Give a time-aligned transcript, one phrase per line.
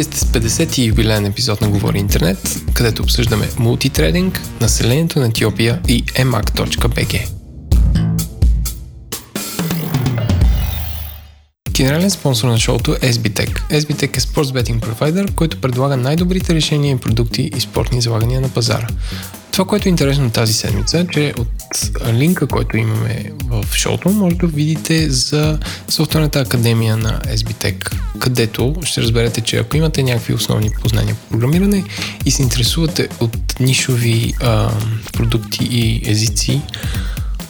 [0.00, 5.80] Вие сте с 50-ти юбилеен епизод на Говори Интернет, където обсъждаме мултитрейдинг, населението на Етиопия
[5.88, 7.28] и emac.bg.
[11.70, 13.60] Генерален спонсор на шоуто е SBTech.
[13.70, 18.48] SBTech е спортс бетинг провайдер, който предлага най-добрите решения и продукти и спортни залагания на
[18.48, 18.86] пазара.
[19.52, 21.48] Това, което е интересно тази седмица, е, че от
[22.12, 25.58] линка, който имаме в шоуто, може да видите за
[25.88, 31.84] софтуерната академия на SBTech, където ще разберете, че ако имате някакви основни познания по програмиране
[32.24, 34.70] и се интересувате от нишови а,
[35.12, 36.62] продукти и езици,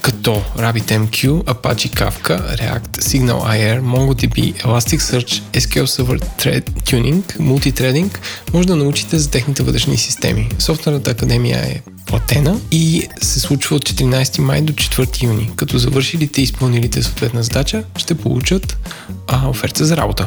[0.02, 8.18] като RabbitMQ, Apache Kafka, React, SignalIR, MongoDB, Elasticsearch, SQL Server Thread Tuning, Multithreading,
[8.52, 10.48] може да научите за техните вътрешни системи.
[10.58, 15.50] Софтуерната академия е платена и се случва от 14 май до 4 юни.
[15.56, 18.78] Като завършилите и изпълнилите съответна задача, ще получат
[19.26, 20.26] а, оферта за работа.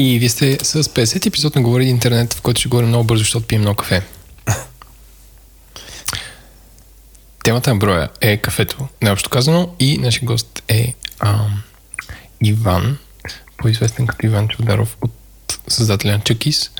[0.00, 3.18] И вие сте с 50 епизод на Говори интернет, в който ще говорим много бързо,
[3.18, 4.02] защото пием много кафе.
[7.44, 11.62] Темата на броя е кафето, необщо казано, и нашия гост е ам,
[12.44, 12.98] Иван,
[13.56, 15.12] по-известен като Иван Чударов от
[15.68, 16.70] създателя на Чакис.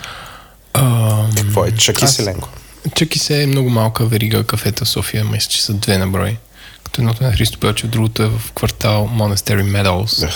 [0.75, 2.49] Ам, Какво е Чакис, Еленко?
[2.95, 6.37] Чакис е много малка верига кафета в София, мисля, че са две на брой.
[6.85, 10.35] Като едното е на Христо Пелчев, другото е в квартал Monastery Meadows.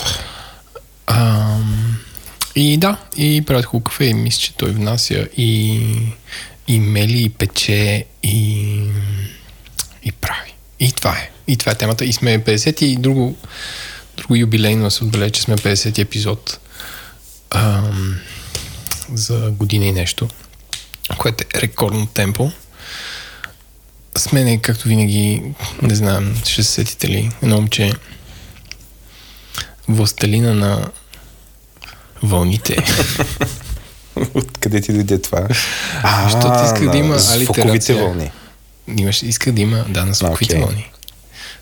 [1.07, 1.97] Ам,
[2.55, 5.81] и да, и правят хубаво кафе и мисля, че той внася и,
[6.67, 8.79] и мели, и пече, и,
[10.03, 10.53] и прави.
[10.79, 11.31] И това е.
[11.47, 12.05] И това е темата.
[12.05, 13.37] И сме 50 и друго,
[14.17, 16.59] друго юбилейно се отбележи, че сме 50 епизод
[17.51, 18.19] ам,
[19.13, 20.27] за година и нещо,
[21.17, 22.51] което е рекордно темпо.
[24.17, 25.43] С мен, както винаги,
[25.81, 27.93] не знам, ще се сетите ли, едно момче,
[29.87, 30.91] властелина на
[32.25, 32.77] вълните.
[34.33, 35.47] Откъде ти дойде това?
[36.03, 37.97] А, Защото иска да има алитерация.
[37.97, 38.31] вълни.
[38.97, 40.65] Имаш, иска да има, да, на звуковите okay.
[40.65, 40.91] вълни.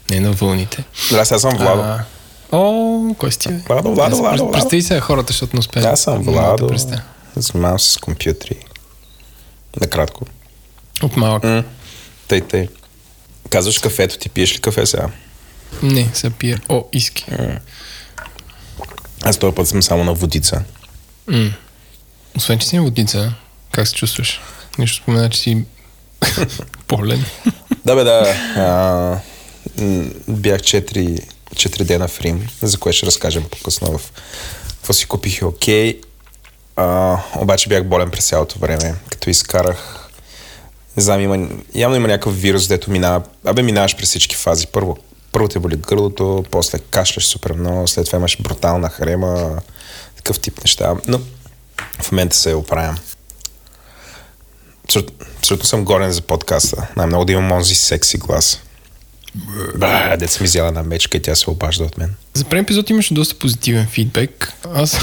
[0.09, 0.83] Не на вълните.
[1.11, 1.81] Да, сега съм Владо.
[1.81, 2.05] А,
[2.51, 3.61] о, кой сте?
[3.67, 4.51] Владо, Владо, Владо.
[4.51, 5.85] Представи се хората, защото не успеят.
[5.85, 6.69] Аз съм Владо.
[7.35, 8.55] Занимавам се с компютри.
[9.81, 10.25] Накратко.
[11.03, 11.43] От малък.
[11.43, 11.63] М-
[12.27, 12.67] тъй, тъй.
[13.49, 15.07] Казваш кафето, ти пиеш ли кафе сега?
[15.83, 16.61] Не, се пия.
[16.69, 17.25] О, иски.
[17.31, 17.59] М-
[19.23, 20.63] аз този път съм само на водица.
[21.27, 21.53] М.
[22.37, 23.33] Освен, че си на водица,
[23.71, 24.41] как се чувстваш?
[24.77, 25.63] Нещо спомена, че си
[26.87, 27.25] болен.
[27.85, 28.35] да, бе, да.
[28.55, 29.19] А,
[30.27, 31.21] бях 4,
[31.53, 34.11] 4 дена в Рим, за което ще разкажем по-късно в
[34.67, 36.01] какво си купих и окей.
[36.75, 40.03] А, обаче бях болен през цялото време, като изкарах
[40.97, 44.67] не знам, има, явно има някакъв вирус, дето минава, абе минаваш през всички фази.
[44.67, 44.97] Първо
[45.33, 49.61] първо те боли гърлото, после кашляш супер много, след това имаш брутална хрема,
[50.15, 50.93] такъв тип неща.
[51.07, 51.19] Но
[52.01, 52.97] в момента се оправям.
[55.37, 56.87] Абсолютно съм горен за подкаста.
[56.97, 58.61] Най-много да имам онзи секси глас.
[59.77, 62.15] Ба, дет съм изяла на мечка и тя се обажда от мен.
[62.33, 64.53] За първи епизод имаше доста позитивен фидбек.
[64.73, 64.99] Аз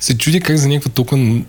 [0.00, 1.42] се чудя как за някаква толкова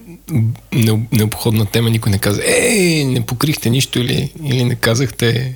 [1.11, 5.55] необходна тема никой не каза, ей, не покрихте нищо или, или не казахте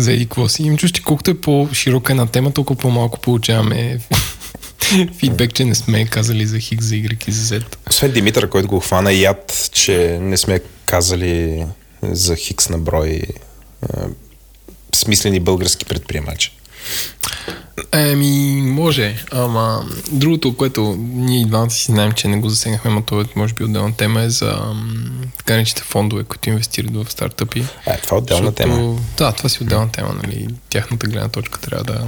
[0.00, 0.62] за еди какво си.
[0.62, 4.00] Им чуш, че колкото е по-широка една тема, толкова по-малко получаваме
[5.18, 7.76] фидбек, че не сме казали за Хикс, за Y и за Z.
[7.88, 11.66] Освен Димитър, който го хвана яд, че не сме казали
[12.02, 13.22] за Хикс на брой е,
[14.94, 16.52] смислени български предприемачи.
[17.92, 23.02] Еми, може, ама другото, което ние и двамата си знаем, че не го засегнахме, но
[23.02, 24.74] това е, може би отделна тема е за
[25.38, 27.60] така наречените фондове, които инвестират в стартъпи.
[27.86, 28.98] Е, това е отделна защото, тема.
[29.18, 30.48] Да, това си отделна тема, нали?
[30.68, 32.06] Тяхната гледна точка трябва да...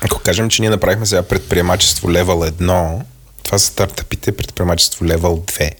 [0.00, 3.00] Ако кажем, че ние направихме сега предприемачество левел 1,
[3.42, 5.70] това са стартъпите предприемачество левел 2.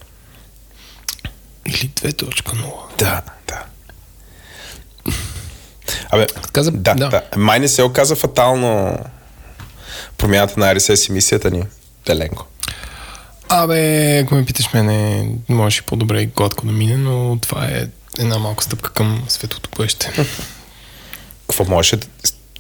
[1.67, 2.99] Или 2.0.
[2.99, 3.23] Да, да.
[6.11, 7.09] Абе, каза, да, да.
[7.09, 7.23] да.
[7.37, 8.99] Май не се оказа фатално
[10.19, 11.63] промяната на RSS емисията ни.
[12.05, 12.47] Теленко.
[13.49, 17.87] Абе, ако ме питаш мене, може и по-добре и гладко да мине, но това е
[18.19, 20.13] една малка стъпка към светлото бъдеще.
[21.47, 21.99] Какво можеше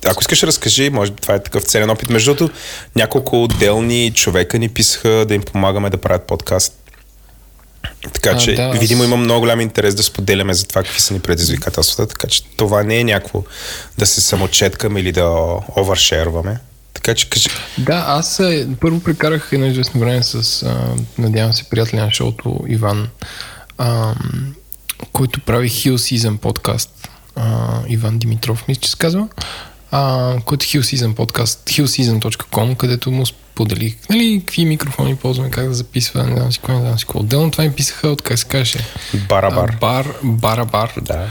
[0.07, 2.11] ако искаш, разкажи, може би това е такъв ценен опит.
[2.11, 2.59] Между другото,
[2.97, 6.80] няколко отделни човека ни писаха да им помагаме да правят подкаст.
[8.13, 11.15] Така че, а, да, видимо, има много голям интерес да споделяме за това какви са
[11.15, 13.43] ни предизвикателствата, така че това не е някакво
[13.99, 15.27] да се самочеткаме или да
[15.77, 16.59] овършерваме.
[16.95, 17.49] Така че кажи.
[17.79, 18.41] Да, аз
[18.81, 23.09] първо прекарах едно известно време с, а, надявам се, приятеля на шоуто Иван,
[23.79, 24.15] а,
[25.13, 27.09] който прави Hill Season подкаст.
[27.37, 29.29] А, Иван Димитров, мисля, че се казва.
[29.91, 35.69] А, който е Hill Season подкаст, hillseason.com, където му споделих, нали, какви микрофони ползваме, как
[35.69, 37.19] да записва, не знам си кой, не знам си какво.
[37.19, 38.79] Отделно това ми писаха от, как се каже?
[39.29, 39.77] Барабар.
[39.81, 40.93] Бар, барабар.
[41.03, 41.31] Да.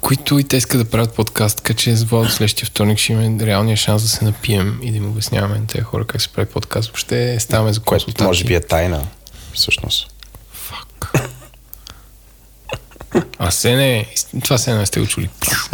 [0.00, 3.46] Които и те искат да правят подкаст, така че с Владо следващия вторник ще имаме
[3.46, 6.48] реалния шанс да се напием и да им обясняваме на тези хора как се прави
[6.48, 6.88] подкаст.
[6.88, 8.14] Въобще ставаме за консултации.
[8.14, 9.06] Което може би е тайна,
[9.54, 10.14] всъщност.
[10.52, 11.12] Фак.
[13.38, 14.06] А се не,
[14.44, 15.28] това се не сте го чули.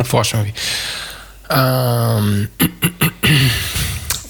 [0.05, 0.53] Флашвам ви.
[1.49, 2.23] А,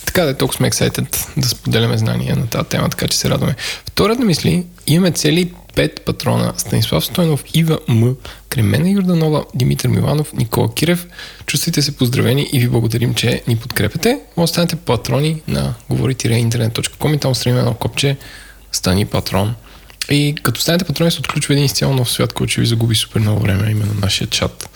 [0.06, 3.30] така да е, толкова сме excited да споделяме знания на тази тема, така че се
[3.30, 3.54] радваме.
[3.86, 6.52] Втората мисли, имаме цели пет патрона.
[6.56, 8.12] Станислав Стойнов, Ива М,
[8.48, 11.06] Кремена Юрданова, Димитър Миланов, Никола Кирев.
[11.46, 14.20] Чувствайте се поздравени и ви благодарим, че ни подкрепяте.
[14.36, 18.16] Може станете патрони на говори-интернет.com и там стремим едно копче
[18.72, 19.54] Стани патрон.
[20.10, 23.20] И като станете патрони, се отключва един изцяло нов свят, който ще ви загуби супер
[23.20, 24.68] много време, именно нашия чат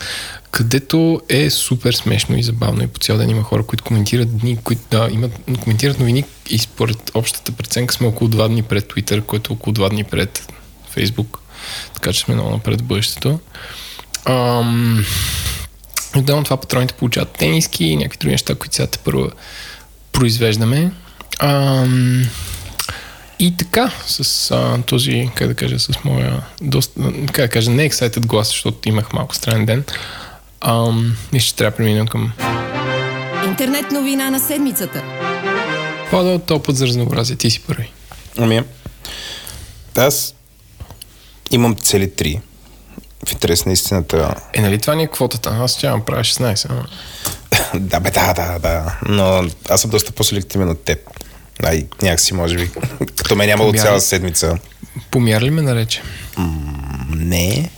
[0.52, 4.56] където е супер смешно и забавно и по цял ден има хора, които коментират дни,
[4.56, 9.22] които да, имат, коментират новини и според общата преценка сме около два дни пред Twitter,
[9.22, 10.52] което е около два дни пред
[10.96, 11.38] Facebook,
[11.94, 13.40] така че сме много напред в бъдещето.
[14.24, 15.04] Ам...
[16.16, 19.30] Отделно това патроните получават тениски и някакви други неща, които сега те първо
[20.12, 20.92] произвеждаме.
[21.38, 22.26] Ам...
[23.38, 27.90] И така, с а, този, как да кажа, с моя доста, как да кажа, не
[27.90, 29.84] excited глас, защото имах малко странен ден.
[30.64, 32.32] Ам, мисля, че трябва да преминем към...
[33.44, 35.02] Интернет новина на седмицата.
[36.10, 37.36] Пада от топът за разнообразие.
[37.36, 37.92] Ти си първи.
[38.38, 38.62] Ами,
[39.96, 40.34] аз
[41.50, 42.40] имам цели три.
[43.28, 44.34] В интерес на истината.
[44.52, 45.50] Е, нали това ни е квотата?
[45.50, 46.70] Аз ще правя 16.
[46.70, 46.86] Ама...
[47.74, 48.98] да, бе, да, да, да.
[49.08, 50.98] Но аз съм доста по-селективен от теб.
[51.62, 52.70] Ай, някакси, може би.
[53.16, 54.58] Като ме нямало цяла седмица.
[55.10, 56.02] Помяр ли ме нарече?
[56.36, 57.70] М- не.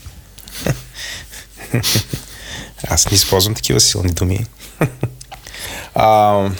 [2.88, 4.46] Аз не използвам такива силни думи.
[5.94, 6.50] а,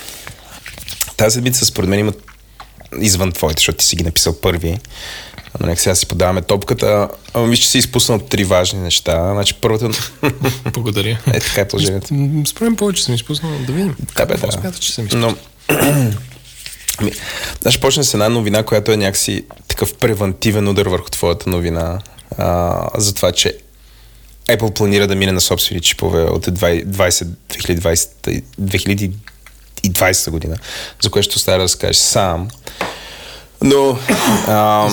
[1.16, 2.12] тази седмица според мен има
[3.00, 4.78] извън твоите, защото ти си ги написал първи.
[5.60, 7.08] Но нека сега си подаваме топката.
[7.34, 9.32] Ама мисля, че си изпуснал три важни неща.
[9.32, 9.90] Значи първата...
[10.72, 11.18] Благодаря.
[11.32, 12.08] Е, така е положението.
[12.46, 13.52] Според повече съм изпуснал.
[13.66, 13.96] Да видим.
[14.16, 14.52] Да, бе, да.
[14.52, 15.34] Смята, че съм изпуснал.
[15.70, 16.12] Но...
[16.98, 17.12] Ами,
[17.62, 21.98] значи почна с една новина, която е някакси такъв превентивен удар върху твоята новина.
[22.38, 23.58] А, за това, че
[24.46, 30.56] Apple планира да мине на собствени чипове от 20, 2020, 2020 година,
[31.02, 32.48] за което ще оставя да разкажеш сам.
[33.62, 33.98] Но...
[34.46, 34.90] А,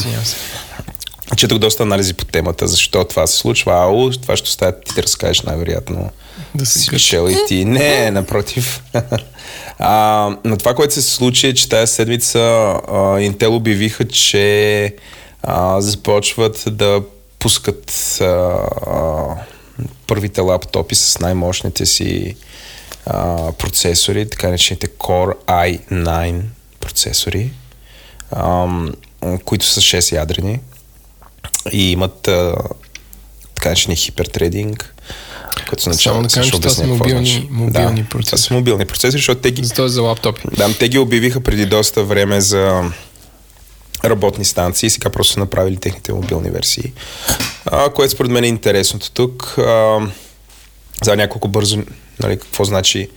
[1.36, 3.74] четох доста анализи по темата, защо това се случва.
[3.74, 6.10] Ау, това ще оставя ти да разкажеш най-вероятно.
[6.56, 7.66] Да си чел и ти.
[7.66, 8.84] Не, напротив.
[9.80, 14.96] а, но това, което се случи е, че тази седмица а, Intel обявиха, че
[15.44, 17.02] а, започват да
[17.42, 19.24] пускат а, а,
[20.08, 22.36] първите лаптопи с най-мощните си
[23.06, 26.42] а, процесори, така наречените Core i9
[26.80, 27.52] процесори,
[28.32, 28.68] а,
[29.46, 30.60] които са 6 ядрени
[31.72, 32.56] и имат а,
[33.56, 34.96] така наречения хипертрединг,
[35.70, 38.26] като означава, Само да кажем, че това са мобилни, мобилни да, процесори.
[38.26, 39.64] Това са мобилни процесори, защото те ги...
[39.64, 40.42] За за лаптопи.
[40.58, 42.92] Да, те ги обявиха преди доста време за
[44.04, 46.94] работни станции сега просто са направили техните мобилни версии.
[47.66, 49.58] А, което според мен е интересното тук.
[49.58, 50.00] А,
[51.04, 51.84] За няколко бързо,
[52.20, 53.10] нали, какво значи,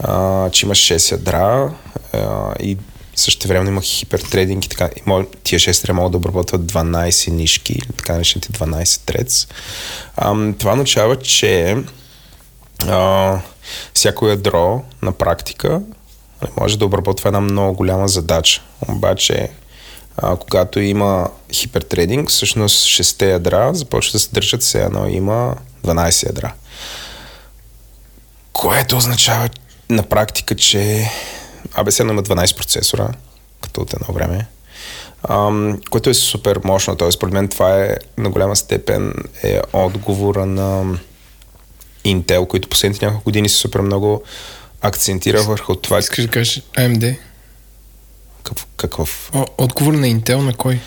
[0.00, 1.74] а, че имаш 6 ядра
[2.12, 2.76] а, и
[3.16, 4.90] също време има хипертрединг и така.
[4.96, 9.46] И мож, тия 6 ядра могат да обработват 12 нишки, така наречените 12 трец.
[10.16, 11.76] А, това означава, че
[12.88, 13.38] а,
[13.94, 15.68] всяко ядро на практика
[16.42, 18.62] нали, може да обработва една много голяма задача.
[18.88, 19.48] Обаче,
[20.16, 26.26] а, когато има хипертрединг, всъщност 6 ядра започват да се държат все едно има 12
[26.26, 26.52] ядра.
[28.52, 29.48] Което означава
[29.90, 31.10] на практика, че
[31.70, 33.08] ABS има 12 процесора,
[33.60, 34.46] като от едно време,
[35.28, 36.96] ам, което е супер мощно.
[36.96, 40.98] Тоест, според мен това е на голяма степен е отговора на
[42.04, 44.22] Intel, които последните няколко години са супер много
[44.80, 45.98] акцентира върху това.
[45.98, 47.16] Искаш да кажеш AMD?
[48.76, 49.30] Какъв?
[49.34, 50.80] О, отговор на Intel на кой?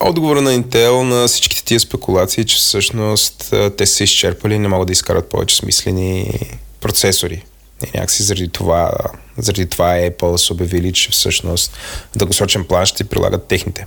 [0.00, 4.86] Отговора на Intel на всичките тия спекулации, че всъщност те са изчерпали и не могат
[4.86, 6.40] да изкарат повече смислени
[6.80, 7.44] процесори.
[7.86, 8.92] И някакси заради това,
[9.36, 11.76] заради това Apple са обявили, че всъщност
[12.14, 13.86] в дългосрочен план ще прилагат техните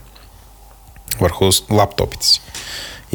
[1.19, 2.41] върху лаптопите си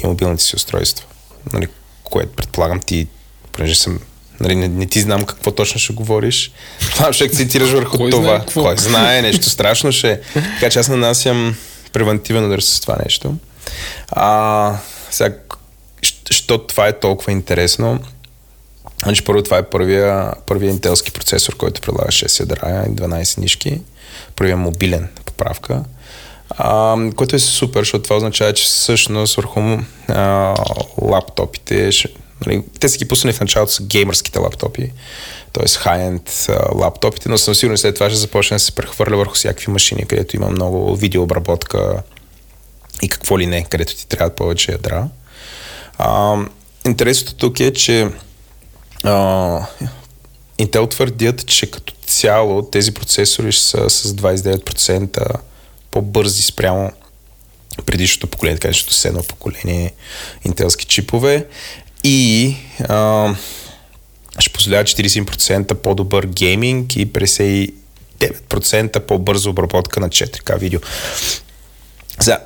[0.03, 1.07] и мобилните си устройства.
[1.53, 1.69] Нали,
[2.05, 3.07] което предполагам ти,
[3.53, 4.01] понеже съм
[4.41, 6.53] Нали, не, не ти знам какво точно ще говориш.
[6.95, 8.23] Това ще акцентираш върху Кой това.
[8.23, 8.63] знае какво?
[8.63, 10.21] Кой знае, нещо страшно ще е.
[10.35, 11.57] Така че аз нанасям
[11.93, 13.35] превентивен удар с това нещо.
[14.09, 14.79] А,
[15.11, 15.35] сега,
[16.31, 18.01] що това е толкова интересно?
[19.03, 23.81] Значи първо това е първия, първия интелски процесор, който предлага 6 ядра и 12 нишки.
[24.37, 25.85] Първия мобилен поправка.
[26.51, 29.61] А, което е супер, защото това означава, че всъщност върху
[30.09, 30.55] а,
[31.03, 32.09] лаптопите, ще,
[32.47, 34.93] нали, те са ги пуснали в началото с геймърските лаптопи,
[35.53, 35.65] т.е.
[35.65, 40.07] high-end лаптопите, но съм сигурен след това ще започне да се прехвърля върху всякакви машини,
[40.07, 42.03] където има много видеообработка
[43.03, 45.09] и какво ли не, където ти трябват повече ядра.
[45.99, 46.37] А,
[46.87, 48.09] интересното тук е, че
[49.05, 49.67] а,
[50.59, 55.29] Intel твърдят, че като цяло тези процесори са с 29%
[55.91, 56.93] по-бързи спрямо
[57.87, 59.93] предишното поколение, така седно поколение
[60.45, 61.47] интелски чипове
[62.07, 62.57] и
[62.89, 63.35] а,
[64.39, 70.81] ще позволява 41% по-добър гейминг и 59% по-бърза обработка на 4K видео.
[72.21, 72.39] За,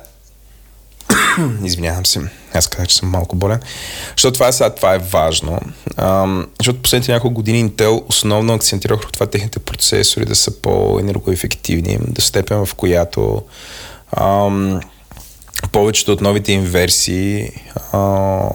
[1.63, 2.19] Извинявам се,
[2.53, 3.59] аз казах, че съм малко болен.
[4.17, 5.59] Защото това, сега, това е важно.
[5.97, 11.99] Ам, защото последните няколко години Intel основно акцентира върху това техните процесори да са по-енергоефективни,
[12.07, 13.41] до степен в която
[14.17, 14.81] ам,
[15.67, 17.51] повечето от новите им версии
[17.91, 18.49] а,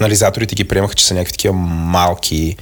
[0.00, 2.56] анализаторите ги приемаха, че са някакви такива малки,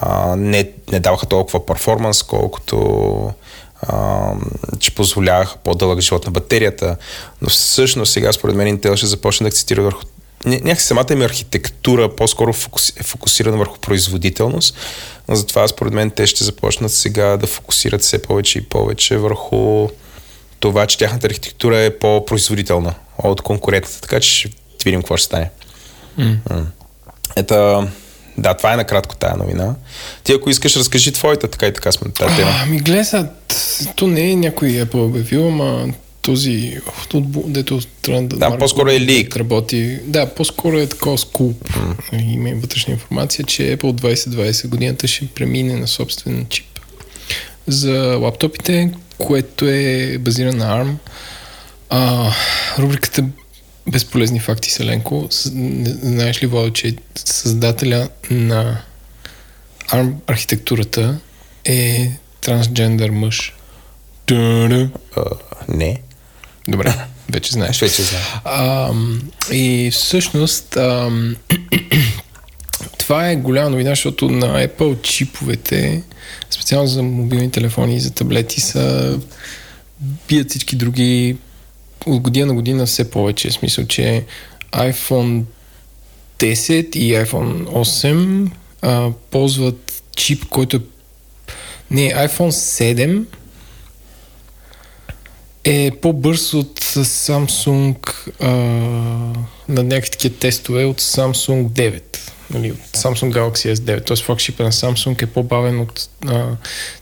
[0.00, 3.32] а, не, не даваха толкова перформанс, колкото
[3.82, 4.30] а,
[4.78, 6.96] че позволяваха по-дълъг живот на батерията,
[7.42, 10.02] но всъщност сега според мен Intel ще започне да акцентира върху
[10.44, 12.50] някакси самата им архитектура по-скоро
[13.00, 14.76] е фокусирана върху производителност,
[15.28, 19.88] но затова според мен те ще започнат сега да фокусират все повече и повече върху
[20.62, 24.50] това, че тяхната архитектура е по-производителна от конкурентната, така че ще
[24.84, 25.50] видим какво ще стане.
[26.18, 26.64] Mm.
[27.36, 27.88] Ето,
[28.38, 29.74] да, това е накратко тая новина.
[30.24, 32.50] Ти ако искаш, разкажи твоята, така и така сме тази тема.
[32.62, 33.30] Ами гледай сега,
[33.96, 35.88] то не е някой Apple обявил, ама
[36.22, 36.80] този,
[37.46, 38.36] дето трябва да...
[38.36, 39.36] Да, Марко по-скоро е лик.
[39.36, 39.98] Работи.
[40.04, 41.68] Да, по-скоро е такова скуп.
[41.68, 42.34] Mm.
[42.34, 46.71] Има и вътрешна информация, че Apple 2020 годината ще премине на собствен чип
[47.66, 50.94] за лаптопите, което е базиран на ARM.
[51.90, 52.32] А,
[52.78, 53.24] рубриката
[53.86, 55.26] Безполезни факти, Селенко.
[55.30, 58.80] Знаеш ли, Владо, че създателя на
[59.88, 61.18] ARM архитектурата
[61.64, 63.54] е трансджендър мъж?
[64.30, 64.88] А,
[65.68, 66.00] не.
[66.68, 66.94] Добре,
[67.30, 67.80] вече знаеш.
[67.82, 68.22] Вече знам.
[68.44, 71.36] Ам, и всъщност ам,
[72.98, 76.02] това е голяма новина, защото на Apple чиповете,
[76.50, 79.18] специално за мобилни телефони и за таблети, са
[80.28, 81.36] бият всички други
[82.06, 83.50] от година на година все повече.
[83.50, 84.24] В смисъл, че
[84.72, 85.42] iPhone
[86.38, 88.50] 10 и iPhone 8
[88.82, 90.80] а, ползват чип, който е
[91.90, 93.24] не, iPhone 7
[95.64, 97.96] е по-бърз от Samsung
[98.40, 98.50] а,
[99.68, 102.02] на някакви такива тестове от Samsung 9.
[102.52, 104.06] Нали, от Samsung Galaxy S9.
[104.06, 106.46] Тоест флагшипа на Samsung е по-бавен от а,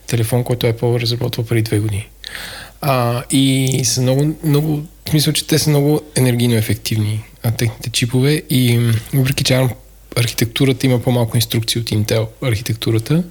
[0.07, 2.09] телефон, който Apple разработва преди две години.
[2.81, 8.43] А, и са много, много, в че те са много енергийно ефективни, а, техните чипове
[8.51, 9.69] и въпреки, че
[10.17, 13.23] архитектурата има по-малко инструкции от Intel архитектурата,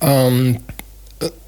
[0.00, 0.56] ам,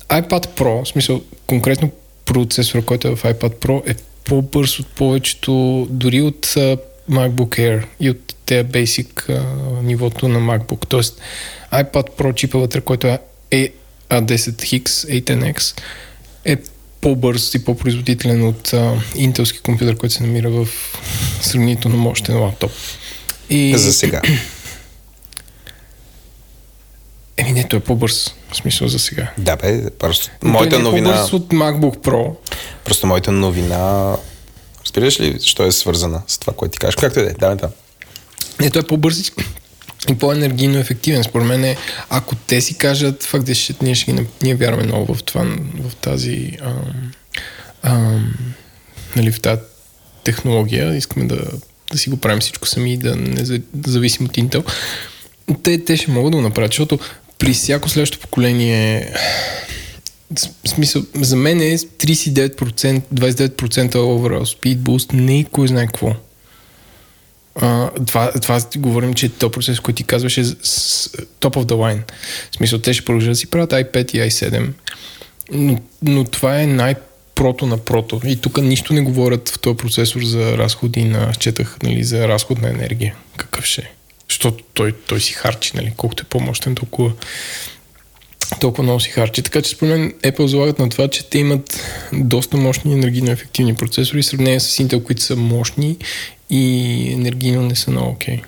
[0.08, 1.90] iPad Pro, в смисъл конкретно
[2.24, 6.76] процесора, който е в iPad Pro, е по-бърз от повечето, дори от а,
[7.10, 9.44] MacBook Air и от тези basic а,
[9.82, 10.86] нивото на MacBook.
[10.88, 11.20] Тоест
[11.72, 13.18] iPad Pro чипа вътре, който е
[13.52, 13.72] A-
[14.10, 15.80] A10X, A10X,
[16.44, 16.56] е
[17.00, 20.68] по-бърз и по-производителен от а, интелски компютър, който се намира в
[21.40, 22.70] сравнително мощен лаптоп.
[23.50, 23.78] И...
[23.78, 24.22] За сега.
[27.36, 28.34] Еми не, той е по-бърз.
[28.52, 29.32] В смисъл за сега.
[29.38, 31.12] Да, бе, просто Той моята не е новина...
[31.12, 32.34] по-бърз от MacBook Pro.
[32.84, 34.16] Просто моята новина...
[34.86, 36.96] Разбираш ли, що е свързана с това, което ти кажеш?
[36.96, 37.70] Както и да е, да, да.
[38.60, 39.32] Не, той е по-бърз и-
[40.18, 41.24] по-енергийно ефективен.
[41.24, 41.76] Според мен е,
[42.10, 45.44] ако те си кажат, факт е, че ние, ще ги, ние вярваме много в това,
[45.90, 47.12] в тази ам,
[47.82, 48.34] ам,
[49.16, 49.60] нали, в тази
[50.24, 51.44] технология, искаме да,
[51.92, 53.42] да си го правим всичко сами да не
[53.74, 54.70] да зависим от Intel.
[55.62, 56.98] Те, те ще могат да го направят, защото
[57.38, 59.12] при всяко следващо поколение
[60.66, 66.14] смисъл, за мен е 39%, 29% overall speed boost, не кой знае какво.
[67.60, 71.08] А, това, това говорим, че то процес, който ти казваш е с- с-
[71.40, 72.02] top of the line.
[72.52, 74.68] В смисъл, те ще продължат да си правят i5 и i7,
[75.52, 76.94] но, но това е най-
[77.34, 78.20] прото на прото.
[78.24, 82.62] И тук нищо не говорят в този процесор за разходи на, четах, нали, за разход
[82.62, 83.14] на енергия.
[83.36, 83.90] Какъв ще е?
[84.28, 87.12] Защото той, той си харчи, нали, колкото е по-мощен, толкова
[88.60, 89.42] толкова много си харчи.
[89.42, 91.80] Така че според мен Apple залагат на това, че те имат
[92.12, 95.96] доста мощни енергийно ефективни процесори в сравнение с Intel, които са мощни
[96.50, 98.40] и енергийно не са много окей.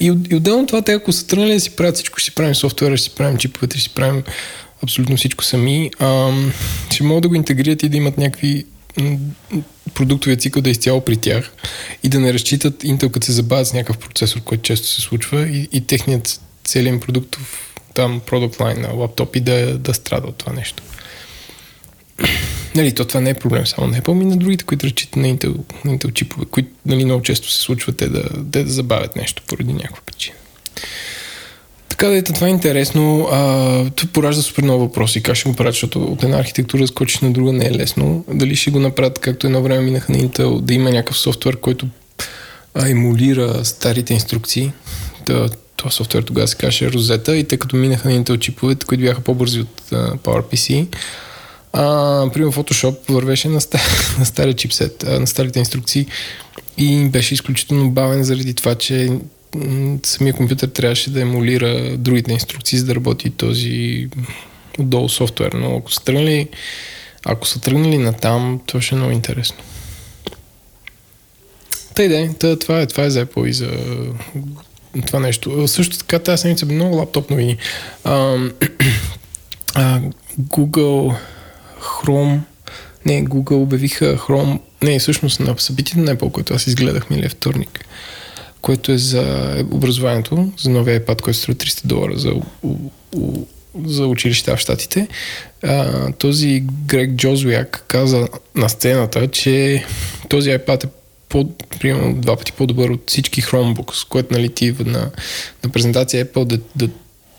[0.00, 2.34] И, от- и отделно това, те ако са тръгнали да си правят всичко, ще си
[2.34, 4.22] правим софтуера, ще си правим чиповете, ще си правим
[4.82, 6.52] абсолютно всичко сами, ам,
[6.90, 8.64] ще могат да го интегрират и да имат някакви
[9.94, 11.52] продуктовия цикъл да е изцяло при тях
[12.02, 15.48] и да не разчитат Intel като се забавят с някакъв процесор, който често се случва
[15.48, 20.52] и, и техният целият продуктов там продукт лайн на лаптопи да, да страда от това
[20.52, 20.82] нещо.
[22.74, 25.28] Нали, то това не е проблем само на Apple, и на другите, които разчитат на
[25.28, 28.22] Intel, на Intel чипове, които нали, много често се случва те да,
[28.52, 30.36] те да забавят нещо поради някаква причина.
[31.88, 33.28] Така да ето, това е интересно.
[33.32, 35.22] А, това поражда супер много въпроси.
[35.22, 38.24] Как ще го правят, защото от една архитектура скочиш на друга не е лесно.
[38.28, 41.86] Дали ще го направят, както едно време минаха на Intel, да има някакъв софтуер, който
[42.86, 44.72] емулира старите инструкции.
[45.26, 45.48] Да,
[45.82, 49.20] това софтуер тогава се каже Rosetta и тъй като минаха на Intel чиповете, които бяха
[49.20, 50.86] по-бързи от а, PowerPC,
[51.72, 53.80] а, примерно Photoshop вървеше на, стар,
[54.18, 56.06] на стария чипсет, на старите инструкции
[56.76, 59.10] и беше изключително бавен заради това, че
[60.02, 64.08] самия компютър трябваше да емулира другите инструкции, за да работи този
[64.78, 65.52] отдолу софтуер.
[65.52, 66.48] Но ако са тръгнали,
[67.24, 69.58] ако са тръгнали на там, това ще е много интересно.
[71.94, 73.70] Тъй де, та, това, е, това е за Apple и за
[75.06, 75.68] това нещо.
[75.68, 77.56] Също така тази седмица много лаптоп новини.
[78.04, 78.12] А,
[79.74, 80.00] а,
[80.40, 81.16] Google
[81.80, 82.38] Chrome
[83.06, 87.84] не, Google обявиха Chrome не, всъщност на събитието на Apple, което аз изгледах миналия вторник,
[88.60, 92.76] което е за образованието, за новия iPad, който струва 300 долара за, у,
[93.16, 93.46] у,
[93.84, 95.08] за училища в Штатите.
[95.62, 99.84] А, този Грег Джозвяк каза на сцената, че
[100.28, 100.88] този iPad е
[101.32, 105.10] по, примерно два пъти по-добър от всички Chromebooks, което нали ти на,
[105.64, 106.88] на презентация Apple да, да,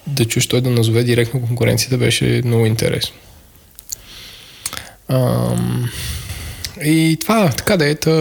[0.07, 3.15] да чуеш той да назове директно конкуренцията беше много интересно.
[5.07, 5.89] Ам,
[6.85, 8.11] и това, така да е, та,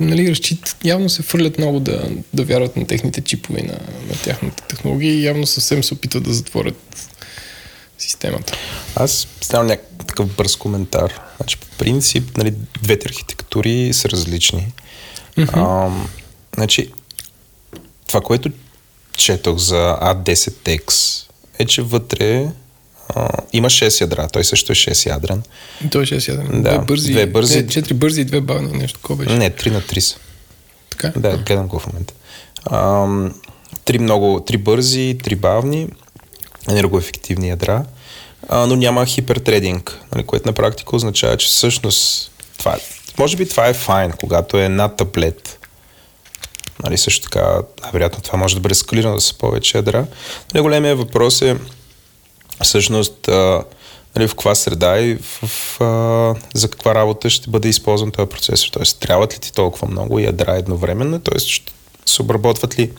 [0.00, 4.62] нали, разчит, явно се фърлят много да, да вярват на техните чипове, на, на тяхната
[4.62, 7.08] технология и явно съвсем се опитат да затворят
[7.98, 8.52] системата.
[8.96, 11.20] Аз ставам някакъв бърз коментар.
[11.36, 14.72] Значи, по принцип, нали, двете архитектури са различни.
[15.38, 15.50] Mm-hmm.
[15.54, 15.90] А,
[16.56, 16.92] значи,
[18.06, 18.50] това, което
[19.16, 21.22] четох за A10X
[21.58, 22.48] е, че вътре
[23.14, 24.28] а, има 6 ядра.
[24.28, 25.42] Той също е 6 ядрен.
[25.90, 26.62] Той е 6 ядрен.
[26.62, 27.56] Да, Две бързи, две бързи.
[27.56, 29.38] Не, 4 бързи и две бавни, нещо такова беше.
[29.38, 30.16] Не, 3 на 3 са.
[30.90, 31.20] Така?
[31.20, 32.14] Да, гледам го в момента.
[32.64, 33.06] А,
[33.84, 35.88] три, много, три бързи, три бавни,
[36.68, 37.84] енергоефективни ядра,
[38.48, 42.80] а, но няма хипертрединг, нали, което на практика означава, че всъщност това, е-
[43.18, 45.58] може би това е файн, когато е над таблет.
[46.82, 47.58] Нали, също така,
[47.92, 50.06] вероятно това може да бъде скалирано да са повече ядра.
[50.54, 51.56] Но големия въпрос е
[52.62, 53.64] всъщност а,
[54.16, 58.28] нали, в каква среда и в, в, а, за каква работа ще бъде използван този
[58.28, 58.68] процесор.
[58.72, 61.38] Тоест, трябват ли ти толкова много ядра едновременно, т.е.
[61.38, 61.72] ще
[62.06, 62.92] се обработват ли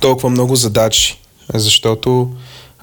[0.00, 1.20] толкова много задачи,
[1.54, 2.32] защото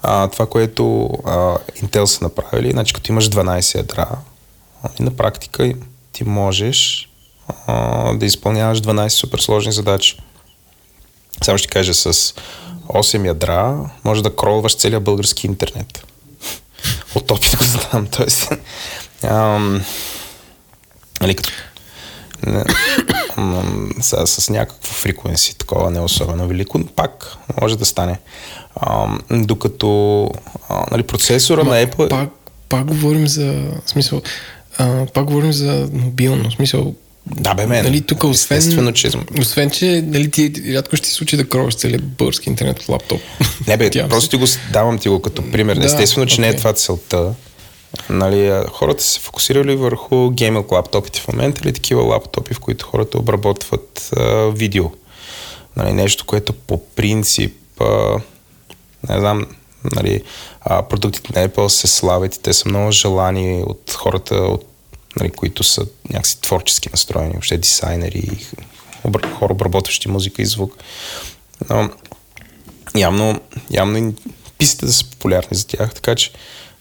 [0.01, 4.07] а, това, което а, Intel са направили, значи като имаш 12 ядра,
[4.83, 5.73] а, на практика
[6.11, 7.09] ти можеш
[7.67, 10.17] а, да изпълняваш 12 суперсложни задачи.
[11.43, 12.33] Само ще кажа, с
[12.87, 16.05] 8 ядра може да кролваш целият български интернет.
[17.15, 18.07] От опит го знам.
[19.23, 19.83] Ам,
[21.21, 21.49] нали, като,
[23.37, 28.19] ам, с, с някакво фриквенси, такова не особено велико, но пак може да стане.
[28.75, 30.23] А, докато
[30.69, 32.09] а, нали, процесора Ма, на Apple...
[32.09, 32.29] Пак,
[32.69, 33.53] пак говорим за...
[33.85, 34.21] В смисъл,
[34.77, 36.49] а, пак говорим за мобилно.
[36.49, 37.85] В смисъл, Да, бе, мен.
[37.85, 39.09] Нали, тук освен, Естествено, че...
[39.39, 43.21] освен, че нали, ти рядко ще ти случи да кроваш целият български интернет от лаптоп.
[43.67, 45.75] Не бе, просто ти го давам ти го като пример.
[45.75, 47.33] Да, Естествено, че не е това целта.
[48.09, 52.85] Нали, хората са се фокусирали върху гейминг лаптопите в момента или такива лаптопи, в които
[52.85, 54.85] хората обработват а, видео.
[55.75, 58.19] Нали, нещо, което по принцип, а,
[59.09, 59.45] не знам,
[59.95, 60.23] нали,
[60.61, 64.65] а, продуктите на Apple се славят и те са много желани от хората, от,
[65.19, 68.47] нали, които са някакси творчески настроени, въобще дизайнери,
[69.39, 70.77] хора, обработващи музика и звук.
[71.69, 71.89] Но,
[72.95, 74.13] явно, явно
[74.57, 76.31] писите са популярни за тях, така че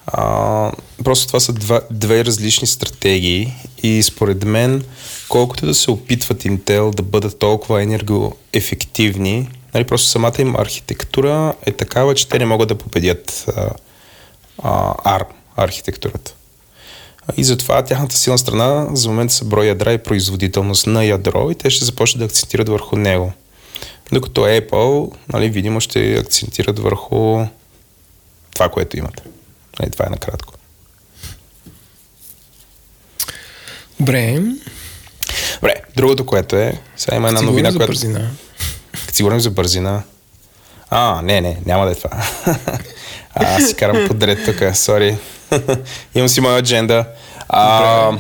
[0.07, 0.73] а,
[1.05, 4.85] просто това са два, две различни стратегии и според мен,
[5.29, 11.73] колкото да се опитват Intel да бъдат толкова енергоефективни, нали, просто самата им архитектура е
[11.73, 13.71] такава, че те не могат да победят а,
[14.63, 16.35] а, ARM архитектурата.
[17.37, 21.55] И затова тяхната силна страна за момента са брой ядра и производителност на ядро и
[21.55, 23.33] те ще започнат да акцентират върху него.
[24.13, 27.47] Докато Apple, нали, видимо, ще акцентират върху
[28.55, 29.23] това, което имат.
[29.81, 30.55] Нали, това е накратко.
[34.01, 34.43] Добре,
[35.55, 37.87] Добре, другото, което е, сега има една новина, която...
[37.87, 38.31] бързина.
[39.17, 40.03] Като си говорим за бързина.
[40.91, 42.11] А, не, не, няма да е това.
[43.35, 45.17] а, аз си карам подред тук, сори.
[46.15, 47.05] Имам си моя адженда.
[47.49, 48.13] А,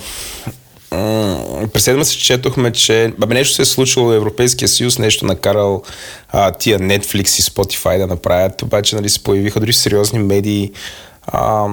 [1.72, 5.82] през седма се четохме, че бабе, нещо се е случило в Европейския съюз, нещо накарал
[6.28, 10.72] а, тия Netflix и Spotify да направят, обаче нали, се появиха дори сериозни медии,
[11.26, 11.66] а,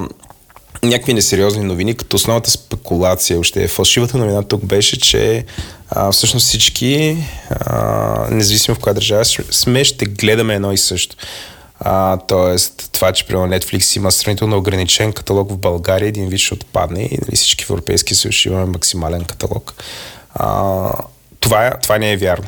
[0.84, 5.46] някакви несериозни новини, като основната спекулация, още фалшивата новина тук беше, че
[5.89, 7.17] а, всъщност всички,
[7.50, 11.15] а, независимо в коя държава сме, ще гледаме едно и също.
[11.80, 16.54] А, тоест, това, че примерно Netflix има сравнително ограничен каталог в България, един вид ще
[16.54, 19.74] отпадне и нали, всички в Европейски съюз имаме максимален каталог.
[20.36, 20.89] А,
[21.39, 22.48] това, е- това не е вярно.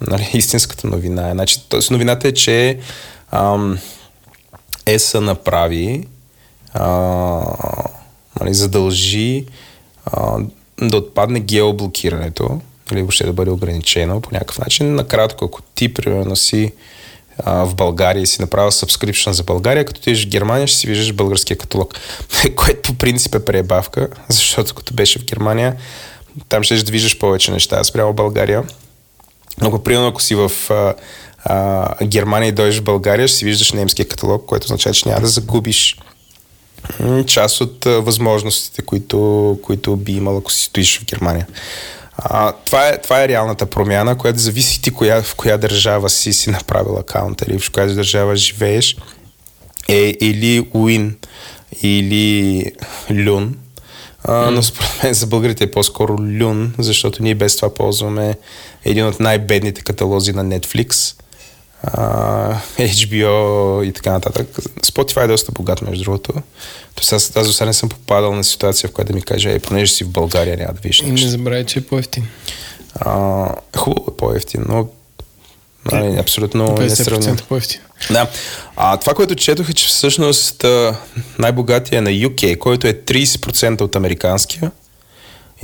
[0.00, 1.32] Нали, истинската новина е.
[1.32, 2.78] Значи, тоест, новината е, че
[3.32, 3.78] ам,
[4.86, 6.06] ЕСА направи
[6.74, 6.88] а,
[8.40, 9.46] нали, задължи
[10.06, 10.38] а,
[10.82, 12.60] да отпадне геоблокирането,
[12.92, 14.94] или въобще да бъде ограничено по някакъв начин.
[14.94, 16.72] Накратко, ако ти, примерно, си
[17.38, 20.86] а, в България и си направил subscription за България, като отидеш в Германия, ще си
[20.86, 21.94] виждаш българския каталог,
[22.56, 25.76] което по принцип е преебавка, защото като беше в Германия,
[26.48, 28.62] там ще да виждаш повече неща спрямо България.
[29.60, 30.94] Но ако, примерно, ако си в а,
[31.44, 35.20] а, Германия и дойдеш в България, ще си виждаш немския каталог, което означава, че няма
[35.20, 35.96] да загубиш
[37.26, 41.46] част от възможностите, които, които би имал, ако си стоиш в Германия.
[42.18, 46.32] А, това, е, това е реалната промяна, която зависи ти коя, в коя държава си
[46.32, 48.96] си направил акаунт или в коя държава живееш.
[49.88, 51.14] Е, или Win,
[51.82, 52.64] или
[53.10, 53.56] Люн.
[54.24, 58.34] А, но според мен за българите е по-скоро Люн, защото ние без това ползваме
[58.84, 61.14] един от най-бедните каталози на Netflix,
[62.78, 64.48] HBO и така нататък.
[64.82, 66.32] Spotify е доста богат, между другото.
[66.94, 69.52] Тоест аз, аз до сега не съм попадал на ситуация, в която да ми каже,
[69.52, 71.28] е, понеже си в България, няма да видиш И не нещо.
[71.28, 72.26] забравяй, че е по-ефтин.
[72.94, 74.88] А, хубаво е по-ефтин, но
[75.92, 77.36] нали, абсолютно не сравним.
[77.36, 77.80] 50% по-ефтин.
[78.10, 78.30] Да.
[78.76, 80.64] А, това, което четох е, че всъщност
[81.38, 84.70] най-богатия е на UK, който е 30% от американския.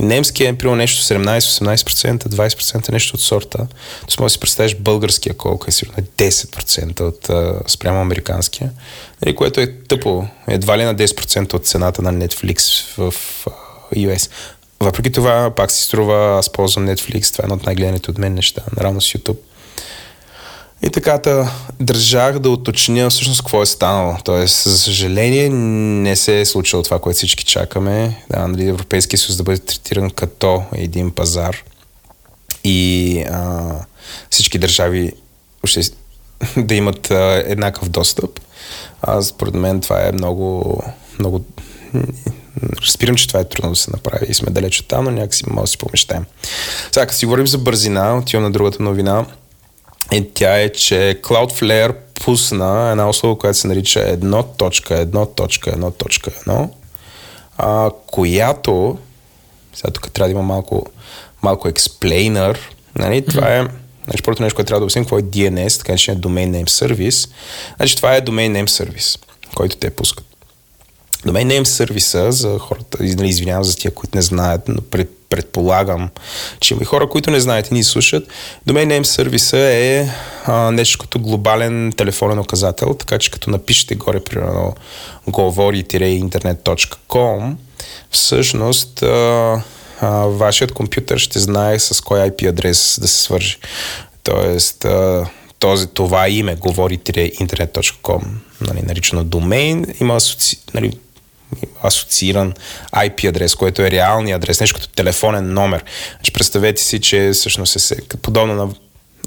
[0.01, 3.67] Немския е примерно нещо 17-18%, 20% нещо от сорта.
[4.01, 8.71] Тоест може да си представиш българския колко е сигурно е 10% от а, спрямо американския.
[9.25, 10.27] Нали, което е тъпо.
[10.47, 13.13] Едва ли на 10% от цената на Netflix в
[13.47, 14.29] а, US.
[14.79, 18.33] Въпреки това, пак си струва, аз ползвам Netflix, това е едно от най-гледаните от мен
[18.33, 19.37] неща, наравно с YouTube.
[20.83, 24.15] И така, та, държах да уточня всъщност какво е станало.
[24.23, 28.23] Тоест, за съжаление, не се е случило това, което всички чакаме.
[28.29, 31.57] Да, нали, Европейския съюз да бъде третиран като един пазар
[32.63, 33.71] и а,
[34.29, 35.13] всички държави
[35.63, 35.81] ще,
[36.57, 38.39] да имат а, еднакъв достъп.
[39.01, 40.83] А, според мен това е много,
[41.19, 41.45] много
[42.81, 45.43] Разбирам, че това е трудно да се направи и сме далеч от там, но някакси
[45.47, 46.25] може да си помещаем.
[46.91, 49.25] Сега, като си говорим за бързина, отивам на другата новина.
[50.11, 56.69] И тя е, че Cloudflare пусна една услуга, която се нарича 1.1.1.1,
[57.57, 58.97] а, която,
[59.73, 60.85] сега тук трябва да има малко,
[61.41, 62.57] малко explainer,
[62.95, 63.25] нали?
[63.25, 63.67] това е
[64.05, 66.69] Значи, първото нещо, което трябва да обясним, какво е DNS, така че е Domain Name
[66.69, 67.29] Service.
[67.77, 69.19] Значи, това е Domain Name Service,
[69.55, 70.25] който те пускат.
[71.25, 76.09] Domain Name Service за хората, нали, извинявам за тия, които не знаят, но пред предполагам,
[76.59, 78.27] че има и хора, които не знаят и ни слушат.
[78.67, 80.09] Domain Name сервиса е
[80.45, 84.75] а, нещо като глобален телефонен указател, така че като напишете горе, примерно,
[85.27, 87.55] говори-интернет.com,
[88.11, 89.61] всъщност а,
[90.01, 93.57] а, вашият компютър ще знае с кой IP адрес да се свържи.
[94.23, 98.23] Тоест, а, този, това име, говори-интернет.com,
[98.61, 100.91] нали, наричано домейн, има асоци, нали,
[101.83, 102.53] асоцииран
[102.93, 105.83] IP адрес, който е реалният адрес, нещо като телефонен номер.
[106.15, 108.69] Значи, представете си, че всъщност е подобно на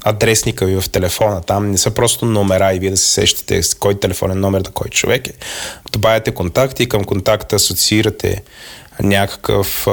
[0.05, 1.41] адресника ви в телефона.
[1.41, 4.71] Там не са просто номера и вие да се сещате с кой телефонен номер на
[4.71, 5.33] кой човек е.
[5.91, 8.43] Добавяте контакти и към контакта асоциирате
[9.01, 9.87] някакъв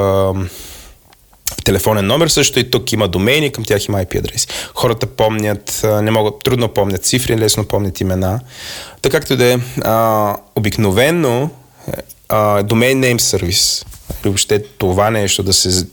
[1.65, 2.29] телефонен номер.
[2.29, 4.47] Също и тук има домейни, към тях има IP адреси.
[4.75, 8.41] Хората помнят, не могат, трудно помнят цифри, лесно помнят имена.
[9.03, 9.59] Така както да е,
[10.57, 11.51] обикновено
[12.33, 15.87] а, domain name service, или въобще това нещо да се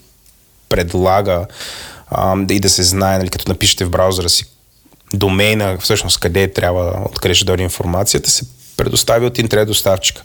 [0.69, 1.45] предлага
[2.08, 4.45] а, и да се знае, нали, като напишете в браузъра си
[5.13, 8.45] домейна, всъщност къде трябва, откъде ще дойде информацията, се
[8.78, 10.23] предостави от интернет доставчика,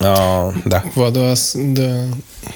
[0.00, 0.82] А, да.
[0.96, 2.06] Владо, аз да,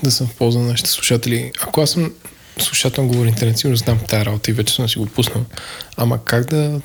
[0.03, 1.53] да съм в полза на нашите слушатели.
[1.62, 2.12] Ако аз съм
[2.59, 5.45] слушател на Говори Интернет, сигурно знам тази работа и вече съм си го пуснал.
[5.97, 6.81] Ама как да,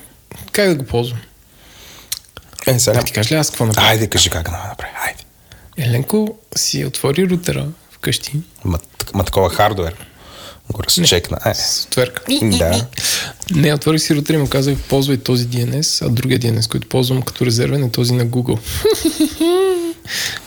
[0.52, 1.20] как да го ползвам?
[2.66, 3.02] Е, сега...
[3.02, 3.88] ти кажа ли аз какво направя?
[3.88, 4.92] Айде, кажи как да направя.
[5.06, 5.22] Айде.
[5.76, 8.32] Еленко си отвори рутера вкъщи.
[8.64, 8.78] Ма,
[9.14, 9.94] ма такова хардвер.
[10.72, 11.38] Го разчекна.
[11.46, 11.54] Е.
[11.54, 12.22] Софтуерка.
[12.42, 12.86] Да.
[13.50, 17.22] Не, отворих си рутер и му казах, ползвай този DNS, а другия DNS, който ползвам
[17.22, 18.58] като резервен е този на Google.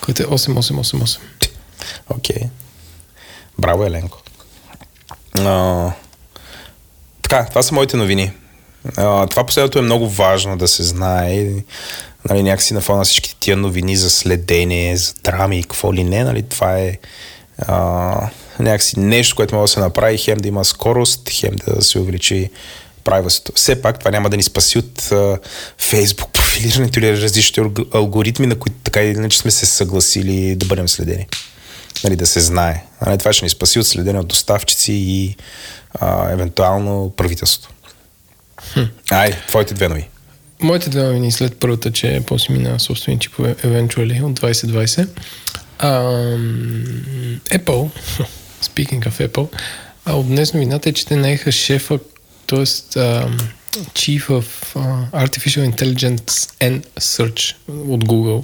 [0.02, 1.20] който е 8888.
[2.10, 2.36] Окей.
[2.36, 2.50] Okay.
[3.60, 4.22] Браво, Еленко.
[5.40, 5.92] А,
[7.22, 8.32] така, това са моите новини.
[8.98, 11.46] А, това последното е много важно да се знае.
[12.30, 16.24] Нали, някакси на фона всички тия новини за следение, за драми и какво ли не.
[16.24, 16.98] Нали, това е
[17.58, 22.00] а, някакси нещо, което може да се направи, хем да има скорост, хем да се
[22.00, 22.50] увеличи
[23.04, 23.52] правилството.
[23.56, 25.02] Все пак това няма да ни спаси от
[25.80, 30.90] Facebook профилирането или различните алгоритми, на които така или иначе сме се съгласили да бъдем
[30.90, 31.28] следени.
[32.04, 32.84] Нали, да се знае.
[33.06, 35.36] Нали, това ще ни спаси от следение от доставчици и
[36.00, 37.74] uh, евентуално правителството.
[38.74, 38.82] Хм.
[39.12, 40.08] Ай, твоите две нови.
[40.62, 45.08] Моите две новини след първата, че после мина собствени чипове Eventually от 2020.
[45.80, 47.90] Um, Apple,
[48.64, 49.48] speaking of Apple,
[50.06, 52.00] а от днес новината е, че те наеха шефа,
[52.48, 52.66] т.е.
[53.72, 58.44] Chief of uh, Artificial Intelligence and Search от Google,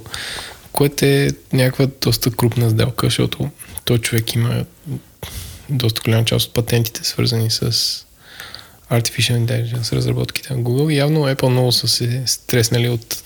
[0.72, 3.50] което е някаква доста крупна сделка, защото
[3.84, 4.64] той човек има
[5.70, 7.72] доста голяма част от патентите, свързани с
[8.90, 10.92] Artificial Intelligence, разработките на Google.
[10.92, 13.22] Явно Apple много са се стреснали от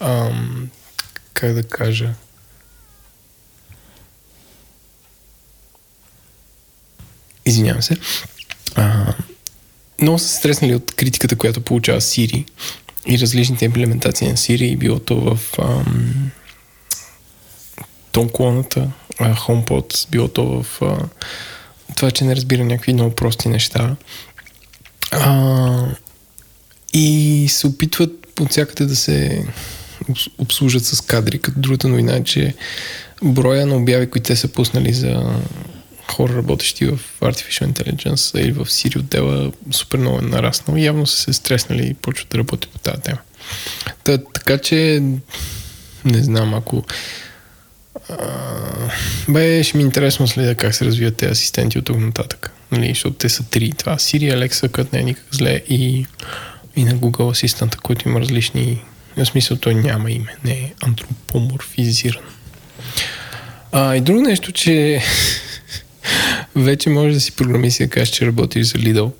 [0.00, 0.70] ам,
[1.34, 2.14] как да кажа
[7.48, 7.96] Извинявам се.
[8.74, 9.14] А,
[10.02, 12.44] много са стреснали от критиката, която получава Siri
[13.06, 16.30] и различните имплементации на Siri, било то в ам,
[18.12, 20.98] тонклоната, HomePod, било то в а,
[21.96, 23.96] това, че не разбира някакви много прости неща.
[25.10, 25.86] А,
[26.92, 29.46] и се опитват от всякъде да се
[30.38, 32.54] обслужат с кадри, като другата новина е, че
[33.22, 35.40] броя на обяви, които те са пуснали за
[36.12, 40.76] хора, работещи в Artificial Intelligence или в Siri отдела, супер много е нараснал.
[40.76, 43.18] Явно са се стреснали и почват да работят по тази тема.
[44.04, 45.02] Та, така че,
[46.04, 46.84] не знам, ако
[48.08, 48.16] а,
[49.28, 52.52] бе, ще ми е интересно следа как се развиват тези асистенти от тук нататък.
[52.72, 53.72] Нали, защото те са три.
[53.72, 56.06] Това Siri, Alexa, който не е никак зле и,
[56.76, 58.84] и на Google Assistant, който има различни...
[59.16, 62.22] В смисъл той няма име, не е антропоморфизиран.
[63.72, 65.02] А, и друго нещо, че
[66.58, 69.10] вече може да си програмист и да кажеш, че работиш за Lidl.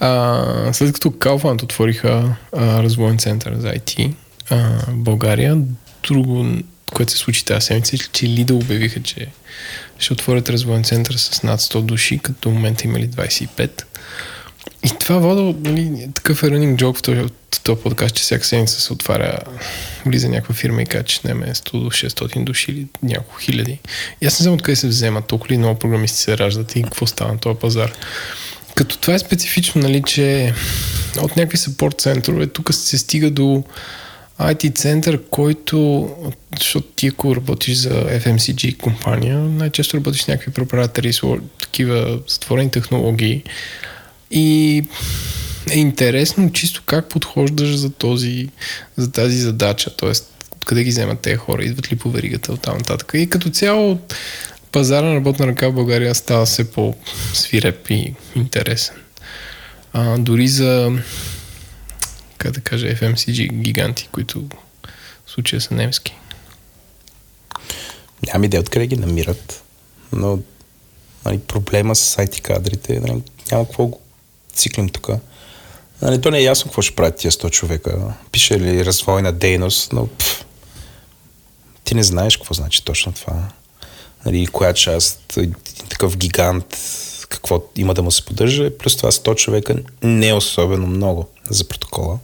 [0.00, 4.14] А, след като Kaufland отвориха а, развоен център за IT
[4.50, 4.56] а,
[4.88, 5.58] в България,
[6.08, 6.46] друго,
[6.94, 9.26] което се случи тази седмица, е, че Lidl обявиха, че
[9.98, 13.82] ще отворят развоен център с над 100 души, като в момента имали 25.
[14.84, 17.20] И това вода, нали, такъв е running joke в този,
[17.54, 19.38] в този подкаст, че всяка седмица се отваря,
[20.06, 23.78] влиза някаква фирма и казва, че не е 100 до 600 души или няколко хиляди.
[24.20, 27.06] И аз не знам откъде се вземат, толкова ли много програмисти се раждат и какво
[27.06, 27.92] става на този пазар.
[28.74, 30.52] Като това е специфично, нали, че
[31.22, 33.64] от някакви съпорт центрове тук се стига до
[34.40, 36.10] IT център, който,
[36.58, 41.12] защото ти ако работиш за FMCG компания, най-често работиш с някакви препаратори,
[41.60, 43.42] такива затворени технологии
[44.30, 44.84] и
[45.70, 48.48] е интересно чисто как подхождаш за, този,
[48.96, 50.12] за тази задача, т.е.
[50.56, 53.12] откъде ги вземат тези хора, идват ли по веригата от там нататък.
[53.14, 53.98] И като цяло
[54.72, 58.94] пазара на работна ръка в България става все по-свиреп и интересен.
[59.92, 60.92] А, дори за
[62.38, 64.44] как да кажа, FMCG гиганти, които
[65.26, 66.16] в случая са немски.
[68.26, 69.62] Нямам идея откъде ги намират,
[70.12, 70.38] но
[71.24, 73.90] нали, проблема с IT кадрите, нали, няма какво
[74.56, 75.08] циклим тук.
[76.02, 77.98] Нали, то не е ясно какво ще правят тия 100 човека.
[78.32, 80.44] Пише ли развойна дейност, но пф,
[81.84, 83.48] ти не знаеш какво значи точно това.
[84.26, 85.38] Нали, коя част,
[85.88, 86.78] такъв гигант,
[87.28, 91.64] какво има да му се поддържа, плюс това 100 човека не е особено много за
[91.68, 92.18] протокола.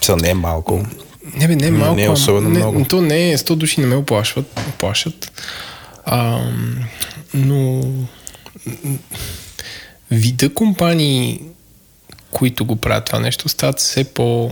[0.00, 0.86] Това не е малко.
[1.34, 1.94] Не, бе, не е малко.
[1.94, 2.84] Не е особено не, много.
[2.84, 4.60] То не е, 100 души не ме оплашват.
[4.68, 5.32] оплашат.
[6.04, 6.40] А,
[7.34, 7.82] но
[10.10, 11.40] вида компании,
[12.30, 14.50] които го правят това нещо, стават все по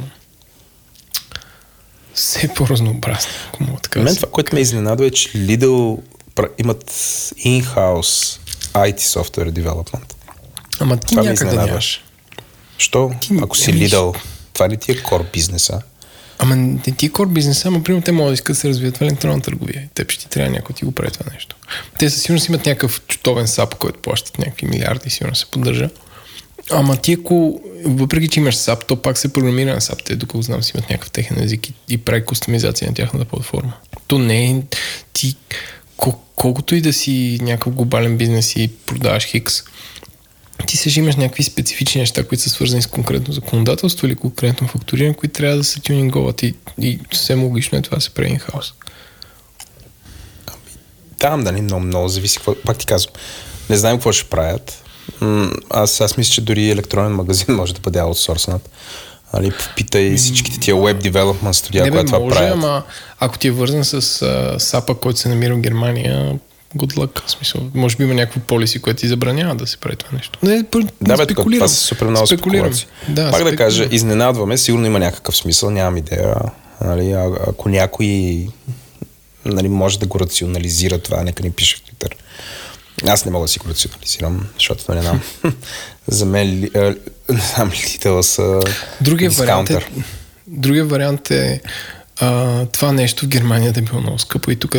[2.14, 6.00] все по-разнообразни, ако мога така Мен да това, което ме изненадва е, че Lidl
[6.58, 6.90] имат
[7.36, 8.38] in-house
[8.74, 10.14] IT software development.
[10.80, 11.66] Ама ти Това някъде изненадва.
[11.66, 12.04] нямаш.
[12.78, 13.10] Що?
[13.20, 14.16] Ти- Ако си Lidl,
[14.52, 15.80] това ли ти е core бизнеса?
[16.38, 18.96] Ама не ти е кор бизнеса, ама примерно те могат да искат да се развият
[18.96, 19.82] в електронна търговия.
[19.84, 21.56] И Теб ще ти трябва някой ти го прави това нещо.
[21.98, 25.90] Те със сигурност имат някакъв чутовен сап, който плащат някакви милиарди и сигурно се поддържа.
[26.70, 30.04] Ама ти ако, въпреки че имаш SAP, то пак се програмира на SAP.
[30.04, 33.72] Те, доколко знам, си имат някакъв техен език и, и прави кустомизация на тяхната платформа.
[34.06, 34.62] То не е
[35.12, 35.36] ти,
[35.96, 39.62] кол- колкото и да си някакъв глобален бизнес и продаваш хикс,
[40.66, 45.14] ти се имаш някакви специфични неща, които са свързани с конкретно законодателство или конкретно фактуриране,
[45.14, 48.72] които трябва да се тюнинговат и, и съвсем логично е това да се прави in-house.
[51.18, 52.36] Там, да не много, много зависи.
[52.36, 53.14] Какво, пак ти казвам,
[53.70, 54.84] не знаем какво ще правят.
[55.70, 58.70] Аз, аз мисля, че дори електронен магазин може да бъде аутсорснат.
[59.32, 62.52] Али, попитай всичките тия web development студия, Не бе, които това може, правят.
[62.52, 62.82] ама
[63.18, 66.38] ако ти е вързан с а, САПа, който се намира в Германия,
[66.76, 67.26] good luck.
[67.26, 70.38] В смисъл, може би има някакво полиси, което ти забранява да се прави това нещо.
[70.42, 70.62] Не,
[71.00, 71.58] Да, бе, спекулирам.
[71.58, 72.74] това са супер много Спекулирам.
[72.74, 72.86] спекулации.
[73.08, 73.56] Да, Пак да спекулирам.
[73.56, 76.34] кажа, изненадваме, сигурно има някакъв смисъл, нямам идея.
[76.80, 78.46] Нали, а, ако някой
[79.44, 82.12] нали, може да го рационализира това, нека ни пише в Twitter.
[83.06, 85.20] Аз не мога да си го рационализирам, защото не знам.
[86.06, 86.80] За мен, ли- а,
[87.28, 88.60] не знам, Lidl са
[89.00, 89.88] Другия вариант, е,
[90.46, 91.60] другия вариант е
[92.20, 94.76] а, това нещо в Германия да е било много скъпо и тук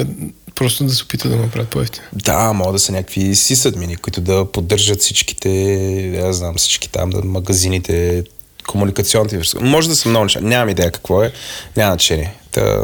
[0.55, 2.05] просто да се опита да го направят по-ефтино.
[2.13, 7.21] Да, могат да са някакви сисадмини, които да поддържат всичките, аз знам, всички там, да,
[7.23, 8.23] магазините,
[8.67, 9.57] комуникационните връзки.
[9.63, 10.39] Може да са много неща.
[10.41, 11.31] Нямам идея какво е.
[11.77, 12.33] Няма значение.
[12.51, 12.81] Та,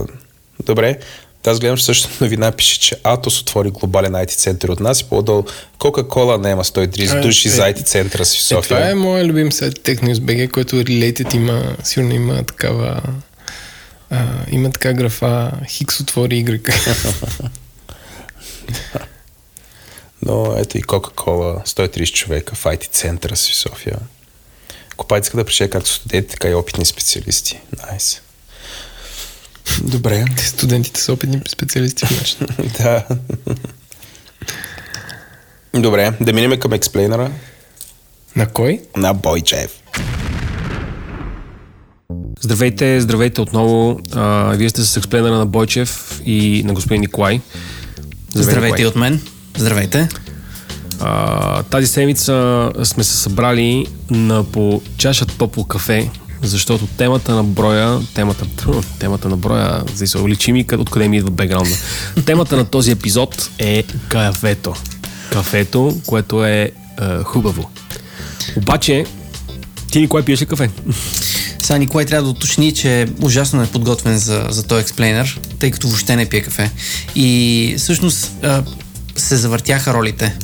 [0.66, 1.00] добре.
[1.44, 5.04] Та Аз гледам също новина, пише, че Атос отвори глобален IT център от нас и
[5.04, 5.44] по-долу
[5.78, 8.62] Кока-Кола наема 130 Е, души е, за IT центъра си в Е, София.
[8.78, 13.01] това е моят любим сайт TechNews.bg, който е related има, сигурно има такава
[14.54, 16.74] има така графа Хикс отвори Y.
[20.22, 23.99] Но ето и Кока-Кола, 130 човека в IT центъра си в София.
[25.22, 27.60] Иска да прише както студенти, така и опитни специалисти.
[27.88, 28.22] Найс.
[29.82, 30.26] Добре.
[30.38, 32.06] Студентите са опитни специалисти
[32.78, 33.08] да.
[35.74, 37.32] Добре, да минем към експлейнера
[38.36, 38.82] На кой?
[38.97, 39.72] на Бойчев.
[42.44, 44.00] Здравейте, здравейте отново.
[44.12, 47.41] А, вие сте с експлейнера на Бойчев и на господин Николай.
[48.34, 49.22] Здравейте и от мен.
[49.58, 50.10] Здравейте.
[51.00, 56.10] А, тази седмица сме се събрали на по чаша топло кафе,
[56.41, 58.46] защото темата на броя, темата,
[59.00, 61.76] темата на броя, за се уличи ми откъде ми идва бекграунда.
[62.26, 64.74] Темата на този епизод е кафето.
[65.32, 66.72] Кафето, което е, е
[67.24, 67.70] хубаво.
[68.58, 69.06] Обаче,
[69.91, 70.70] ти Николай пиеш ли кафе?
[71.64, 75.88] Сега Николай трябва да уточни, че е ужасно неподготвен за, за този експлейнер, тъй като
[75.88, 76.72] въобще не пие кафе.
[77.16, 78.64] И всъщност а,
[79.16, 80.38] се завъртяха ролите.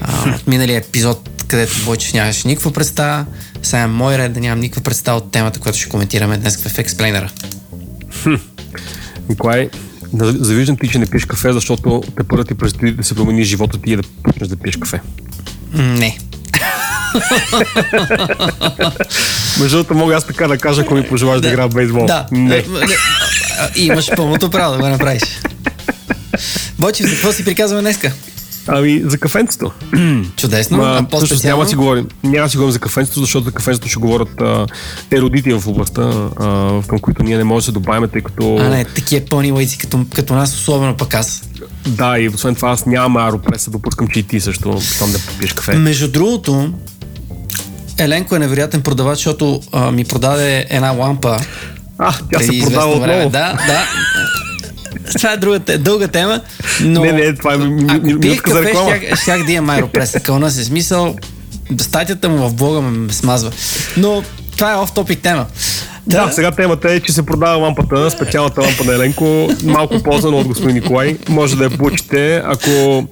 [0.00, 3.26] А, от миналия епизод, където Бойчев нямаше никаква представа,
[3.62, 6.78] сега е мой ред да нямам никаква представа от темата, която ще коментираме днес в
[6.78, 7.30] експлейнера.
[9.28, 9.68] Николай,
[10.20, 13.78] завиждам ти, че не пиеш кафе, защото те първо ти предстои да се промени живота
[13.84, 15.00] ти и да почнеш да пиеш кафе.
[15.72, 16.18] Не.
[19.60, 22.06] Между другото, мога аз така да кажа, ако ми пожелаш да, да игра бейсбол.
[22.06, 22.26] Да.
[22.32, 22.64] Не.
[23.76, 25.22] Имаш пълното право да го направиш.
[26.78, 28.12] Бочи, за какво си приказваме днеска?
[28.66, 29.72] Ами, за кафенцето.
[30.36, 30.82] Чудесно.
[30.82, 31.56] А, а по-специално?
[31.56, 34.66] Няма си говорим, няма си говорим за кафенцето, защото за кафенцето ще говорят а,
[35.10, 38.56] еродити в областта, а, към които ние не можем да се добавим, тъй като...
[38.56, 41.42] А, не, такива пълни лайци, като, като нас, особено пък аз.
[41.86, 45.52] Да, и освен това аз нямам аеропреса, допускам, че и ти също там да попиеш
[45.52, 45.74] кафе.
[45.74, 46.72] Между другото,
[47.98, 51.40] Еленко е невероятен продавач, защото а, ми продаде една лампа.
[51.98, 53.30] А, тя се продава отново.
[53.30, 53.86] Да, да.
[55.16, 56.40] Това е друга, дълга тема,
[56.80, 57.00] но...
[57.00, 58.96] Не, не, това е минутка за реклама.
[58.96, 60.20] Щях, щях да имам аеропреса.
[60.20, 61.16] Кълна се смисъл.
[61.80, 63.52] Статията му в блога ме смазва.
[63.96, 64.22] Но
[64.56, 65.46] това е оф-топик тема.
[66.06, 66.26] Да.
[66.26, 70.46] да, сега темата е, че се продава лампата, специалната лампа на Еленко, малко ползвана от
[70.46, 71.16] господин Николай.
[71.28, 73.04] Може да я получите, ако,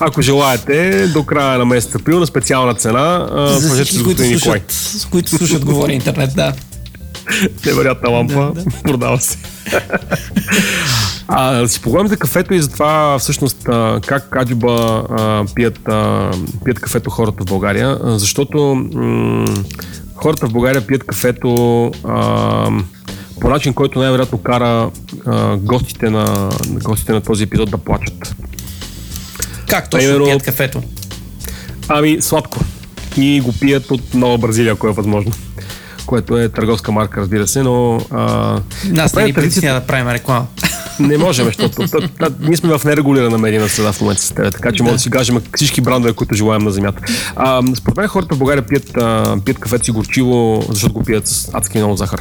[0.00, 3.26] ако желаете, до края на месец април на специална цена.
[3.50, 6.52] За всички, които слушат, които слушат Говори Интернет, да.
[7.66, 8.70] Невероятна лампа, да, да.
[8.82, 9.38] продава се.
[11.28, 13.64] А, да си поговорим за кафето и за това всъщност
[14.06, 15.04] как каджуба
[15.54, 15.80] пият,
[16.64, 19.44] пият кафето хората в България, защото м-
[20.14, 22.70] хората в България пият кафето а,
[23.40, 24.90] по начин, който най-вероятно кара
[25.26, 28.36] а, гостите, на, гостите на този епизод да плачат.
[29.68, 30.82] Как точно Примерно, пият кафето?
[31.88, 32.58] Ами, сладко.
[33.16, 35.32] И го пият от Нова Бразилия, ако е възможно.
[36.06, 38.00] Което е търговска марка, разбира се, но...
[38.10, 39.74] А, Нас не ни традиция...
[39.74, 40.46] да правим реклама.
[41.00, 41.82] Не можем, защото
[42.40, 44.82] ние сме в нерегулирана медийна среда в момента с теб, така че да.
[44.82, 47.02] може да си кажем всички брандове, които желаем на земята.
[47.36, 51.26] А, според мен хората в България пият, а, пият кафето си горчиво, защото го пият
[51.26, 52.20] с адски много захар.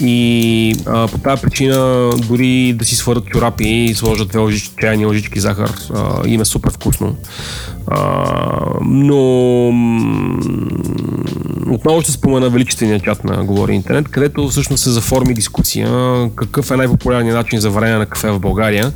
[0.00, 5.06] И а, по тази причина дори да си свърят чорапи и сложат две лъжички, чайни
[5.06, 7.16] лъжички захар, а, им е супер вкусно.
[7.86, 8.24] А,
[8.84, 9.68] но
[11.70, 15.88] отново ще спомена величествения чат на Говори Интернет, където всъщност се заформи дискусия
[16.36, 18.92] какъв е най-популярният начин за варене на кафе в България.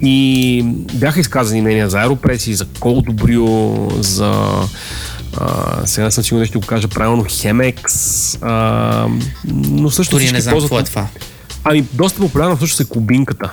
[0.00, 0.62] И
[0.94, 4.52] бяха изказани мнения за аеропреси, за Brew, за
[5.36, 9.08] а, сега съм сигурен, ще го кажа правилно, Хемекс, а,
[9.44, 11.06] но също Дори не знам какво е това.
[11.64, 13.52] Ами, доста популярно всъщност е кубинката.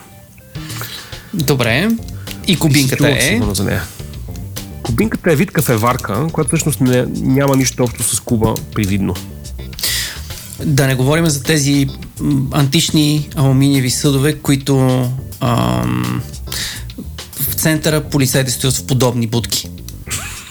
[1.34, 1.90] Добре.
[2.48, 3.42] И кубинката и е?
[3.54, 3.84] За нея.
[4.84, 9.14] Кубинката е вид кафеварка, която всъщност не, няма нищо общо с куба привидно.
[10.66, 11.88] Да не говорим за тези
[12.52, 15.08] антични алуминиеви съдове, които
[15.40, 16.22] ам,
[17.36, 19.70] в центъра полицайите стоят в подобни будки.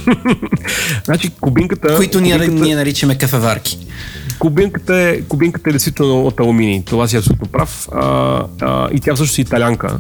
[1.05, 1.96] значи кубинката...
[1.96, 2.62] Които ние, кубинката...
[2.62, 3.78] ние наричаме кафеварки.
[4.38, 6.82] Кубинката е, кубинката е действително от алуминий.
[6.84, 7.88] Това си е абсолютно прав.
[7.92, 9.99] А, а, и тя всъщност е италянка.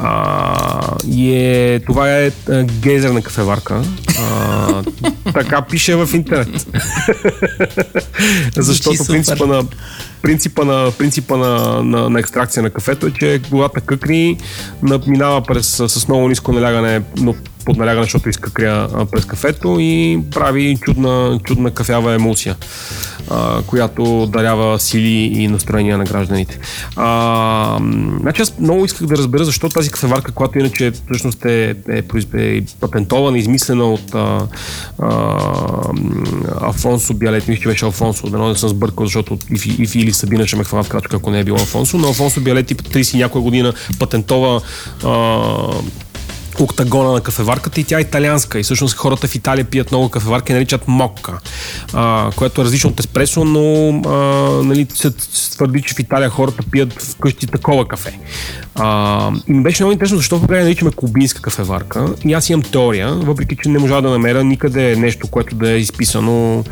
[0.00, 3.82] А, и е, това е, е гейзерна кафеварка.
[4.18, 4.82] А,
[5.32, 6.66] така пише в интернет.
[8.56, 9.62] Защото принципа на,
[10.24, 14.36] принципа на, принципа на, на, на екстракция на кафето е, че водата къкри
[15.06, 20.76] минава през, с много ниско налягане, но под налягане, защото изкъкря през кафето и прави
[20.80, 22.56] чудна, чудна кафява емулсия,
[23.30, 26.58] а, която дарява сили и настроения на гражданите.
[26.96, 27.78] А,
[28.20, 32.02] значи аз много исках да разбера защо тази кафеварка, която иначе всъщност е, е,
[32.34, 34.46] е патентована, измислена от а,
[34.98, 35.38] а,
[36.60, 40.46] Афонсо Биалет, мисля, че беше Алфонсо, да не съм сбъркал, защото и, и, или Сабина
[40.46, 43.42] ще ме хвана в крачка, ако не е било Алфонсо, но Алфонсо Биалети 30 някоя
[43.42, 44.60] година патентова
[45.04, 45.10] а,
[46.62, 48.60] октагона на кафеварката и тя е италианска.
[48.60, 51.38] И всъщност хората в Италия пият много кафеварки и наричат мокка,
[51.92, 54.18] а, което е различно от еспресо, но а,
[54.64, 55.10] нали, се
[55.50, 58.18] твърди, че в Италия хората пият вкъщи такова кафе.
[58.74, 62.06] А, и ми беше много интересно защо в България наричаме кубинска кафеварка.
[62.24, 65.78] И аз имам теория, въпреки че не можа да намеря никъде нещо, което да е
[65.78, 66.64] изписано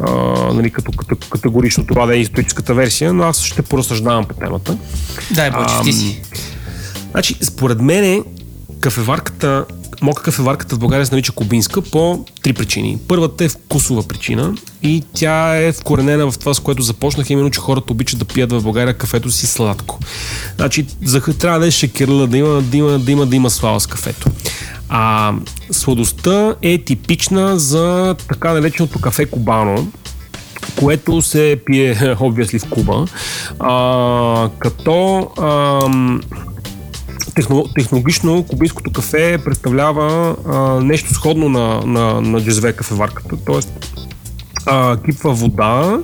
[0.00, 0.12] а,
[0.54, 4.76] нали, като, като категорично това да е историческата версия, но аз ще поразсъждавам по темата.
[5.30, 6.22] Дай, да, ти си.
[7.10, 8.24] Значи, според мен
[8.80, 9.64] кафеварката,
[10.02, 12.98] мока кафеварката в България се нарича кубинска по три причини.
[13.08, 17.60] Първата е вкусова причина и тя е вкоренена в това, с което започнах, именно, че
[17.60, 19.98] хората обичат да пият в България кафето си сладко.
[20.56, 23.80] Значи, за трябва да е шекерла, да има, да има, да има, да има слава
[23.80, 24.30] с кафето.
[24.88, 25.34] А
[25.70, 29.86] сладостта е типична за така нареченото кафе кубано,
[30.78, 33.04] което се пие obviously в Куба,
[33.58, 35.80] а, като а,
[37.74, 43.60] технологично кубинското кафе представлява а, нещо сходно на, на, на джезве кафеварката, т.е.
[45.04, 45.98] кипва вода,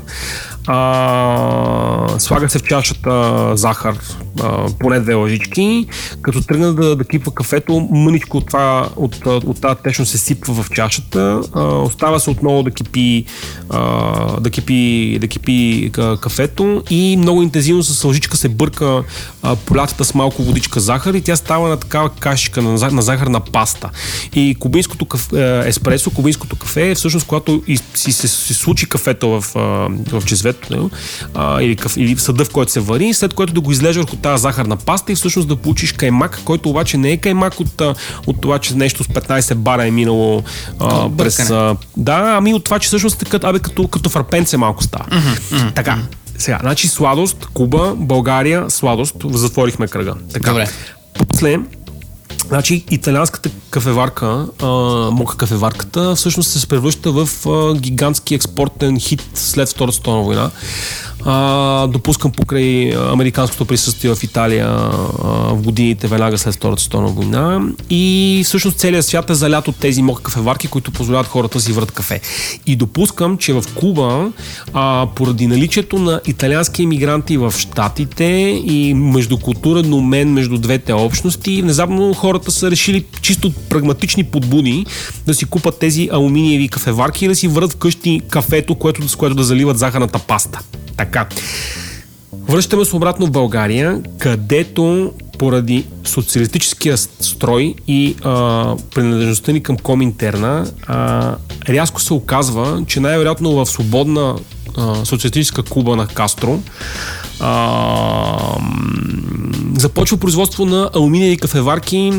[0.66, 3.98] а, слага се в чашата захар,
[4.42, 5.86] а, поне две лъжички,
[6.22, 10.62] като тръгна да, да кипва кафето, мъничко от, това, от, от тази течност се сипва
[10.62, 13.24] в чашата, а, остава се отново да кипи,
[13.70, 15.90] а, да кипи, да кипи
[16.20, 19.02] кафето и много интензивно с лъжичка се бърка
[19.42, 23.40] а, полятата с малко водичка захар и тя става на такава кашичка на, на захарна
[23.40, 23.90] паста.
[24.34, 29.28] И кубинското кафе, еспресо, кубинското кафе е всъщност когато и, си се, се случи кафето
[29.28, 29.44] в,
[30.12, 30.53] в чезвето
[31.34, 34.42] а, или, или съда, в който се вари, след което да го излежа върху тази
[34.42, 37.82] захарна паста и всъщност да получиш каймак, който обаче не е каймак от,
[38.26, 40.42] от това, че нещо с 15 бара е минало
[40.80, 41.50] а, през...
[41.50, 45.05] А, да, ами от това, че всъщност като, абе, като, като фарпенце малко става.
[45.05, 45.74] Mm-hmm, mm-hmm.
[45.74, 45.98] Така.
[46.38, 50.14] Сега, значи сладост, Куба, България, сладост, затворихме кръга.
[50.32, 50.50] Така.
[50.50, 50.68] Добре.
[51.28, 51.59] После,
[52.49, 54.66] Значи италианската кафеварка, а,
[55.11, 57.28] мока кафеварката, всъщност се превръща в
[57.74, 60.51] гигантски експортен хит след Втората световна война
[61.24, 64.90] а, допускам покрай американското присъствие в Италия а,
[65.54, 67.60] в годините веднага след Втората световна война
[67.90, 71.92] и всъщност целият свят е залят от тези мока кафеварки, които позволяват хората си врат
[71.92, 72.20] кафе.
[72.66, 74.32] И допускам, че в Куба,
[74.72, 78.24] а, поради наличието на италиански иммигранти в Штатите
[78.64, 84.86] и междукултурен обмен между двете общности, внезапно хората са решили чисто прагматични подбуди
[85.26, 89.34] да си купат тези алуминиеви кафеварки и да си врат вкъщи кафето, което, с което
[89.34, 90.60] да заливат захарната паста.
[90.96, 91.13] Така.
[92.48, 100.70] Връщаме се обратно в България, където поради социалистическия строй и а, принадлежността ни към Коминтерна,
[100.86, 101.36] а,
[101.68, 104.36] рязко се оказва, че най-вероятно в свободна
[104.76, 106.60] а, социалистическа Куба на Кастро
[107.40, 108.56] а,
[109.76, 112.12] започва производство на алуминиеви кафеварки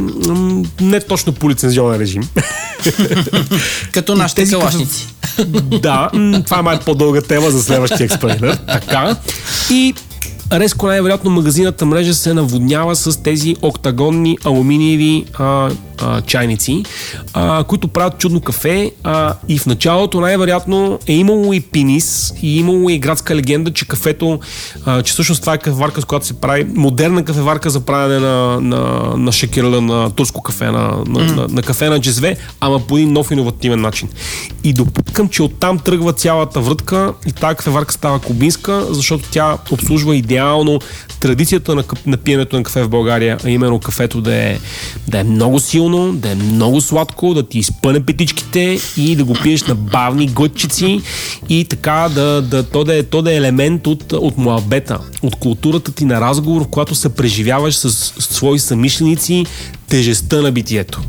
[0.82, 2.24] не точно по лицензионен режим.
[3.92, 5.08] Като нашите калашници.
[5.82, 6.10] да,
[6.46, 8.60] това е май по-дълга тема за следващия експеримент.
[8.68, 9.16] Така.
[9.70, 9.94] И
[10.52, 15.72] резко най-вероятно магазината мрежа се наводнява с тези октагонни алуминиеви а,
[16.02, 16.84] а, чайници,
[17.34, 22.60] а, които правят чудно кафе а, и в началото най-вероятно е имало и пинис и
[22.60, 24.40] имало и градска легенда, че кафето,
[24.86, 28.62] а, че всъщност това е кафеварка, с която се прави модерна кафеварка за правене на,
[28.62, 31.36] на, на шекерла, на турско кафе, на, на, mm.
[31.36, 34.10] на, на кафе на джезве, ама по един нов иновативен начин.
[34.64, 40.16] И допускам, че оттам тръгва цялата врътка и тази кафеварка става кубинска, защото тя обслужва
[40.36, 40.80] идеално
[41.20, 44.60] традицията на, на пиенето на кафе в България, а именно кафето да е,
[45.08, 49.34] да е много силно, да е много сладко, да ти изпъне петичките и да го
[49.44, 51.02] пиеш на бавни глътчици
[51.50, 55.36] и така да, да, то, да е, то да е елемент от, от муабета, от
[55.36, 59.46] културата ти на разговор, в която се преживяваш с, с свои самишленици
[59.90, 61.02] тежестта на битието.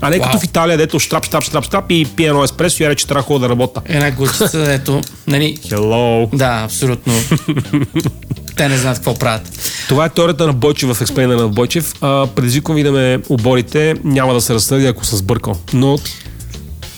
[0.00, 0.22] А не wow.
[0.22, 3.38] като в Италия, дето штрап, штрап, штрап, штрап и пие едно еспресо и рече, трябва
[3.38, 3.80] да работа.
[3.86, 5.58] Една глъчица, ето, нали?
[5.66, 6.36] Hello.
[6.36, 7.12] Да, абсолютно.
[8.56, 9.70] Те не знаят какво правят.
[9.88, 11.94] Това е теорията на Бойчев в експлейна на Бойчев.
[12.00, 13.94] А, предизвиквам ви да ме оборите.
[14.04, 15.56] Няма да се разсъди, ако съм сбъркал.
[15.72, 15.98] Но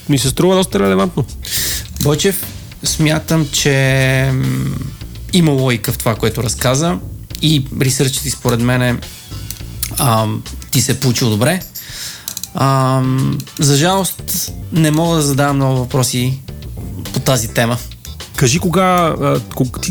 [0.08, 1.24] ми се струва доста релевантно.
[2.02, 2.46] Бойчев,
[2.84, 4.32] смятам, че
[5.32, 6.98] има логика в това, което разказа
[7.42, 9.00] и ресърчът ти според мен
[9.98, 10.26] а,
[10.70, 11.60] ти се е получил добре.
[12.54, 13.02] А,
[13.58, 16.38] за жалост не мога да задавам много въпроси
[17.12, 17.78] по тази тема.
[18.36, 19.14] Кажи кога,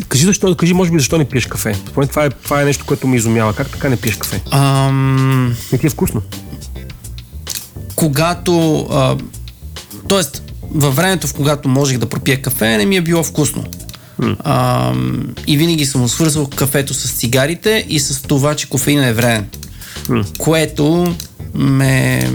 [0.07, 1.75] кажи защо, кажи може би защо не пиеш кафе.
[1.87, 3.53] Според това е, това е нещо, което ми изумява.
[3.53, 4.41] Как така не пиеш кафе?
[4.51, 5.55] Ам...
[5.71, 6.21] Не ти е вкусно.
[7.95, 9.17] Когато, а,
[10.07, 13.63] тоест, във времето, в когато можех да пропия кафе, не ми е било вкусно.
[14.21, 14.35] Mm.
[14.39, 14.93] А,
[15.47, 19.49] и винаги съм свързвал кафето с цигарите и с това, че кофеина е вреден.
[20.07, 20.37] Mm.
[20.37, 21.15] Което
[21.53, 22.29] ме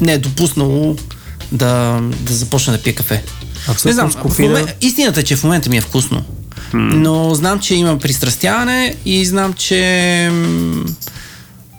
[0.00, 0.96] не е допуснало
[1.52, 3.22] да, да започна да пия кафе.
[3.68, 4.48] А не знам, кофина...
[4.48, 6.24] момент, истината е, че в момента ми е вкусно.
[6.74, 10.30] Но знам, че има пристрастяване и знам, че...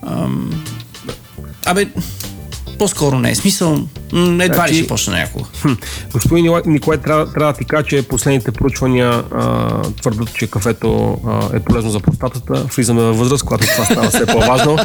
[0.07, 0.63] Ам,
[1.65, 1.87] абе,
[2.77, 3.87] по-скоро не е смисъл.
[4.13, 5.45] Едва ли Значи- ще почне някога.
[6.13, 11.57] Господин Николай, трябва, трябва да ти кажа, че последните проучвания а, твърдат, че кафето а,
[11.57, 12.53] е полезно за простатата.
[12.75, 14.77] Влизаме във възраст, когато това става все по-важно.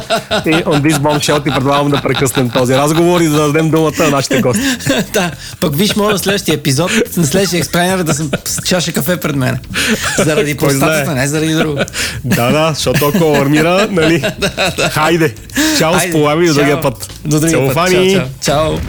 [0.45, 4.09] И on this bombshell ти предлагам да прекъснем този разговор и да дадем думата на
[4.09, 4.63] нашите гости.
[5.13, 9.35] да, пък виж, моля следващия епизод, на следващия експлейнер да съм с чаша кафе пред
[9.35, 9.57] мен.
[10.17, 11.79] Заради простатата, не заради друго.
[12.25, 14.23] да, да, защото ако армира, нали?
[14.91, 15.35] Хайде.
[15.77, 17.13] Чао, сполави до другия път.
[17.25, 17.73] До другия път.
[17.91, 18.13] Чао, Целофани.
[18.13, 18.27] чао.
[18.41, 18.79] чао.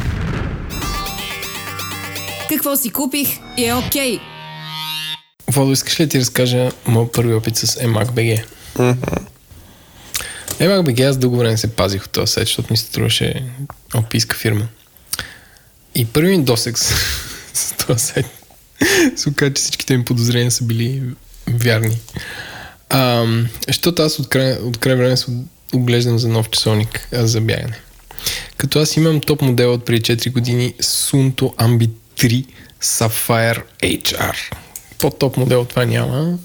[2.48, 4.18] Какво си купих и е окей.
[5.48, 8.44] Водо, искаш ли да ти разкажа моят първи опит с Emac BG?
[10.58, 13.44] Emac BG аз дълго време се пазих от този сайт, защото ми се струваше
[13.94, 14.68] описка фирма.
[15.94, 16.94] И първи ми досек с,
[17.54, 18.26] с този сайт
[19.16, 21.02] се оказа, че всичките ми подозрения са били
[21.48, 22.00] вярни.
[22.90, 23.26] А,
[23.66, 25.26] защото аз от край, от край време се
[25.74, 27.78] оглеждам за нов часовник за бягане.
[28.56, 32.46] Като аз имам топ модел от преди 4 години Sunto Ambi 3
[32.82, 34.36] Sapphire HR.
[34.98, 36.38] По-топ модел от това няма.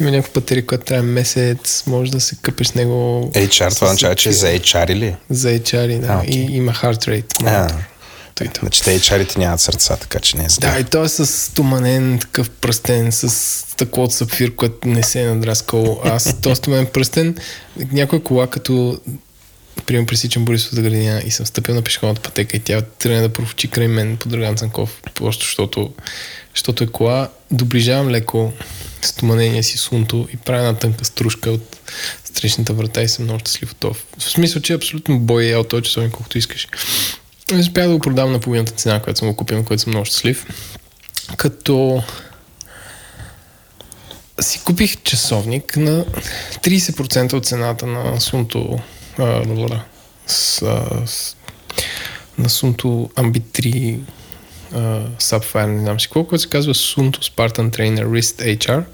[0.00, 3.30] Има някаква батерия, която трябва месец, може да се къпеш с него.
[3.34, 5.16] HR, това означава, че е за HR или?
[5.30, 6.06] За HR, да.
[6.12, 6.34] А, окей.
[6.34, 7.42] И има heart rate.
[7.42, 7.82] Монитор.
[8.36, 8.60] Той това.
[8.64, 12.18] значи те HR-ите нямат сърца, така че не е Да, и той е с стоманен
[12.18, 13.30] такъв пръстен, с
[13.70, 16.00] стъкло от сапфир, което не се е надраскал.
[16.04, 17.36] Аз този стоманен пръстен,
[17.92, 19.00] някоя кола, като
[19.86, 23.70] прием пресичам Борисовата градина и съм стъпил на пешеходната пътека и тя тръгне да профучи
[23.70, 25.92] край мен по Драган Цанков, просто защото,
[26.54, 28.52] защото е кола, доближавам леко
[29.02, 31.80] стоманения си сунто и правя една тънка стружка от
[32.24, 33.96] страничната врата и съм много щастлив от.
[34.18, 36.68] В смисъл, че абсолютно бой е от този часовник, колкото искаш.
[37.60, 40.04] Успях да го продам на половината цена, която съм го купил, на което съм много
[40.04, 40.46] щастлив.
[41.36, 42.02] Като
[44.40, 46.04] си купих часовник на
[46.62, 48.80] 30% от цената на Sunto
[49.18, 49.44] а,
[50.26, 50.62] с,
[52.38, 53.98] на Sunto Ambi 3
[54.72, 54.78] а,
[55.18, 58.84] Sapphire, не знам си което се казва Sunto Spartan Trainer Wrist HR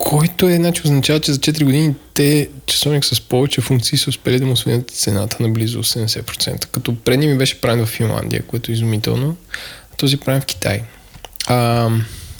[0.00, 4.38] който е, значи, означава, че за 4 години те часовник с повече функции са успели
[4.38, 6.66] да му свинят цената на близо 80%.
[6.66, 9.36] Като предния ми беше правен в Финландия, което е изумително,
[9.92, 10.82] а този правен в Китай.
[11.46, 11.90] А,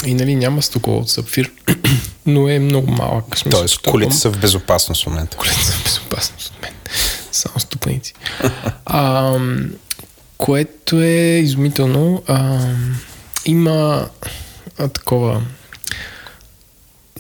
[0.07, 1.51] и нали няма стокол от сапфир,
[2.27, 3.39] но е много малък.
[3.39, 5.37] Смисъл, Тоест, колите са в безопасност в момента.
[5.37, 6.73] колите са в безопасност от мен.
[7.33, 8.15] Само стопаници.
[8.87, 9.37] а,
[10.39, 12.23] което е изумително.
[12.27, 12.59] А,
[13.45, 14.09] има
[14.79, 15.43] а, такова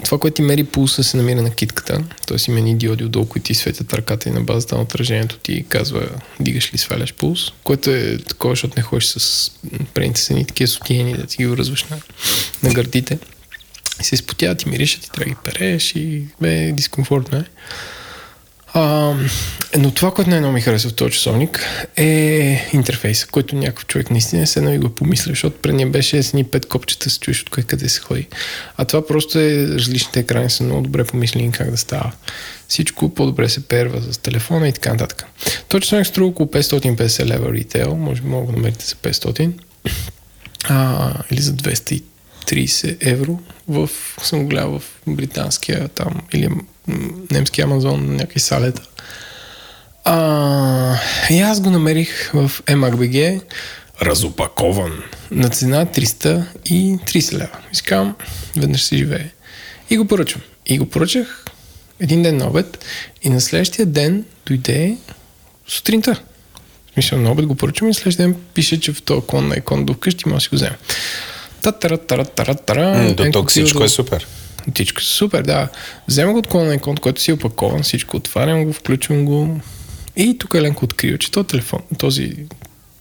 [0.04, 2.04] това, което ти мери пулса, се намира на китката.
[2.26, 5.64] Тоест има едни диоди отдолу, които ти светят ръката и на базата на отражението ти
[5.68, 6.08] казва
[6.40, 9.50] дигаш ли, сваляш пулс, което е такова, защото не ходиш с
[9.94, 12.00] предните са ни такива сотиени, да ти ги връзваш на,
[12.62, 13.18] на гърдите.
[14.00, 17.44] И се изпотяват и миришат и трябва да ги переш и бе, дискомфортно е.
[18.74, 19.14] А,
[19.78, 21.64] но това, което най-много ми харесва в този часовник
[21.96, 26.32] е интерфейса, който някакъв човек наистина е седнал и го помисля, защото предния беше с
[26.32, 28.26] ни пет копчета, се чуеш от кое къде се ходи.
[28.76, 32.12] А това просто е, различните екрани са много добре помислени как да става.
[32.68, 35.24] Всичко по-добре се перва с телефона и така нататък.
[35.68, 39.52] Този часовник струва около 550 лева ритейл, може би мога да намерите за 500
[40.68, 43.90] а, или за 230 евро в,
[44.22, 46.48] съм го в британския там или
[47.30, 48.82] немски Амазон, някакви салета.
[50.04, 50.96] А,
[51.30, 53.40] и аз го намерих в MACBG
[54.02, 57.58] разопакован на цена 330 лева.
[57.72, 58.16] Искам,
[58.56, 59.30] веднъж си живее.
[59.90, 60.42] И го поръчвам.
[60.66, 61.44] И го поръчах
[62.00, 62.84] един ден на обед
[63.22, 64.96] и на следващия ден дойде
[65.68, 66.14] сутринта.
[66.14, 69.56] В Смисъл, на обед го поръчвам и следващия ден пише, че в този клон на
[69.56, 70.76] икон до вкъщи може да си го взема.
[71.62, 72.98] Та-тара, тара, тара, тара.
[72.98, 74.26] М, До тук всичко е супер.
[74.74, 75.68] Всичко е супер, да.
[76.08, 79.60] Взема го от клона икон, който си е опакован, всичко отварям го, включвам го.
[80.16, 82.36] И тук Еленко открива, че този телефон, този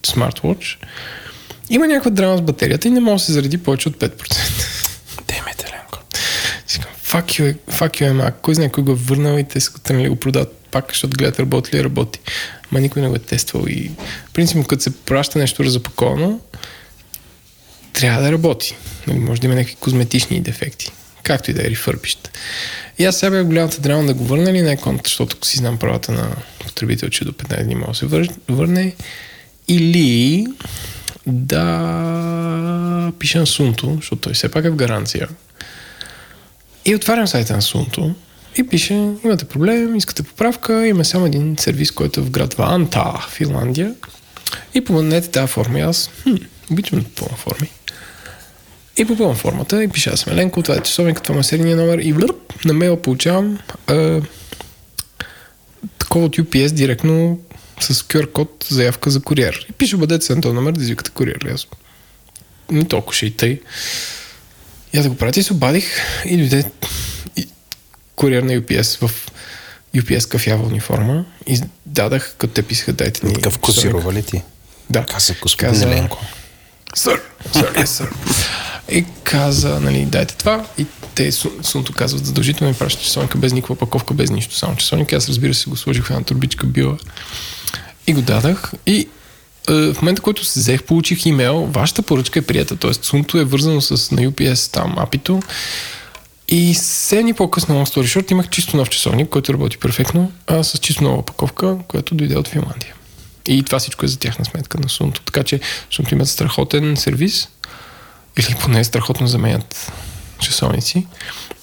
[0.04, 0.78] смарт-вотч
[1.70, 4.10] има някаква драма с батерията и не може да се зареди повече от 5%.
[5.28, 6.00] Демете, Ленко.
[6.68, 8.32] Си казвам, fuck you, fuck you, Ема.
[8.42, 11.18] Кой знае кой го е върнал и те са го тръгнали го продават пак, защото
[11.18, 12.20] гледат работи ли работи.
[12.72, 13.92] Ма никой не го е тествал и
[14.34, 16.40] принципно като се праща нещо разопаковано,
[17.94, 18.76] трябва да работи.
[19.08, 20.92] Нали, може да има някакви козметични дефекти.
[21.24, 22.30] Както и да е рефърбищ.
[23.00, 25.78] И аз сега бях голямата драма да го върна ли на еконта, защото си знам
[25.78, 28.96] правата на потребител, че до 15 дни може да се вър- върне.
[29.68, 30.46] Или
[31.28, 35.28] да пиша на Сунто, защото той все пак е в гаранция.
[36.86, 38.16] И отварям сайта на Сунто
[38.58, 38.94] и пише,
[39.26, 43.94] имате проблем, искате поправка, има само един сервис, който е в град Ванта, Финландия.
[44.74, 45.80] И помогнете тази форма.
[45.80, 46.36] Аз, хм,
[46.72, 47.70] обичам да попълвам форми.
[49.00, 51.98] И попълвам формата и пиша аз съм Еленко, това е часовник, това е серийния номер
[51.98, 54.22] и влърп, на мейл получавам е,
[56.00, 57.40] такова от UPS директно
[57.80, 59.66] с QR код заявка за куриер.
[59.70, 61.52] И пише, бъдете се на този номер да извикате куриер.
[61.54, 61.68] Аз
[62.72, 63.62] не толкова ще и тъй.
[64.94, 65.86] И аз да го пратя и се обадих
[66.26, 66.64] и дойде
[67.38, 67.48] и
[68.16, 69.32] куриер на UPS в
[69.96, 73.34] UPS кафява униформа и дадах, като те писаха, дайте ни.
[73.34, 74.42] Такъв козирова ли ти?
[74.90, 75.06] Да.
[75.06, 76.26] Каза господин Зеленко.
[76.96, 77.22] Сър,
[77.54, 78.10] сър, yes, сър.
[78.92, 80.66] И каза, нали, дайте това.
[80.78, 80.86] И
[81.16, 84.56] те Сун- Сунто казват задължително ми праща часовника без никаква паковка, без нищо.
[84.56, 85.16] Само часовника.
[85.16, 86.98] Аз разбира се го сложих в една турбичка била.
[88.08, 88.72] И го дадах.
[88.86, 89.08] И
[89.70, 91.66] е, в момента, който се взех, получих имейл.
[91.66, 92.76] Вашата поръчка е прията.
[92.76, 95.42] Тоест, Сунто е вързано с на UPS там апито.
[96.48, 100.64] И седем дни по-късно, long story short, имах чисто нов часовник, който работи перфектно, а
[100.64, 102.96] с чисто нова паковка, която дойде от Финландия.
[103.46, 105.22] И това всичко е за тяхна сметка на Сунто.
[105.22, 105.60] Така че
[105.92, 107.50] Сунто имат страхотен сервис,
[108.38, 109.92] или поне страхотно заменят
[110.40, 111.08] часовници.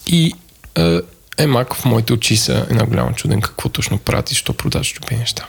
[0.06, 0.32] И
[0.78, 1.00] е,
[1.38, 5.46] Емак в моите очи са една голяма чуден какво точно прати, що продава щупи неща.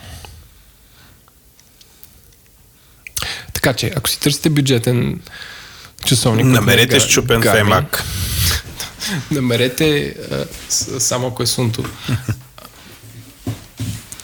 [3.54, 5.22] Така че, ако си търсите бюджетен
[6.06, 6.46] часовник...
[6.46, 8.04] Намерете е га- щупен гаден, фемак.
[9.32, 11.86] Намерете а, с, само ако е сунто.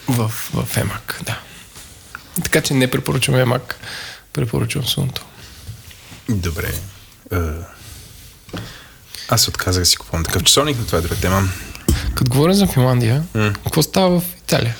[0.08, 1.40] в, в Емак, да.
[2.42, 3.78] Така че не препоръчвам Емак,
[4.32, 5.24] препоръчвам сунто.
[6.28, 6.74] Добре.
[9.28, 11.48] Аз отказах да си купувам такъв часовник, но това е друга тема.
[12.14, 13.24] Като говоря за Финландия,
[13.64, 14.76] какво става в Италия?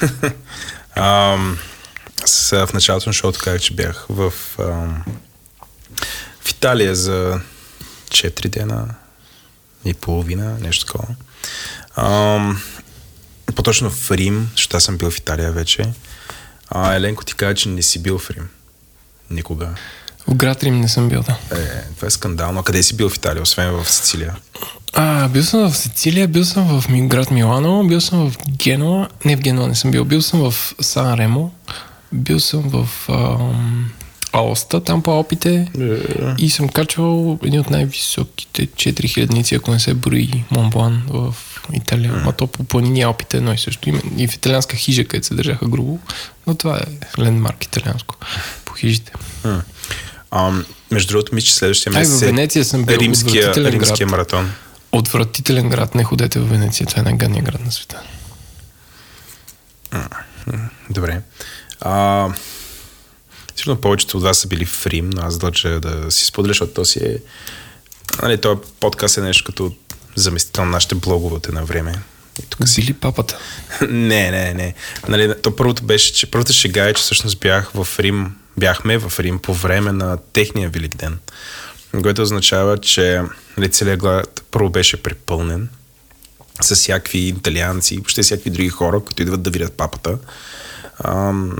[0.94, 1.58] Ам,
[2.24, 5.04] с, в началото на шоуто казах, че бях в, ам,
[6.40, 7.40] в Италия за
[8.08, 8.94] 4 дена
[9.84, 11.08] и половина, нещо такова.
[11.96, 12.62] Ам,
[13.54, 15.92] по-точно в Рим, защото аз съм бил в Италия вече.
[16.68, 18.48] А, Еленко ти каза, че не си бил в Рим.
[19.30, 19.74] Никога.
[20.28, 21.56] В град Рим не съм бил, да.
[21.56, 22.60] Е, това е скандално.
[22.60, 24.34] А къде си бил в Италия, освен в Сицилия?
[24.92, 29.36] А, бил съм в Сицилия, бил съм в град Милано, бил съм в Генуа, не
[29.36, 31.52] в Генуа не съм бил, бил съм в Сан Ремо,
[32.12, 33.90] бил съм в ам,
[34.32, 35.68] Аоста, там по Алпите
[36.38, 41.34] и съм качвал един от най-високите 4000-ници, ако не се брои Монблан в
[41.72, 42.12] Италия.
[42.12, 43.88] Ма то по планини Алпите едно и също.
[43.88, 45.98] Има и в италианска хижа, където се държаха грубо,
[46.46, 48.16] но това е лендмарк италианско
[48.64, 49.12] по хижите.
[49.44, 49.62] М.
[50.36, 54.06] Ам, между другото, мисля, че следващия Ай, месец в е Венеция съм бил, римския, римския
[54.06, 54.10] град.
[54.10, 54.52] маратон.
[54.92, 58.02] Отвратителен град, не ходете в Венеция, това е най-гадният град на света.
[60.90, 61.20] Добре.
[61.80, 62.28] А,
[63.56, 66.72] сигурно повечето от вас са били в Рим, но аз дължа да си споделя, защото
[66.72, 67.18] то си е...
[68.22, 69.72] Нали, този подкаст е нещо като
[70.14, 71.94] заместител на нашите блогове от една време.
[72.42, 72.80] И тук си...
[72.80, 73.38] Били папата.
[73.90, 74.74] не, не, не.
[75.08, 79.20] Нали, то първото беше, че първата шега е, че всъщност бях в Рим, бяхме в
[79.20, 81.18] Рим по време на техния Велик ден.
[82.02, 83.22] Което означава, че
[83.56, 85.68] нали, целият град първо беше препълнен
[86.60, 90.18] с всякакви италианци и въобще всякакви други хора, които идват да видят папата.
[91.04, 91.56] Ам,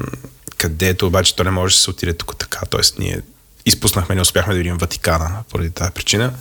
[0.56, 2.60] където обаче то не може да се отиде тук така.
[2.70, 3.20] Тоест ние
[3.66, 6.32] изпуснахме, не успяхме да видим Ватикана поради тази причина.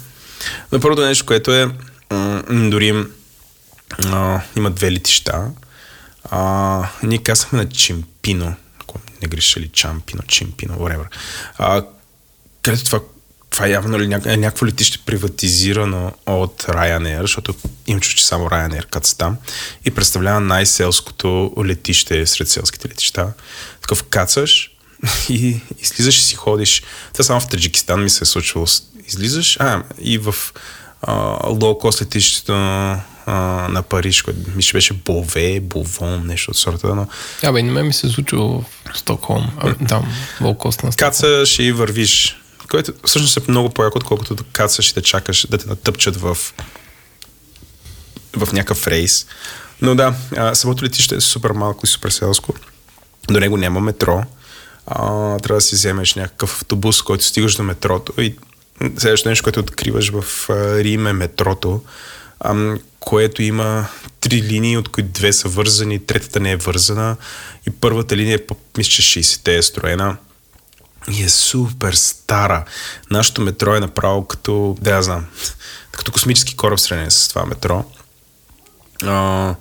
[0.72, 1.66] Но първото нещо, което е
[2.12, 3.06] м- дори
[4.06, 5.52] а, има две летища.
[6.24, 8.56] А, ние казахме на Чимпино,
[9.22, 11.06] не греша ли Чампино, Чимпино, whatever.
[11.58, 11.86] А,
[12.62, 13.00] където това,
[13.50, 17.56] това явно ли ня, е някакво летище приватизирано от Ryanair, защото
[17.88, 19.38] им чу, че само Ryanair каца там
[19.86, 23.34] и представлява най-селското летище сред селските летища.
[23.82, 24.72] Такъв кацаш
[25.30, 26.84] и излизаш и си ходиш.
[27.14, 28.68] Това само в Таджикистан ми се е случвало.
[29.08, 30.36] Излизаш, а, и в
[31.44, 32.54] лоу-кост летището
[33.26, 33.34] а,
[33.70, 37.08] на Париж, което мисля, беше Бове, Бовон, нещо от сорта, но
[37.44, 41.12] Абе, на мен ми се случило в Стокхолм, а, там, лоукост на Стокхолм.
[41.12, 42.42] кацаш и вървиш.
[42.70, 46.38] Което всъщност е много по-яко, отколкото да кацаш и да чакаш да те натъпчат в,
[48.38, 49.26] в някакъв рейс.
[49.82, 50.14] Но да,
[50.54, 52.54] самото летище е супер малко и супер селско.
[53.28, 54.24] До него няма метро.
[54.88, 55.00] А,
[55.40, 58.36] трябва да си вземеш някакъв автобус, който стигаш до метрото и
[58.80, 60.50] следващото нещо, което откриваш в
[60.84, 61.82] Рим е метрото,
[62.40, 63.88] ам, което има
[64.20, 67.18] три линии, от които две са вързани, третата не е вързана
[67.68, 70.18] и първата линия е, мисля, че 60-те е строена
[71.12, 72.66] и е супер стара.
[73.12, 75.26] Нашето метро е направо като, да я знам,
[75.92, 77.86] като космически кораб в сравнение с това метро.
[79.04, 79.56] А,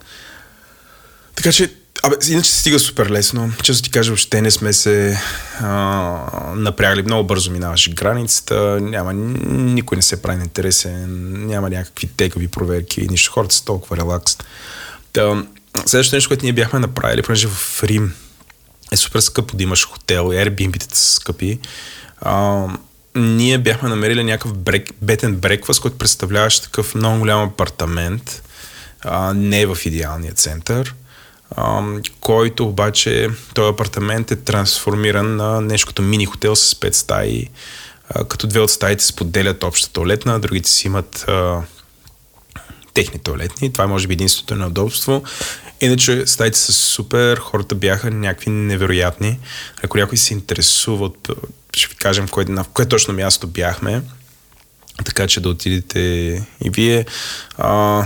[1.35, 1.75] така че,
[2.07, 3.53] абе, иначе се стига супер лесно.
[3.63, 5.21] Често ти кажа, въобще не сме се
[5.61, 5.71] а,
[6.57, 7.03] напрягали.
[7.03, 13.33] Много бързо минаваш границата, няма, никой не се прави интересен, няма някакви тегави проверки, нищо.
[13.33, 14.37] Хората са толкова релакс.
[15.13, 15.45] Та,
[15.87, 18.15] следващото нещо, което ние бяхме направили, понеже в Рим
[18.93, 21.59] е супер скъпо да имаш хотел, Airbnb-тата са скъпи.
[22.21, 22.67] А,
[23.15, 28.43] ние бяхме намерили някакъв брек, бетен брекфаст, който представляваше такъв много голям апартамент,
[29.03, 30.95] а, не в идеалния център,
[32.21, 37.49] който обаче този апартамент е трансформиран на нещо като мини хотел с 5 стаи,
[38.29, 41.63] като две от стаите споделят обща туалетна, другите си имат а,
[42.95, 43.73] техни туалетни.
[43.73, 45.23] Това е може би единственото неудобство.
[45.81, 49.39] Иначе стаите са супер, хората бяха някакви невероятни.
[49.83, 51.29] Ако някой се интересува от,
[51.77, 54.03] ще ви кажем кое, на кое точно място бяхме,
[55.05, 56.01] така че да отидете
[56.65, 57.07] и вие.
[57.59, 58.05] А,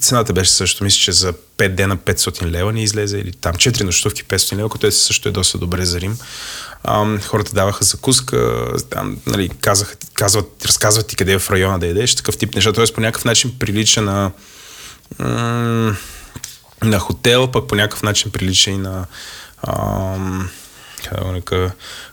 [0.00, 3.82] цената беше също, мисля, че за 5 дена 500 лева ни излезе, или там 4
[3.82, 6.18] нощувки 500 лева, което е също е доста добре за Рим.
[6.84, 11.86] А, хората даваха закуска, там, нали, казаха, казват, разказват ти къде е в района да
[11.86, 12.72] ядеш, такъв тип неща.
[12.72, 14.30] Тоест по някакъв начин прилича на
[16.82, 19.06] на хотел, пък по някакъв начин прилича и на
[19.62, 20.50] ам,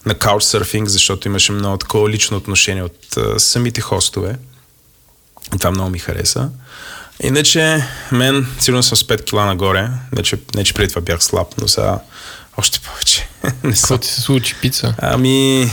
[0.05, 4.35] на каучсърфинг, защото имаше много такова лично отношение от а, самите хостове.
[5.55, 6.49] И това много ми хареса.
[7.23, 9.89] Иначе, мен сигурно съм с 5 кила нагоре.
[10.15, 11.99] Не че, не, че преди това бях слаб, но сега
[12.57, 13.27] още повече.
[13.63, 14.55] не Какво ти се случи?
[14.61, 14.95] Пица?
[14.97, 15.69] Ами,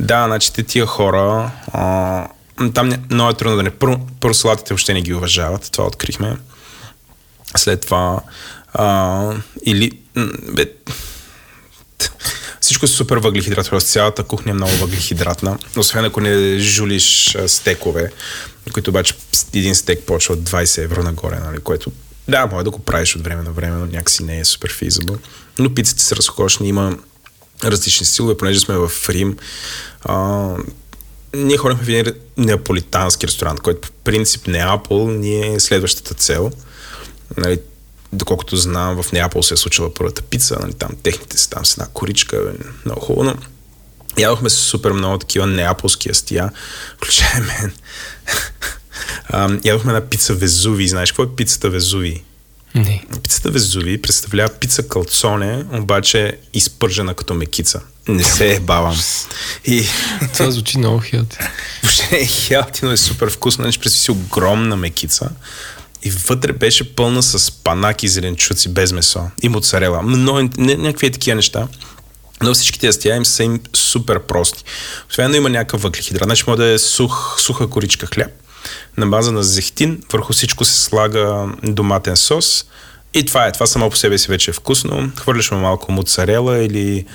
[0.00, 2.28] да, значи те тия хора, а,
[2.74, 3.70] там много е трудно да не...
[3.70, 6.36] Първо, първо салатите въобще не ги уважават, това открихме.
[7.56, 8.20] След това
[8.74, 9.32] а,
[9.64, 9.90] или...
[10.52, 10.64] Бе,
[12.66, 18.10] всичко е супер въглехидрат, просто цялата кухня е много въглехидратна, освен ако не жулиш стекове,
[18.72, 19.14] които обаче
[19.54, 21.92] един стек почва от 20 евро нагоре, нали, което
[22.28, 25.16] да, може да го правиш от време на време, но някакси не е супер физабъл.
[25.58, 26.96] Но пиците са разкошни, има
[27.64, 29.36] различни стилове, понеже сме в Рим.
[30.02, 30.48] А,
[31.34, 36.50] ние ходихме в един неаполитански ресторант, който по принцип Неапол ни е следващата цел–
[37.36, 37.58] нали,
[38.12, 41.72] доколкото знам, в Неапол се е случила първата пица, нали, там техните са там с
[41.72, 42.52] една коричка,
[42.84, 43.34] много хубаво, но
[44.18, 46.50] ядохме супер много такива неаполски астия,
[46.96, 47.72] включая мен.
[49.64, 50.88] ядохме една пица Везуви.
[50.88, 52.22] Знаеш какво е пицата Везуви?
[52.74, 53.04] Не.
[53.22, 57.80] Пицата Везуви представлява пица калцоне, обаче изпържена като мекица.
[58.08, 58.98] Не се е бавам.
[59.64, 59.86] И...
[60.32, 61.38] Това звучи много хелти.
[61.82, 63.64] Въобще е хелти, но е супер вкусно.
[63.64, 65.30] Значи представи си огромна мекица
[66.02, 70.02] и вътре беше пълна с панаки, зеленчуци без месо и моцарела.
[70.04, 71.68] Но не, някакви такива неща.
[72.42, 74.64] Но всички тези стия им са им супер прости.
[75.10, 76.24] Освен има някакъв въглехидрат.
[76.24, 78.30] Значи може да е сух, суха коричка хляб
[78.96, 80.02] на база на зехтин.
[80.12, 82.64] Върху всичко се слага доматен сос.
[83.14, 83.52] И това е.
[83.52, 85.10] Това само по себе си вече е вкусно.
[85.16, 87.06] Хвърляш му малко моцарела или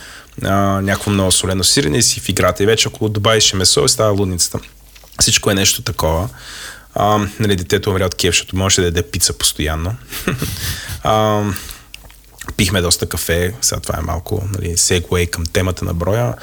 [0.43, 2.63] а, някакво много солено сирене и си в играта.
[2.63, 4.59] И вече ако добавиш месо, става лудницата.
[5.19, 6.29] Всичко е нещо такова.
[6.95, 9.95] А, нали, детето умря от кеф, защото можеше да яде пица постоянно.
[11.03, 11.43] а,
[12.57, 16.33] пихме доста кафе, сега това е малко нали, сегуей към темата на броя.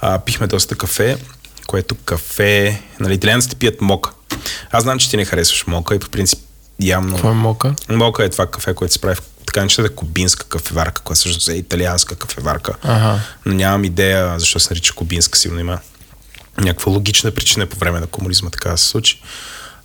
[0.00, 1.18] А, пихме доста кафе,
[1.66, 4.10] което кафе, нали, италианците пият мока.
[4.70, 6.38] Аз знам, че ти не харесваш мока и по принцип
[6.80, 7.12] явно...
[7.12, 7.74] Какво е мока?
[7.88, 11.54] Мока е това кафе, което се прави в така нещата кубинска кафеварка, която всъщност е
[11.54, 12.74] италианска кафеварка.
[12.82, 13.20] Ага.
[13.46, 15.78] Но нямам идея защо се нарича кубинска, сигурно има
[16.58, 19.22] някаква логична причина по време на комунизма така да се случи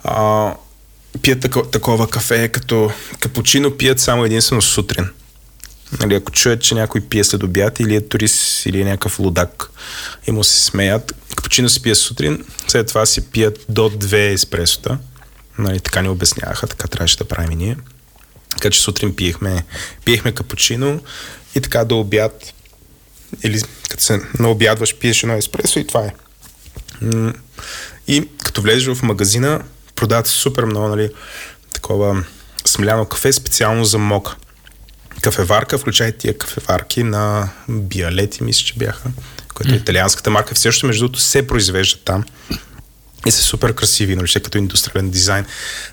[0.04, 0.54] а,
[1.22, 5.10] пият тако, такова кафе, като капучино пият само единствено сутрин.
[6.00, 9.72] Нали, ако чуят, че някой пие след обяд или е турист или е някакъв лудак
[10.28, 14.98] и му се смеят, капучино се пие сутрин, след това си пият до две еспресота.
[15.58, 17.78] Нали, така ни обясняваха, така трябваше да правим и ние.
[18.50, 19.64] Така че сутрин пиехме,
[20.06, 21.00] пиехме капучино
[21.56, 22.54] и така до обяд
[23.44, 26.14] или като се наобядваш, пиеш едно еспресо и това е.
[28.08, 29.62] И като влезеш в магазина,
[30.02, 31.10] продават супер много, нали,
[31.74, 32.24] такова
[32.66, 34.36] смляно кафе специално за мока.
[35.22, 39.10] Кафеварка, включай тия кафеварки на Биалети, мисля, че бяха,
[39.54, 40.54] което е италианската марка.
[40.68, 42.24] Още, между другото, се произвежда там
[43.28, 45.46] и са супер красиви, нали, като индустриален дизайн.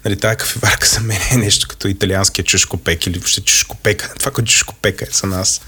[0.05, 4.15] Нали, тая кафеварка за мен е нещо като италианския чушкопек или въобще чушкопека.
[4.19, 5.61] Това, което чушкопека е за нас.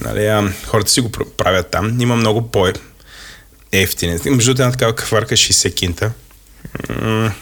[0.00, 2.00] Нали, а, хората си го правят там.
[2.00, 2.68] Има много по
[3.72, 4.12] ефтини.
[4.12, 6.10] Между другото, една такава кафеварка е 60 кинта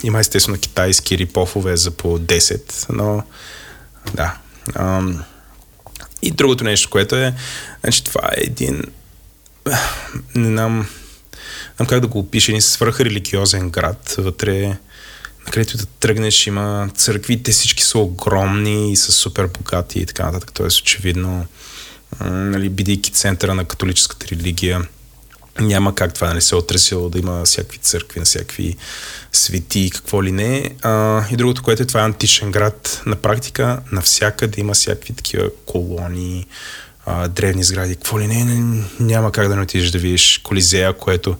[0.02, 3.22] има естествено китайски рипофове за по 10, но
[4.14, 4.38] да.
[6.22, 7.34] и другото нещо, което е,
[7.82, 8.82] значи това е един,
[10.34, 10.86] не знам,
[11.76, 14.14] знам как да го опиша, един свръхрелигиозен град.
[14.18, 14.76] Вътре,
[15.50, 20.52] където да тръгнеш, има църквите, всички са огромни и са супер богати и така нататък.
[20.52, 21.46] Тоест, очевидно,
[22.20, 24.86] нали, бидейки центъра на католическата религия,
[25.60, 28.76] няма как това не се е отразило да има всякакви църкви, на всякакви
[29.32, 30.70] свети и какво ли не.
[30.82, 33.02] А, и другото, което е това е античен град.
[33.06, 36.46] На практика навсякъде има всякакви такива колони,
[37.06, 38.64] а, древни сгради, какво ли не,
[39.00, 41.36] няма как да не отидеш да видиш Колизея, което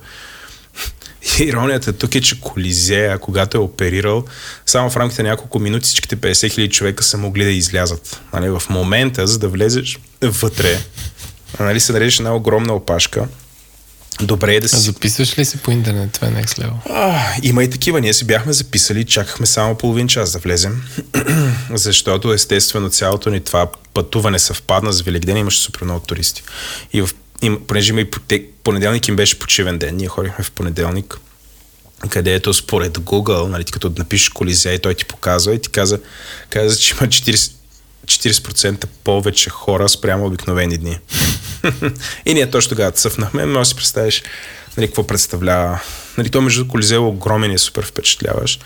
[1.38, 4.24] Иронията тук е, че Колизея, когато е оперирал,
[4.66, 8.20] само в рамките на няколко минути всичките 50 хиляди човека са могли да излязат.
[8.32, 10.80] Нали, в момента, за да влезеш вътре,
[11.60, 13.28] нали, се нарежеш една огромна опашка,
[14.20, 14.80] Добре е да А си...
[14.80, 16.12] записваш ли се по интернет?
[16.12, 16.74] Това е next level.
[16.90, 18.00] А, има и такива.
[18.00, 20.82] Ние си бяхме записали, чакахме само половин час да влезем,
[21.70, 26.42] защото естествено цялото ни това пътуване съвпадна с Великден, имаше супер много туристи.
[26.92, 27.10] И в,
[27.42, 28.10] им, понеже има и
[28.64, 31.18] понеделник им беше почивен ден, ние ходихме в понеделник,
[32.08, 35.98] където според Google, нали, като напишеш Колизей, той ти показва и ти каза,
[36.50, 37.52] каза че има 40,
[38.06, 40.98] 40% повече хора спрямо обикновени дни.
[42.26, 44.22] И ние точно тогава цъфнахме, да си представиш
[44.76, 45.80] нали, какво представлява.
[46.18, 48.60] Нали, то между Колизея е огромен и е супер впечатляваш.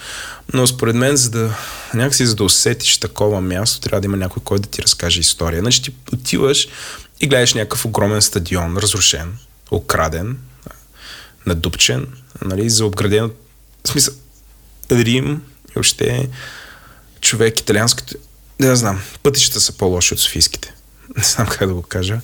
[0.52, 1.56] Но според мен, за да,
[1.94, 5.60] някакси, за да усетиш такова място, трябва да има някой, който да ти разкаже история.
[5.60, 6.68] Значи ти отиваш
[7.20, 9.36] и гледаш някакъв огромен стадион, разрушен,
[9.72, 10.38] украден,
[11.46, 12.06] надупчен,
[12.44, 13.30] нали, за обграден.
[13.84, 14.14] В смисъл,
[14.90, 16.28] Рим и въобще
[17.20, 18.14] човек италианското
[18.60, 20.74] не знам, пътищата са по-лоши от софийските.
[21.16, 22.20] Не знам как да го кажа.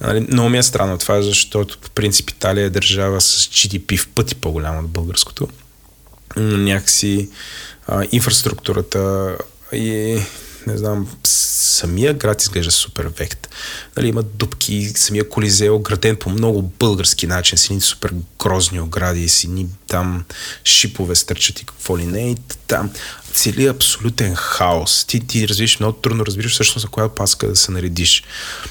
[0.00, 4.08] Нали, много ми е странно това, защото по принцип Италия е държава с GDP в
[4.08, 5.48] пъти по-голямо от българското.
[6.36, 7.30] Но някакси
[7.86, 9.36] а, инфраструктурата
[9.72, 10.20] и
[10.66, 13.48] не знам, самия град изглежда супер вект.
[13.96, 18.80] Нали, има дупки, самия Колизей е ограден по много български начин, с едни супер грозни
[18.80, 20.24] огради, с едни там
[20.64, 22.30] шипове стърчат и какво ли не.
[22.30, 22.90] И там
[23.32, 25.04] цели абсолютен хаос.
[25.04, 28.22] Ти, ти разбираш много трудно, разбираш всъщност на коя паска да се наредиш.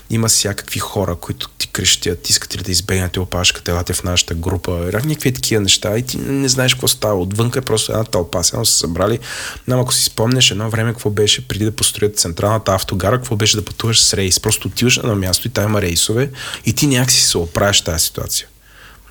[0.09, 4.71] Има всякакви хора, които ти крещят, искате ли да избегнете опашката, елате в нашата група,
[4.71, 7.21] някакви такива неща и ти не знаеш какво става.
[7.21, 9.19] Отвънка е просто една тълпа, само се събрали.
[9.67, 13.57] Но ако си спомняш едно време какво беше преди да построят централната автогара, какво беше
[13.57, 14.39] да пътуваш с рейс.
[14.39, 16.29] Просто отиваш на място и там има рейсове
[16.65, 18.47] и ти някакси се оправиш тази ситуация.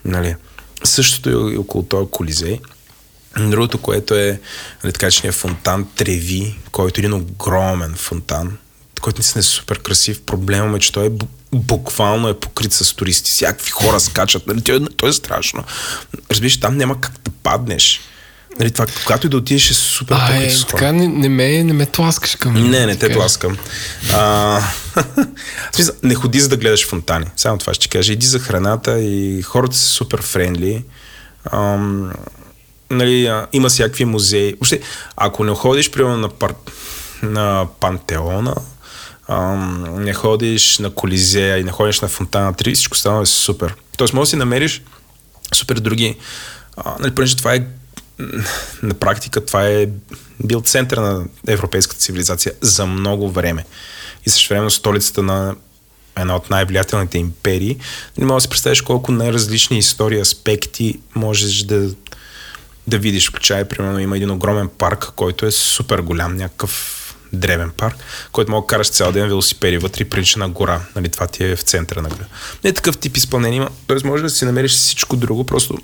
[0.05, 0.35] Нали?
[0.85, 2.61] Същото е и около този колизей.
[3.37, 4.41] Другото, което е
[4.85, 8.59] нали, така че фонтан Треви, който е един огромен фонтан,
[9.01, 10.22] който наистина е супер красив.
[10.22, 11.11] Проблемът е, че той е
[11.53, 13.31] буквално е покрит с туристи.
[13.31, 14.47] Всякакви хора скачат.
[14.47, 15.64] Нали, той, той е страшно.
[16.31, 18.01] Разбираш, там няма как да паднеш.
[18.59, 20.70] Нали, това, когато и да отидеш е супер А, покрит е, с хора.
[20.70, 22.70] така не, не, ме, не ме тласкаш към...
[22.70, 23.14] Не, не те така.
[23.14, 23.59] тласкам.
[24.12, 24.61] А,
[25.74, 27.26] смисъл, не ходи за да гледаш фонтани.
[27.37, 28.12] Само това ще ти кажа.
[28.12, 30.85] Иди за храната и хората са супер френдли.
[31.53, 32.12] Ам,
[32.91, 34.53] нали, има всякакви музеи.
[34.53, 34.80] Въобще,
[35.16, 36.55] ако не ходиш, примерно, на, пар...
[37.22, 38.55] на Пантеона,
[39.28, 43.74] ам, не ходиш на Колизея и не ходиш на Фонтана 3, всичко става супер.
[43.97, 44.82] Тоест, може да си намериш
[45.55, 46.16] супер други.
[46.76, 47.66] А, нали, понеже това е
[48.82, 49.86] на практика това е
[50.45, 53.64] бил център на европейската цивилизация за много време.
[54.26, 55.57] И също време столицата на
[56.18, 57.76] една от най-влиятелните империи.
[58.18, 61.91] Не мога да си представиш колко най-различни истории, аспекти можеш да,
[62.89, 63.28] да видиш.
[63.28, 66.95] Включая, примерно, има един огромен парк, който е супер голям, някакъв
[67.32, 67.97] древен парк,
[68.32, 70.80] който мога да караш цял ден велосипеди вътре и прилича на гора.
[70.97, 72.26] Нали, това ти е в центъра на града.
[72.64, 73.70] Не такъв тип изпълнение има.
[73.86, 75.78] Тоест може да си намериш всичко друго, просто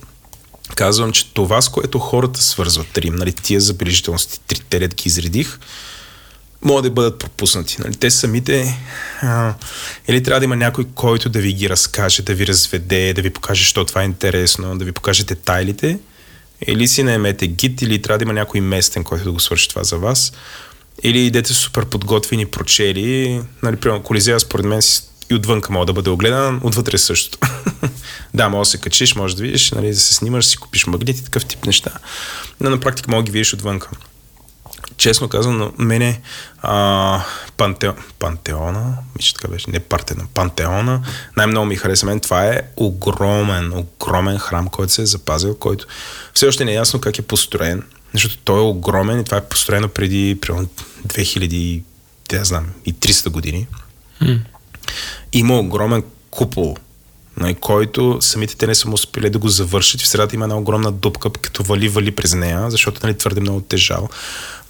[0.77, 5.59] казвам, че това, с което хората свързват Рим, нали, тия забележителности, трите ред ги изредих,
[6.63, 7.77] могат да бъдат пропуснати.
[7.79, 7.95] Нали?
[7.95, 8.79] Те самите
[9.23, 9.55] а,
[10.09, 13.31] или трябва да има някой, който да ви ги разкаже, да ви разведе, да ви
[13.31, 15.99] покаже, що това е интересно, да ви покаже детайлите,
[16.67, 19.85] или си наемете гид, или трябва да има някой местен, който да го свърши това
[19.85, 20.33] за вас,
[21.03, 23.43] или идете супер подготвени, прочели.
[23.63, 24.81] Нали, примерно, Колизея, според мен,
[25.31, 27.39] и отвънка може да бъде огледан, отвътре същото.
[28.35, 31.19] да, може да се качиш, може да видиш, нали, да се снимаш, си купиш магнит
[31.19, 31.91] и такъв тип неща.
[32.61, 33.91] Но на практика може да ги видиш отвънка.
[34.97, 36.21] Честно казвам, на мене
[36.63, 37.25] а,
[37.57, 41.01] панте, Пантеона, мисля така беше, не Партена, Пантеона,
[41.37, 42.21] най-много ми хареса мен.
[42.21, 45.87] Това е огромен, огромен храм, който се е запазил, който
[46.35, 47.83] все още не е ясно как е построен,
[48.13, 50.69] защото той е огромен и това е построено преди примерно
[51.07, 51.83] 2000,
[52.29, 53.67] да знам, и 300 години.
[55.33, 56.77] Има огромен купол,
[57.61, 60.01] който самите те не са успели да го завършат.
[60.01, 63.61] В средата има една огромна дупка, като вали, вали през нея, защото нали, твърде много
[63.61, 64.09] тежал.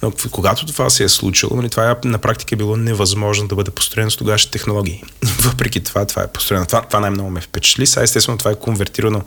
[0.01, 3.55] Но когато това се е случило, нали, това е, на практика е било невъзможно да
[3.55, 5.03] бъде построено с тогавашните технологии.
[5.39, 6.65] Въпреки това, това е построено.
[6.65, 7.87] Това, това най-много ме впечатли.
[7.87, 9.21] Сега, естествено, това е конвертирано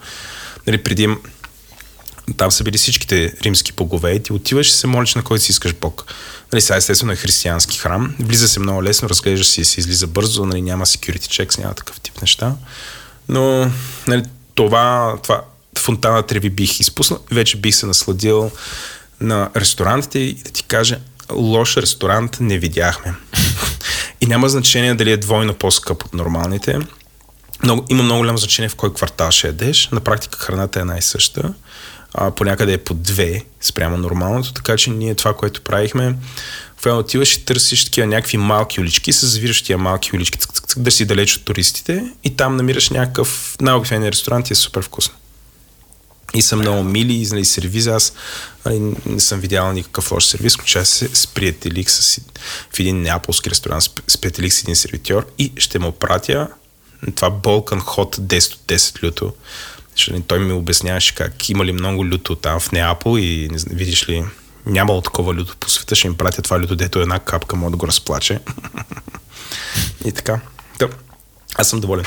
[0.67, 1.09] нали, преди
[2.37, 5.53] там са били всичките римски богове и ти отиваш и се молиш на който си
[5.53, 6.15] искаш Бог.
[6.53, 8.15] Нали, сега естествено е християнски храм.
[8.21, 11.75] Влиза се много лесно, разглеждаш си и се излиза бързо, нали, няма security checks, няма
[11.75, 12.55] такъв тип неща.
[13.29, 13.71] Но
[14.07, 14.23] нали,
[14.55, 15.43] това, това
[15.79, 17.21] фонтана Треви бих изпуснал.
[17.31, 18.51] Вече бих се насладил
[19.21, 20.99] на ресторантите и да ти кажа,
[21.33, 23.15] лош ресторант не видяхме.
[24.21, 26.79] и няма значение дали е двойно по-скъп от нормалните.
[27.63, 29.89] Много, има много голямо значение в кой квартал ще ядеш.
[29.93, 31.55] На практика храната е най-съща.
[32.15, 36.15] а, понякъде е по две спрямо нормалното, така че ние това, което правихме,
[36.81, 40.91] в отиваш и търсиш такива някакви малки улички, се завираш тия малки улички, цък, да
[40.91, 45.15] си далеч от туристите и там намираш някакъв най-обикновен ресторант и е супер вкусно.
[46.35, 47.95] И са много мили, нали, сервиза.
[47.95, 48.13] Аз
[48.67, 52.21] нали, не съм видял никакъв лош сервиз, включая се с приятелик с,
[52.71, 54.19] в един неаполски ресторант, с, с
[54.51, 56.49] с един сервитьор и ще му пратя
[57.15, 59.33] това Balkan Hot 10 от 10 люто.
[60.27, 64.25] Той ми обясняваше как има ли много люто там в Неапол и не, видиш ли,
[64.67, 67.77] няма такова люто по света, ще им пратя това люто, дето една капка може да
[67.77, 68.41] го разплаче.
[70.05, 70.41] и така.
[70.79, 70.89] Да.
[71.55, 72.05] Аз съм доволен.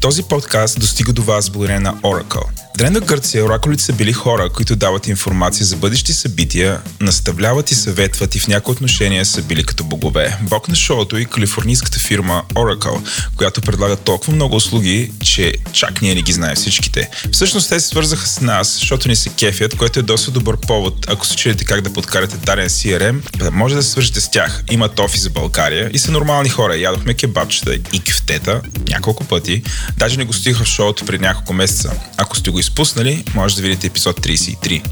[0.00, 2.65] Този подкаст достига до вас благодарение на Oracle.
[2.76, 8.34] Древна Гърция оракулите са били хора, които дават информация за бъдещи събития, наставляват и съветват
[8.34, 10.38] и в някои отношения са били като богове.
[10.42, 16.14] Бог на шоуто и калифорнийската фирма Oracle, която предлага толкова много услуги, че чак ние
[16.14, 17.10] не ги знаем всичките.
[17.32, 21.06] Всъщност те се свързаха с нас, защото ни се кефят, което е доста добър повод,
[21.08, 24.64] ако се чудите как да подкарате даден CRM, може да се свържете с тях.
[24.70, 26.76] Имат офис за България и са нормални хора.
[26.76, 29.62] Ядохме кебабчета и кефтета няколко пъти.
[29.96, 31.92] Даже не го стиха в шоуто преди няколко месеца.
[32.16, 34.82] Ако сте го изпуснали, може да видите епизод 33.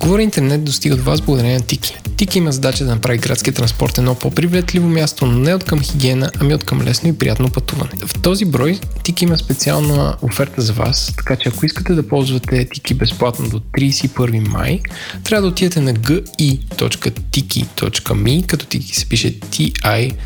[0.00, 1.96] Говори интернет достига до вас благодарение на Тики.
[2.16, 6.30] Тики има задача да направи градския транспорт едно по-привлекливо място, но не от към хигиена,
[6.40, 7.90] ами от към лесно и приятно пътуване.
[8.06, 12.68] В този брой Тики има специална оферта за вас, така че ако искате да ползвате
[12.68, 14.80] Тики безплатно до 31 май,
[15.24, 20.20] трябва да отидете на gi.tiki.me, като Тики се пише T-I-C-K-E-Y,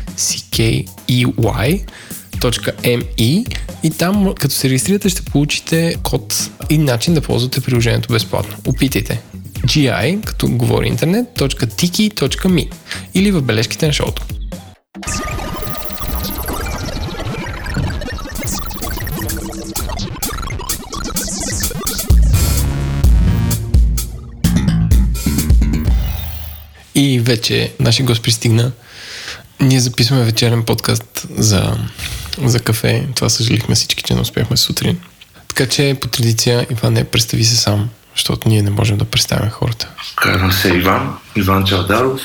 [2.41, 8.55] .me и там, като се регистрирате, ще получите код и начин да ползвате приложението безплатно.
[8.65, 9.21] Опитайте.
[9.65, 12.71] gi, като говори интернет, .tiki.me
[13.13, 14.25] или в бележките на шоуто.
[26.95, 28.71] И вече нашия гост пристигна.
[29.61, 31.77] Ние записваме вечерен подкаст за,
[32.43, 33.07] за кафе.
[33.15, 34.99] Това съжалихме всички, че не успяхме сутрин.
[35.47, 39.49] Така че по традиция, Иван, не представи се сам, защото ние не можем да представяме
[39.49, 39.87] хората.
[40.15, 42.21] Казвам се Иван, Иван Чалдаров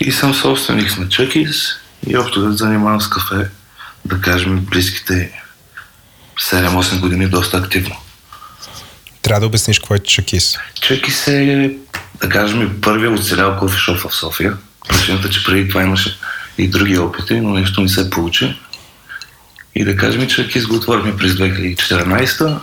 [0.00, 3.48] и съм собственик на Чъкис и общо да занимавам с кафе,
[4.04, 5.32] да кажем, близките
[6.40, 7.96] 7-8 години доста активно.
[9.22, 10.58] Трябва да обясниш какво е Чакис.
[10.80, 11.70] Чъкис е,
[12.20, 14.56] да кажем, първият оцелял кофешоп в София.
[14.88, 16.18] Причината, че преди това имаше
[16.58, 18.56] и други опити, но нещо не се получи.
[19.74, 22.58] И да кажем, че Чъкис го отворихме през 2014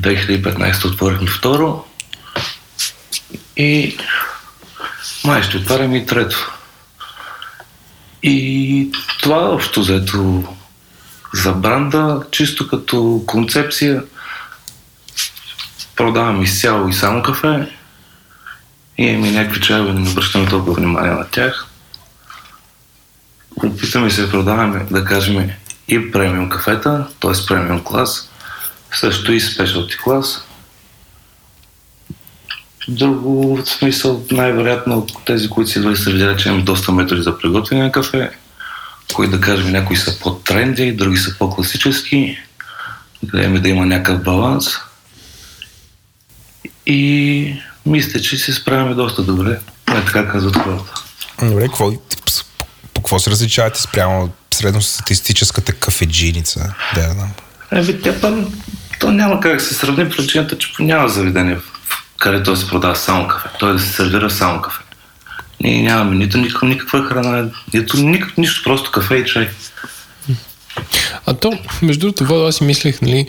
[0.00, 1.84] 2015 отворихме второ
[3.56, 3.96] и
[5.24, 6.52] май ще отваряме и трето.
[8.22, 8.90] И
[9.22, 10.44] това общо взето
[11.34, 14.02] за бранда, чисто като концепция.
[15.96, 17.68] Продавам изцяло и само кафе.
[18.98, 21.66] И някакви чайове, не обръщаме толкова внимание на тях.
[23.56, 25.50] Опитаме се да продаваме, да кажем,
[25.88, 27.46] и премиум кафета, т.е.
[27.48, 28.30] премиум клас,
[28.92, 30.44] също и спешалти клас.
[32.88, 37.22] Друго в смисъл, най-вероятно от тези, които си идвали са видяли, че имам доста методи
[37.22, 38.30] за приготвяне на кафе,
[39.14, 42.38] които да кажем някои са по-тренди, други са по-класически,
[43.24, 44.66] гледаме да има някакъв баланс.
[46.86, 47.56] И
[47.86, 49.60] мисля, че се справяме доста добре.
[49.88, 50.94] Не така казват хората.
[51.42, 51.92] Добре, какво,
[52.94, 56.74] по какво се различавате спрямо средностатистическата кафеджиница?
[56.94, 57.28] Да, да.
[57.78, 58.52] Еби, тя пън,
[59.00, 61.58] то няма как да се сравни причината, че няма заведение,
[62.18, 63.48] където се продава само кафе.
[63.58, 64.78] Той да се сервира само кафе.
[65.60, 69.48] Ние нямаме нито никаква, никаква храна, нито никак, нищо, просто кафе и чай.
[71.26, 73.26] А то, между другото, аз си мислех, нали,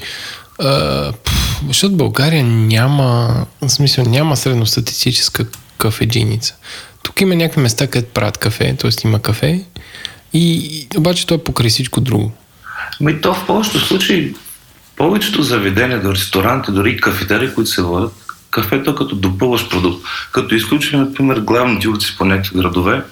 [0.60, 5.46] а, пф, защото България няма, в смисъл, няма средностатистическа
[5.78, 6.56] кафеджиница.
[7.04, 8.92] Тук има някакви места, където правят кафе, т.е.
[9.04, 9.64] има кафе,
[10.36, 12.32] и, обаче то е покрай всичко друго.
[13.02, 14.36] Ами то в повечето случаи,
[14.96, 18.14] повечето заведения до ресторанти, дори и кафетери, които се водят,
[18.52, 20.06] кафето е като допълваш продукт.
[20.32, 23.04] Като изключим, например, главните улици по някакви градове,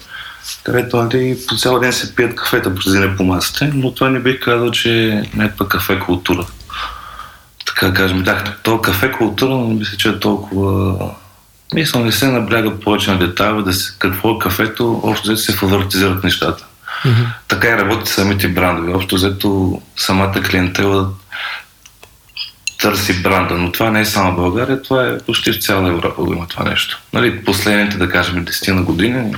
[0.64, 4.40] където нали, по цял ден се пият кафета през по масите, но това не бих
[4.40, 6.46] казал, че е някаква кафе култура.
[7.66, 10.96] Така кажем, да, то кафе култура, но мисля, че е толкова...
[11.74, 16.24] Мисля, не се набляга повече на детайла, да се, какво е кафето, общо се фаворитизират
[16.24, 16.66] нещата.
[17.06, 17.28] Mm-hmm.
[17.48, 18.94] Така и работи самите брандове.
[18.94, 21.10] Общо взето самата клиентела
[22.84, 26.34] търси бранда, но това не е само България, това е почти в цяла Европа го
[26.34, 27.02] има това нещо.
[27.14, 29.36] Нали, последните, да кажем, 10 на години,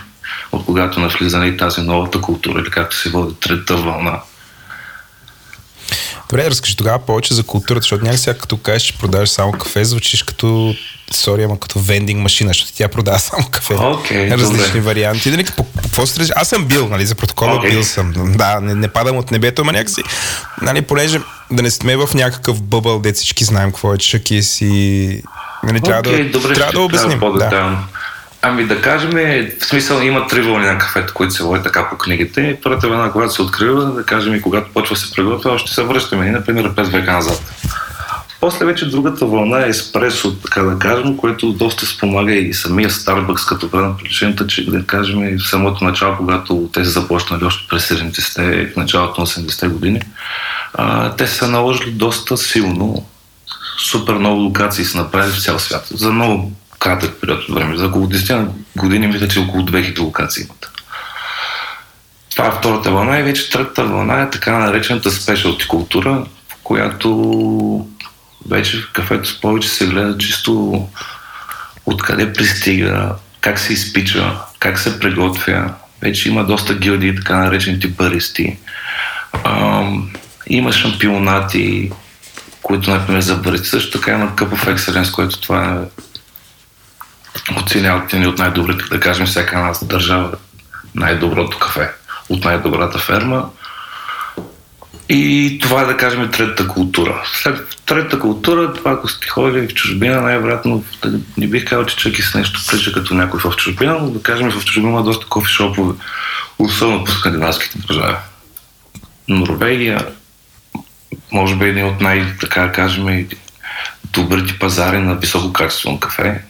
[0.52, 4.20] от когато навлиза и тази новата култура, или както се води трета вълна.
[6.36, 10.24] Добре, разкажи тогава повече за културата, защото сега като кажеш, че продаваш само кафе, звучиш
[10.24, 10.76] като,
[11.12, 13.74] сори, ама като вендинг машина, защото тя продава само кафе.
[13.74, 14.80] Окей, Различни добре.
[14.80, 15.32] варианти.
[15.32, 17.72] Нали, по, по, какво се Аз съм бил, нали, за протокола Окей.
[17.72, 18.14] бил съм.
[18.38, 20.02] Да, не, не падам от небето, ама някакси,
[20.62, 21.20] нали, понеже
[21.52, 25.22] да не сме в някакъв бъбъл, де всички знаем какво е чакис и
[25.64, 27.20] нали, трябва, Окей, да, добре, трябва да обясним.
[27.20, 27.78] кажа Да.
[28.48, 29.12] Ами да кажем,
[29.60, 32.58] в смисъл има три вълни на кафето, които се водят така по книгите.
[32.64, 36.26] Първата вълна, когато се открива, да кажем и когато почва се приготвя, още се връщаме,
[36.26, 37.54] и, например, 5 века назад.
[38.40, 43.48] После вече другата вълна е еспресо, така да кажем, което доста спомага и самия Starbucks
[43.48, 47.90] като бренд причината, че да кажем в самото начало, когато те са започнали още през
[47.90, 50.02] 70-те, в началото на 80-те години,
[50.74, 53.06] а, те са наложили доста силно
[53.78, 55.88] супер много локации са направили в цял свят.
[55.92, 57.78] За много кратък период от време.
[57.78, 58.48] За около 10
[58.78, 60.72] години мисля, че около 2000 локации имат.
[62.36, 67.88] Това е втората вълна и вече третата вълна е така наречената спешалти култура, в която
[68.50, 70.88] вече в кафето повече се гледа чисто
[71.86, 75.74] откъде пристига, как се изпича, как се приготвя.
[76.02, 78.58] Вече има доста гилдии, така наречените баристи.
[79.44, 80.10] Ам,
[80.48, 81.92] има шампионати,
[82.62, 83.70] които, например, за баристи.
[83.70, 86.02] Също така има Cup of Excellence, което това е
[87.58, 90.32] оценяват ни от най-добрите, да кажем, всяка една държава
[90.96, 91.90] най-доброто кафе
[92.30, 93.50] от най-добрата ферма.
[95.10, 97.24] И това е, да кажем, третата култура.
[97.34, 101.98] След третата култура, това ако сте ходили в чужбина, най-вероятно да не бих казал, че
[101.98, 105.04] чак и с нещо прилича като някой в чужбина, но да кажем, в чужбина има
[105.04, 105.94] доста кофи шопове,
[106.60, 108.16] особено по скандинавските държави.
[109.28, 110.08] Норвегия,
[111.32, 113.28] може би един от най, така кажем,
[114.06, 116.42] добрите пазари на висококачествено кафе.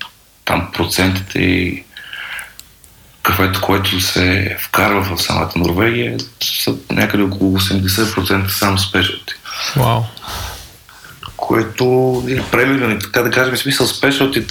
[0.45, 1.83] Там процентите и
[3.23, 9.33] кафето, което се вкарва в самата Норвегия, са някъде около 80% само спешалти.
[9.75, 10.01] Вау.
[11.37, 14.43] Което или премилиони, така да кажем, смисъл спешалти,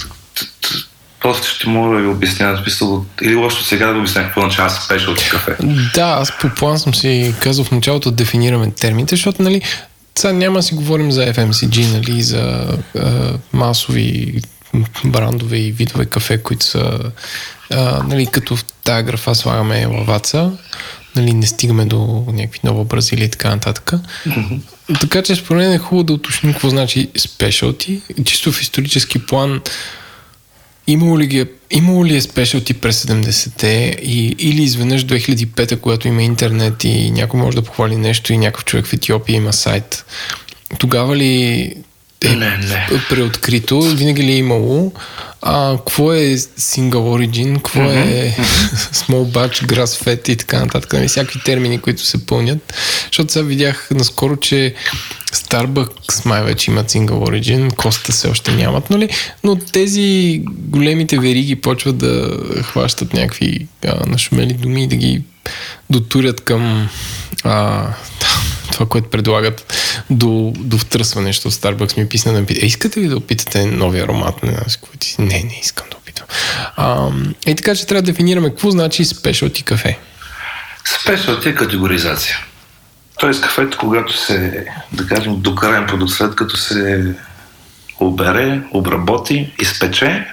[1.21, 4.69] просто ще мога да ви обясня, смисъл, или още сега да ви обясня какво означава
[4.69, 5.55] спешалти кафе.
[5.93, 9.61] Да, аз по план съм си казал в началото да дефинираме термините, защото нали,
[10.15, 12.67] сега няма да си говорим за FMCG, нали, за
[12.99, 14.41] а, масови
[15.05, 16.99] брандове и видове кафе, които са
[17.71, 20.51] а, нали, като в тази графа слагаме лаваца,
[21.15, 23.93] нали, не стигаме до някакви нова Бразилия и така нататък.
[25.01, 28.23] Така че според мен е хубаво да уточним какво значи specialty.
[28.23, 29.61] Чисто в исторически план
[30.87, 36.07] Имало ли, ги, е- имало ли е спешалти през 70-те и, или изведнъж 2005-та, когато
[36.07, 40.05] има интернет и някой може да похвали нещо и някакъв човек в Етиопия има сайт?
[40.79, 41.73] Тогава ли
[42.29, 42.87] Не, не.
[43.09, 43.81] преоткрито?
[43.81, 44.91] Винаги ли е имало?
[45.41, 47.55] А, какво е Single Origin?
[47.55, 48.35] Какво е
[48.93, 50.93] Small Batch, Grass Fed и така нататък?
[50.93, 52.73] Нали, всякакви термини, които се пълнят.
[53.05, 54.73] Защото сега видях наскоро, че
[55.33, 59.09] Starbucks май вече имат Single Origin, Коста все още нямат, нали?
[59.43, 65.21] но тези големите вериги почват да хващат някакви а, нашумели думи и да ги
[65.89, 66.89] дотурят към
[67.43, 67.87] а,
[68.75, 69.73] това, което предлагат
[70.09, 74.03] до, до втръсване, защото Starbucks ми писна да пита, «Е, искате ли да опитате новия
[74.03, 74.35] аромат?
[74.41, 75.15] Какво ти...
[75.19, 76.27] не, не искам да опитам.
[76.75, 77.09] А,
[77.47, 79.99] и така, че трябва да дефинираме какво значи specialty кафе.
[81.01, 82.37] Спешалти е категоризация.
[83.19, 87.13] Тоест кафето, когато се, да кажем, докарен продукт, след като се
[87.99, 90.27] обере, обработи, изпече,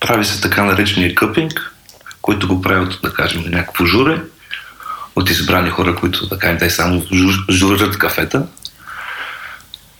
[0.00, 1.72] прави се така наречения къпинг,
[2.22, 4.20] който го правят, да кажем, на някакво журе,
[5.16, 8.46] от избрани хора, които, да кажем, те само жу- журят кафета.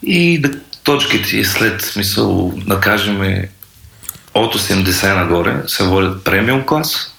[0.03, 0.51] И да,
[0.82, 3.45] точките след смисъл, да кажем,
[4.35, 7.15] от 80 нагоре се водят премиум клас,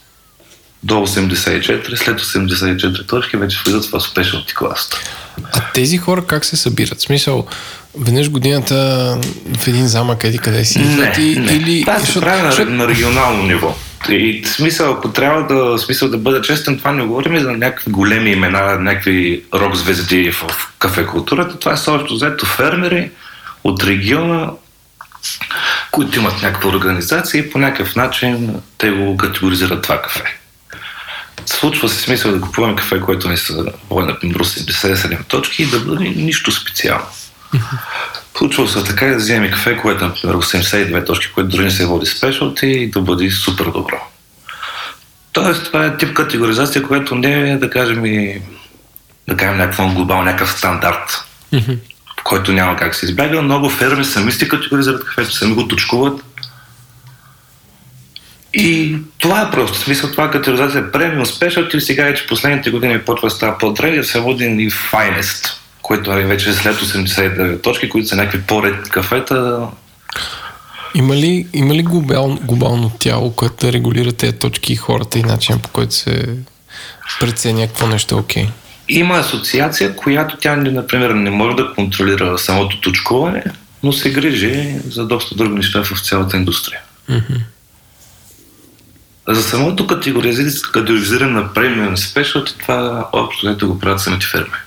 [0.83, 4.89] до 84, след 84 точки вече влизат в спешалти клас.
[5.53, 6.99] А тези хора как се събират?
[6.99, 7.47] В смисъл,
[7.99, 8.75] веднъж годината
[9.57, 11.51] в един замък еди къде си Не, и, не.
[11.51, 11.81] или...
[11.81, 13.75] Това се прави на, на регионално ниво.
[14.09, 18.31] И смисъл, ако трябва да, смисъл да бъда честен, това не говорим за някакви големи
[18.31, 20.45] имена, някакви рок звезди в
[20.79, 21.59] кафе културата.
[21.59, 23.11] Това е също взето фермери
[23.63, 24.49] от региона,
[25.91, 30.23] които имат някаква организация и по някакъв начин те го категоризират това кафе.
[31.45, 35.79] Случва се смисъл да купуваме кафе, което не са води, например, 87 точки и да
[35.79, 37.05] бъде нищо специално.
[38.37, 41.85] Случва се така да вземем кафе, което е, например, 82 точки, което дори не се
[41.85, 44.01] води спешалти и да бъде супер добро.
[45.33, 48.41] Тоест, това е тип категоризация, която не е, да кажем, и,
[49.27, 51.23] да кажем, някакъв глобал, някакъв стандарт,
[52.23, 53.41] който няма как се избяга.
[53.41, 56.21] Много ферми сами си категоризират кафето, сами го точкуват.
[58.53, 59.77] И това е просто.
[59.77, 61.81] В смисъл, това категоризация е премиум спешалти.
[61.81, 65.53] Сега вече последните години почва да става по-древия, се води и finest,
[65.85, 69.67] което е вече след 89 точки, които са някакви по-редки кафета.
[70.95, 75.23] Има ли, има ли глобал, глобално тяло, което да регулира тези точки и хората и
[75.23, 76.37] начин по който се
[77.19, 78.45] преценя какво нещо е окей?
[78.45, 78.49] Okay?
[78.89, 83.43] Има асоциация, която тя, например, не може да контролира самото точкуване,
[83.83, 86.79] но се грижи за доста други неща в цялата индустрия.
[87.09, 87.39] Mm-hmm.
[89.27, 94.57] За самото категоризиране на премиум спешъл, това общо ето го правят самите ферми.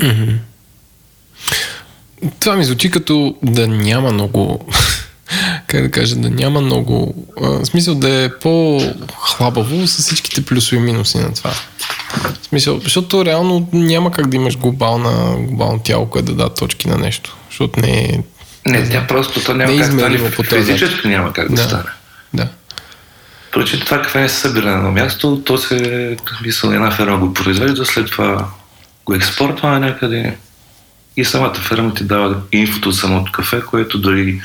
[0.00, 0.36] Mm-hmm.
[2.40, 4.66] Това ми звучи като да няма много
[5.66, 10.76] как да кажа, да няма много, а, в смисъл да е по-хлабаво с всичките плюсови
[10.76, 11.50] и минуси на това.
[11.50, 16.88] В смисъл, защото реално няма как да имаш глобална, глобално тяло, което да дава точки
[16.88, 18.22] на нещо, защото не е...
[18.66, 20.30] Не, тя просто то няма не как да стане.
[20.30, 21.62] по Физически няма как да, Да.
[21.62, 21.90] стане.
[22.34, 22.48] Да.
[23.52, 27.86] Проче това кафе не се събира на място, то се, мисъл, една ферма го произвежда,
[27.86, 28.48] след това
[29.10, 30.36] го експортва някъде
[31.16, 34.42] и самата ферма ти дава инфото от самото кафе, което дори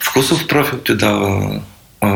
[0.00, 1.60] вкусов профил ти дава
[2.00, 2.08] а,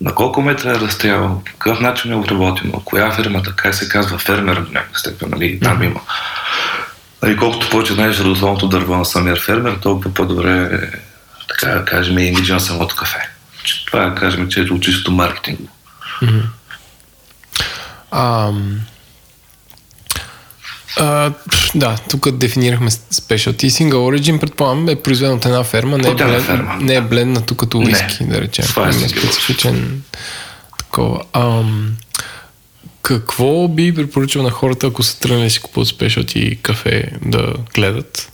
[0.00, 4.18] на колко метра е разстоял, по какъв начин е обработено, коя фермата, как се казва
[4.18, 6.00] фермер до някаква степен, нали, там има.
[7.22, 10.98] Нали, колкото повече знаеш родословното дърво на самия фермер, толкова по-добре е,
[11.48, 13.28] така да кажем, и имиджа на самото кафе.
[13.86, 15.60] Това да кажем, че е чисто маркетинг.
[18.10, 18.52] А,
[20.96, 21.32] а,
[21.74, 23.68] да, тук дефинирахме specialty.
[23.68, 27.08] Single Origin, предполагам, е произведен от една ферма, не е, блен, ферма, не е да.
[27.08, 28.64] бленднато като уиски, да речем.
[28.64, 30.02] Това е single специфичен
[30.78, 31.20] такова.
[31.32, 31.96] Ам,
[33.02, 38.32] какво би препоръчал на хората, ако са тръгнали да си купуват specialty кафе да гледат?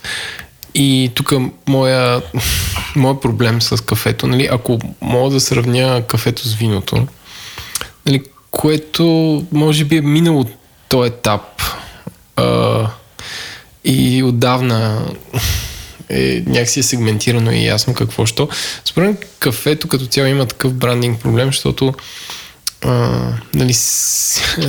[0.75, 1.33] И тук
[1.67, 2.21] моя,
[2.95, 7.07] моя проблем с кафето, нали, ако мога да сравня кафето с виното,
[8.05, 9.03] нали, което
[9.51, 10.45] може би е минало
[10.89, 11.61] този етап
[12.41, 12.89] а,
[13.83, 15.05] и отдавна
[16.09, 18.49] е някакси е сегментирано и ясно какво що.
[18.85, 21.93] Според мен кафето като цяло има такъв брандинг проблем, защото
[22.85, 23.21] а,
[23.53, 23.73] нали,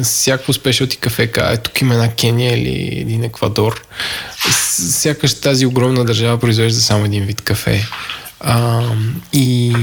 [0.02, 3.82] всяко спешалти кафе казва, е, тук има една Кения или един Еквадор.
[4.90, 7.86] Сякаш тази огромна държава произвежда само един вид кафе.
[8.40, 8.82] А,
[9.32, 9.76] и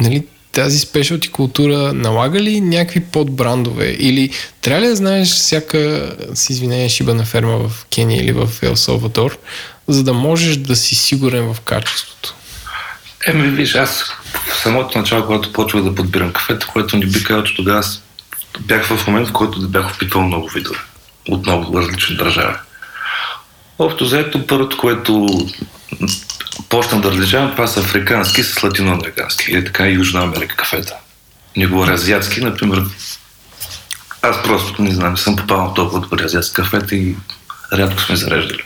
[0.00, 3.96] нали, тази спешалти култура налага ли някакви подбрандове?
[3.98, 8.76] Или трябва ли да знаеш всяка, с извинение, шибана ферма в Кения или в Ел
[8.76, 9.38] Салвадор,
[9.88, 12.34] за да можеш да си сигурен в качеството?
[13.26, 14.04] Еми, виж, аз
[14.52, 17.84] в самото начало, когато почвах да подбирам кафето, което ни би казал, че тогава
[18.60, 20.78] бях в момент, в който бях опитвал много видове
[21.28, 22.56] от много различни държави.
[23.78, 25.28] Общо заето, първото, което
[26.68, 30.94] почна да различавам, това са африкански с латиноамерикански или така Южна Америка кафета.
[31.56, 32.84] Не говоря азиатски, например.
[34.22, 37.16] Аз просто не знам, съм попал на толкова добри азиатски кафета и
[37.72, 38.62] рядко сме зареждали.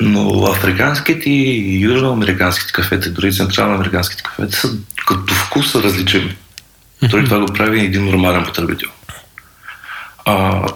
[0.00, 4.72] Но африканските и южноамериканските кафета, дори централноамериканските кафета са
[5.06, 6.36] като вкус различими.
[7.02, 8.88] Дори това го прави един нормален потребител.
[10.24, 10.66] А,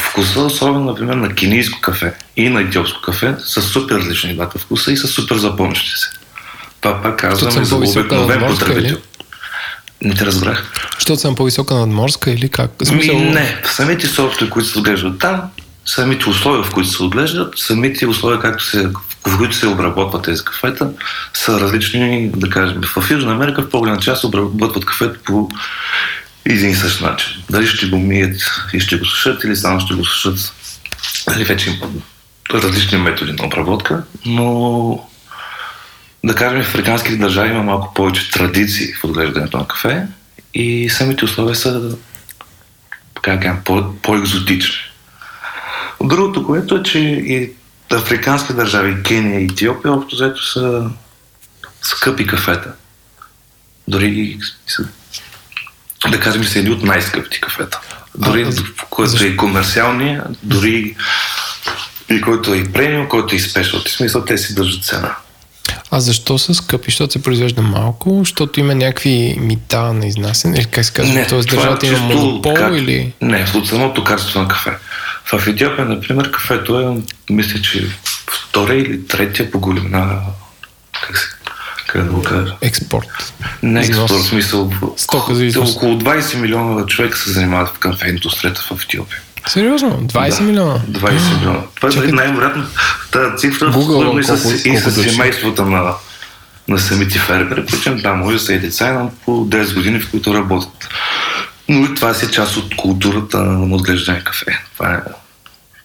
[0.00, 4.92] вкуса, особено, например, на кенийско кафе и на етиопско кафе, са супер различни двата вкуса
[4.92, 6.10] и са супер запомнящи се.
[6.80, 8.98] Това пак казваме съм за обикновен потребител.
[10.02, 10.72] Не те разбрах.
[10.94, 12.70] Защото съм по-висока надморска или как?
[12.70, 15.42] В Ми, смисъл, не, самите софтуери, които се отглеждат там,
[15.86, 18.88] самите условия, в които се отглеждат, самите условия, както се,
[19.26, 20.90] в които се обработват тези кафета,
[21.34, 22.80] са различни, да кажем.
[22.96, 25.50] В Южна Америка в по-голяма част обработват кафето по
[26.44, 27.42] един и същ начин.
[27.50, 28.40] Дали ще го мият
[28.72, 30.52] и ще го сушат, или само ще го сушат.
[31.26, 31.90] Нали, вече има
[32.50, 35.08] различни методи на обработка, но
[36.24, 40.06] да кажем, в африканските държави има малко повече традиции в отглеждането на кафе
[40.54, 41.96] и самите условия са
[43.64, 44.76] по, по-екзотични.
[46.02, 47.52] Другото, което е, че и
[47.92, 50.90] африкански държави, Кения и Етиопия, общо взето са
[51.82, 52.72] скъпи кафета.
[53.88, 54.88] Дори са,
[56.10, 57.80] да кажем, са едни от най-скъпите кафета.
[58.18, 58.52] Дори А,
[58.90, 60.96] който е и комерциални, дори
[62.10, 63.80] и който е и премиум, който е и спешъл.
[63.80, 65.16] В смисъл, те си държат цена.
[65.90, 66.84] А защо са скъпи?
[66.90, 68.18] Защото се произвежда малко?
[68.18, 70.56] Защото има някакви мита на изнасяне?
[70.58, 71.26] Или как се казва?
[71.28, 73.12] Тоест това е държавата има монопол как- или...
[73.20, 74.70] Не, от самото качество на кафе.
[75.24, 77.02] В Етиопия, например, кафето е,
[77.32, 77.88] мисля, че
[78.26, 80.20] втория или третия по големина,
[81.06, 81.26] как се,
[81.94, 83.32] как да го кажа, Експорт.
[83.62, 85.76] не експорт, в смисъл, Стока за износ.
[85.76, 89.20] около 20 милиона човека се занимават в кафе индустрията в Етиопия.
[89.46, 89.90] Сериозно?
[90.02, 90.78] 20 Да, милиона?
[90.80, 91.60] 20 милиона.
[91.74, 92.08] Това Чакай.
[92.08, 92.66] е най-вероятно
[93.10, 95.92] тази цифра, Google и с, колко- и с семействата на,
[96.68, 100.10] на самите фермери, причем да, може да са и деца на по 10 години, в
[100.10, 100.88] които работят.
[101.68, 104.46] Но и това си е част от културата на отглеждане кафе.
[104.74, 104.98] Това е,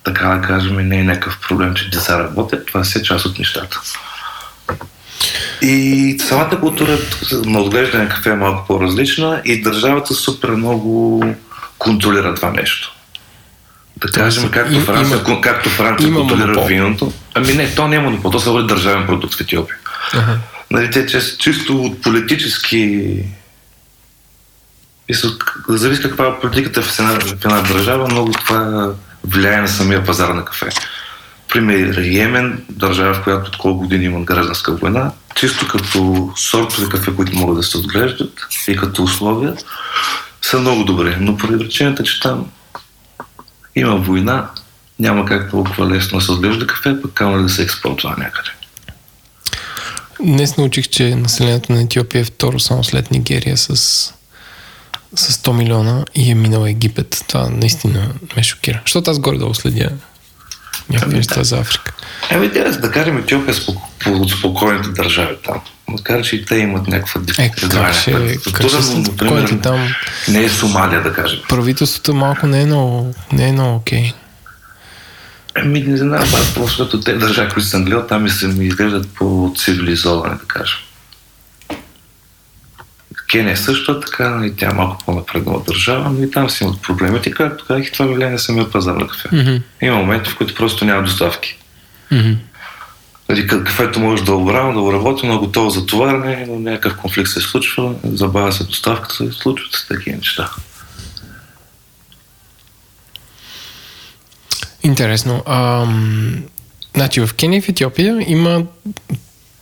[0.04, 2.66] така да кажем, не е някакъв проблем, че деца работят.
[2.66, 3.80] Това си е част от нещата.
[5.62, 6.98] И самата култура
[7.32, 11.24] на отглеждане на кафе е малко по-различна и държавата супер много
[11.78, 12.96] контролира това нещо.
[13.98, 16.66] Да кажем, както Франция, има- както Франция контролира монопол.
[16.68, 17.14] виното.
[17.34, 19.78] Ами не, то няма монопол, то се води държавен продукт в Етиопия.
[20.14, 20.38] Ага.
[20.72, 23.08] Нали, те че, чисто от политически...
[25.12, 28.92] К- зависи каква е политиката в една, в една държава, много това
[29.24, 30.66] влияе на самия пазар на кафе.
[31.50, 37.16] Пример Йемен, държава, в която от колко години има гражданска война, чисто като сортове кафе,
[37.16, 39.56] които могат да се отглеждат и като условия,
[40.42, 41.18] са много добри.
[41.20, 42.46] Но поради причината, че там
[43.76, 44.50] има война,
[45.00, 48.50] няма как толкова лесно да се отглежда кафе, пък камо да се експортва някъде.
[50.22, 53.76] Днес научих, че населението на Етиопия е второ само след Нигерия с,
[55.16, 57.24] с 100 милиона и е минал Египет.
[57.28, 58.82] Това наистина ме шокира.
[58.86, 59.90] Защото аз горе-долу следя
[60.90, 61.94] някакви Ами неща за Африка.
[62.30, 63.78] Еми, да, да кажем, Етиопия е спок...
[64.00, 65.62] по- от спокойните държави там.
[65.88, 69.88] Макар, че и те имат някаква Е, как ще, са спокойните там?
[70.28, 71.40] Не е Сомалия, да кажем.
[71.50, 74.14] Правителството малко не е много, не е много окей.
[75.56, 79.08] Еми, не знам, аз просто те държави, които съм гледал, там ми се ми изглеждат
[79.16, 80.78] по-цивилизовани, да кажем.
[83.32, 86.82] Кения също е така, и тя е малко по-напреднала държава, но и там си имат
[86.82, 89.30] проблемите, както казах, и това влияе на самия пазар на кафе.
[89.32, 89.56] Мгм.
[89.82, 91.58] Има моменти, в които просто няма доставки.
[93.30, 96.60] Нали, ка- кафето може да обрано, да го работи, но е готово за товарне, но
[96.60, 100.50] някакъв конфликт се случва, забавя се доставката, и случват се такива неща.
[104.84, 105.44] Интересно.
[105.48, 106.44] Ам,
[106.96, 108.64] значи в Кения и в Етиопия има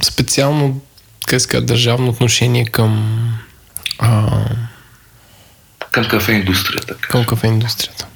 [0.04, 0.82] специално
[1.30, 3.18] се казва, държавно отношение към,
[4.00, 4.40] а,
[5.92, 6.96] Към кафе индустрията.
[6.96, 8.08] към кафе индустрията.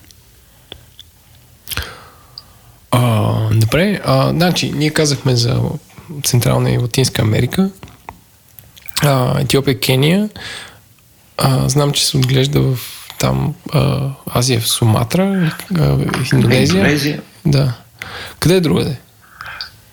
[2.92, 5.62] А, добре, а, значи, ние казахме за
[6.24, 7.70] Централна и Латинска Америка,
[9.04, 10.30] а, Етиопия, Кения.
[11.38, 12.80] А, знам, че се отглежда в
[13.20, 16.78] там а, Азия, в Суматра, а, в Индонезия.
[16.78, 17.22] Индонезия.
[17.46, 17.74] Да.
[18.40, 18.98] Къде е другаде?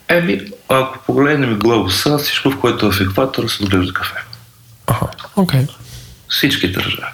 [0.09, 4.15] Еми, ако погледнем глобуса, всичко, в което е в екватора, се отглежда кафе.
[5.39, 5.67] Окей.
[6.29, 7.13] Всички държави.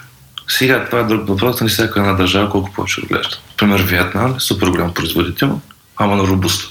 [0.48, 3.36] Сега това е друг въпрос, не всяка една държава колко повече отглежда.
[3.50, 5.60] Например, Виетнам е супер голям производител,
[5.96, 6.64] ама на робуста.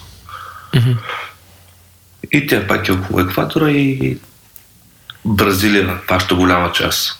[2.32, 4.18] И тя пак е около екватора и
[5.26, 7.20] Бразилия, вашата голяма част.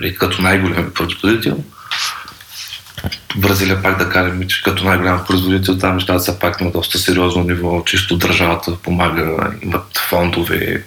[0.00, 1.64] Нали, Като най-голям производител.
[3.36, 7.44] Бразилия пак да кажем, че като най-голям производител там нещата са пак на доста сериозно
[7.44, 10.84] ниво, чисто държавата помага, имат фондове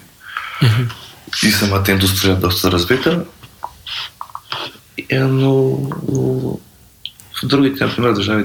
[1.43, 3.25] и самата индустрия доста развита.
[5.09, 5.51] Е, но
[7.43, 8.43] в другите, например, държави,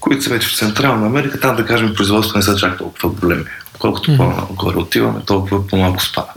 [0.00, 3.44] които са вече в Централна Америка, там да кажем производство не са чак толкова големи.
[3.78, 4.46] Колкото mm-hmm.
[4.46, 6.32] по-горе отиваме, толкова по-малко спада.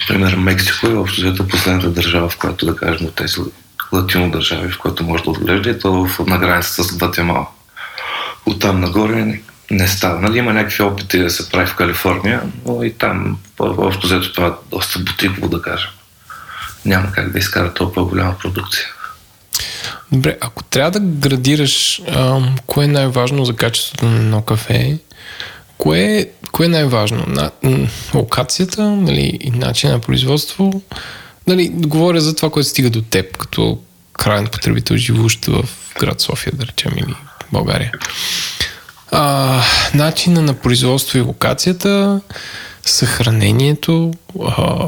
[0.00, 3.36] Например, Мексико е общо взето последната държава, в която да кажем от тези
[3.92, 7.46] латино държави, в която може да отглежда и то в, на границата с Гватемала.
[8.46, 9.40] Оттам нагоре
[9.70, 10.20] не, става.
[10.20, 14.46] Нали, има някакви опити да се прави в Калифорния, но и там общо взето това
[14.46, 15.90] е доста бутиково да кажем.
[16.84, 18.86] Няма как да изкара толкова голяма продукция.
[20.12, 24.98] Добре, ако трябва да градираш ам, кое е най-важно за качеството на едно кафе,
[25.78, 27.24] кое, кое е най-важно?
[27.28, 27.50] На,
[28.14, 30.82] локацията нали, и начин на производство?
[31.46, 33.78] Нали, говоря за това, което стига до теб, като
[34.12, 35.64] крайен потребител, живущ в
[36.00, 37.14] град София, да речем, или
[37.52, 37.92] България.
[39.12, 39.62] А,
[39.94, 42.20] начина на производство и локацията,
[42.82, 44.10] съхранението,
[44.46, 44.86] а,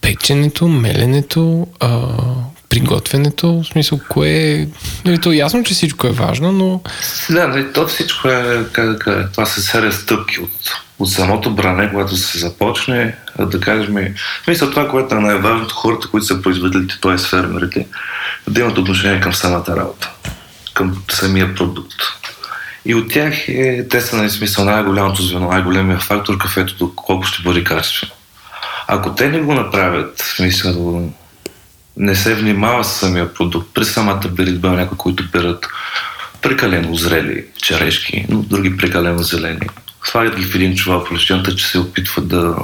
[0.00, 2.00] печенето, меленето, а,
[2.68, 4.68] приготвянето, в смисъл, кое е...
[5.04, 6.80] Нали, то е ясно, че всичко е важно, но
[7.30, 10.50] Да, нали, то всичко е, как да кажа, това са серия стъпки от,
[10.98, 14.14] от самото бране, когато се започне, да кажем,
[14.48, 17.18] мисля това, което е най-важното, хората, които са производителите, т.е.
[17.18, 17.86] фермерите,
[18.48, 20.10] да имат отношение към самата работа,
[20.74, 21.94] към самия продукт.
[22.86, 27.42] И от тях е, те са, нали, смисъл, най-голямото звено, най-големия фактор, кафето, доколко ще
[27.42, 28.12] бъде качествено.
[28.88, 31.02] Ако те не го направят, в смисъл,
[31.96, 35.66] не се внимава с самия продукт, при самата беритба някои, които берат
[36.42, 39.68] прекалено зрели черешки, но други прекалено зелени.
[40.04, 42.56] Слагат ги в един чувал по причината, че се опитват да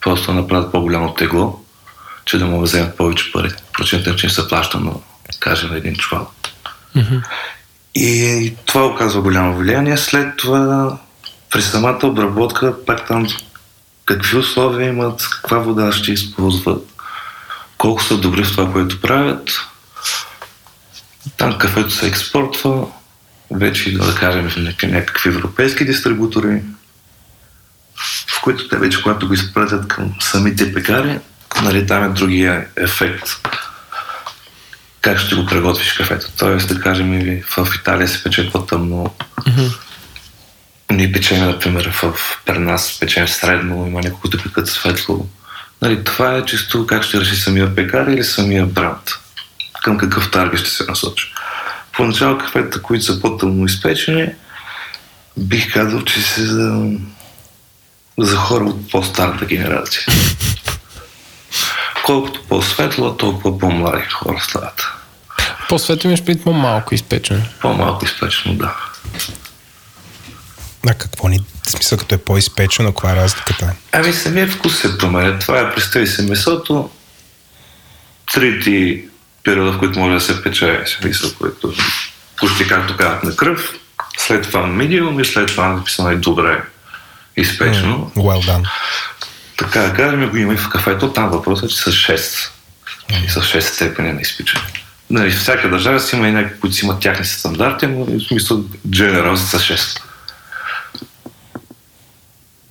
[0.00, 1.60] просто направят по-голямо тегло,
[2.24, 3.50] че да му вземат повече пари.
[3.72, 4.92] Причината, че им се плаща на,
[5.40, 6.30] кажем, един чувал.
[8.00, 9.96] И това оказва голямо влияние.
[9.96, 10.98] След това
[11.50, 13.26] при самата обработка, пак там
[14.04, 16.88] какви условия имат, каква вода ще използват.
[17.78, 19.50] колко са добри в това, което правят.
[21.36, 22.86] Там кафето се експортва,
[23.50, 26.62] вече да кажем в някакви европейски дистрибутори,
[28.28, 31.18] в които те вече, когато го изпратят към самите пекари,
[31.62, 33.28] нали, там е другия ефект.
[35.00, 36.26] Как ще го приготвиш кафето?
[36.38, 39.14] Тоест, да кажем, в Италия се пече по-тъмно.
[39.40, 39.78] Mm-hmm.
[40.90, 42.14] Ние печем, например, в,
[42.46, 45.26] при нас печем средно, има няколко които пекат светло.
[45.82, 49.10] Нали, това е чисто как ще реши самия пекар или самия бранд.
[49.82, 51.32] Към какъв таргет ще се насочи.
[51.92, 54.28] Поначало кафета, които са по-тъмно изпечени,
[55.36, 56.90] бих казал, че се за,
[58.18, 60.04] за хора от по-старата генерация.
[62.08, 64.88] Колкото по-светло, толкова по-млади хора стават.
[65.68, 67.42] По-светло имаш пред по-малко изпечено.
[67.60, 68.76] По-малко изпечено, да.
[70.88, 73.72] А какво ни смисъл като е по-изпечено, каква е разликата?
[73.92, 75.38] Ами самия вкус се променя.
[75.38, 76.90] Това е, представи се месото,
[78.34, 79.02] трите
[79.42, 81.72] периода, в които може да се пече, смисъл, което
[82.36, 83.74] почти както казват на кръв,
[84.18, 86.62] след това на медиум и след това написано и добре
[87.36, 88.10] изпечено.
[88.16, 88.68] Mm, well done.
[89.58, 92.50] Така да кажем, го има и в кафето, там въпросът е, че са 6.
[93.24, 94.64] И са 6 степени на изпичане.
[95.10, 98.64] Нали, всяка държава си има и някакви, които си имат тяхни стандарти, но в смисъл
[98.88, 100.00] General са 6.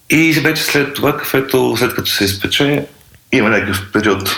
[0.09, 2.85] И вече след това кафето, след като се изпече,
[3.31, 4.30] има някакъв период,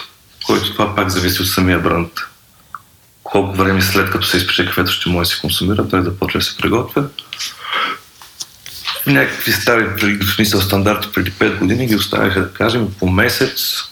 [0.46, 2.12] който това пак зависи от самия бранд.
[3.24, 6.40] Колко време след като се изпече кафето ще може да се консумира, той да почне
[6.40, 7.04] да се приготвя.
[9.10, 9.86] Някакви стари,
[10.22, 13.84] в смисъл стандарти преди 5 години ги оставяха, да кажем, по месец,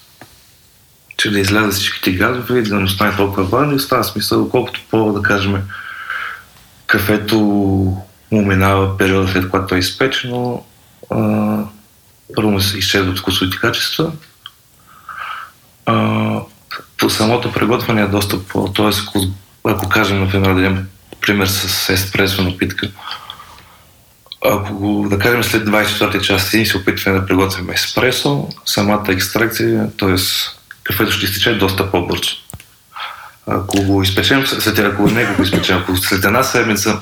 [1.17, 4.81] че да излязат всичките газове и да не остане толкова важно и остава смисъл, колкото
[4.89, 5.63] по, да кажем,
[6.87, 7.39] кафето
[8.31, 10.65] му минава периода след когато е изпечено,
[11.09, 11.57] а,
[12.35, 14.11] първо му се изчезват вкусовите качества.
[15.85, 16.39] А,
[16.97, 18.73] по самото приготвяне е доста по...
[18.73, 19.27] Тоест, ако,
[19.63, 20.83] ако кажем, например, да
[21.21, 22.91] пример с еспресо напитка,
[24.45, 29.89] ако го, да кажем, след 24 час и се опитваме да приготвим еспресо, самата екстракция,
[29.97, 30.15] т.е.
[30.83, 32.35] кафето ще изтече доста по-бързо.
[33.47, 36.99] Ако го изпечем, след, ако не го изпечем, ако след една седмица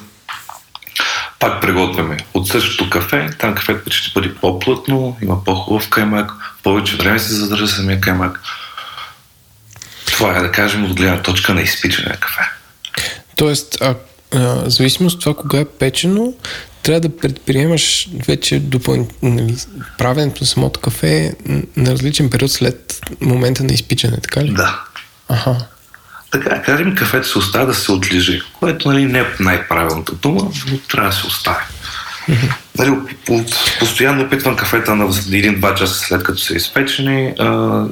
[1.39, 3.29] пак приготвяме от същото кафе.
[3.39, 6.31] Там кафето ще бъде по-плътно, има по-хубав каймак,
[6.63, 8.41] повече време се задържа самия каймак.
[10.05, 12.41] Това е да кажем от гледна точка на изпичане на кафе.
[13.35, 13.95] Тоест, а,
[14.33, 16.33] а, зависимост от това кога е печено,
[16.85, 19.55] трябва да предприемаш вече допълнително нали,
[19.97, 21.33] правенето на самото кафе
[21.77, 24.53] на различен период след момента на изпичане, така ли?
[24.53, 24.83] Да.
[25.29, 25.65] Аха
[26.31, 30.77] така кажем, кафето се оставя да се отлежи, което нали, не е най-правилната дума, но
[30.77, 31.63] трябва да се остави.
[32.77, 32.91] Нали,
[33.79, 37.33] постоянно опитвам кафета на един-два часа след като са изпечени,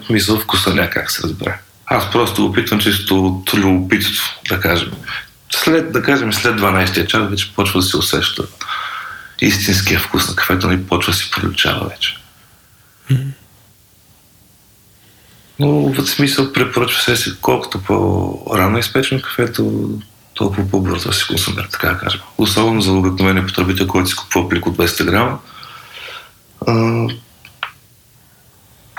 [0.09, 1.59] мисля вкуса някак се разбере.
[1.85, 4.91] Аз просто опитвам чисто от любопитство, да кажем.
[5.51, 8.43] След, да кажем, след 12 час вече почва да се усеща
[9.41, 12.17] истинския вкус на кафето, нали, почва да се проличава вече.
[13.11, 13.31] Mm-hmm.
[15.59, 19.89] Но в смисъл препоръчва се, колкото по-рано изпечено кафето,
[20.33, 22.21] толкова по-бързо да се консумира, така да кажем.
[22.37, 25.39] Особено за обикновения потребител, който си купува плик от 200 грама.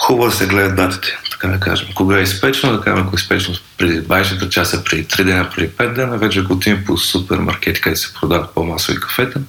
[0.01, 1.89] хубаво да се гледат датите, така да кажем.
[1.94, 5.69] Кога е изпечено, да кажем, ако е изпечено преди 20 часа, преди 3 дена, преди
[5.69, 9.40] 5 дена, вече ако отидем по супермаркети, където се продават по-масови кафета,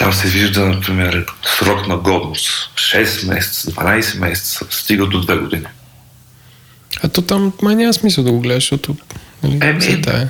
[0.00, 1.26] там се вижда, например,
[1.58, 2.70] срок на годност.
[2.74, 5.66] 6 месеца, 12 месеца, стига до 2 години.
[7.02, 8.96] А то там май няма смисъл да го гледаш, защото
[9.42, 10.28] нали, Еми, е.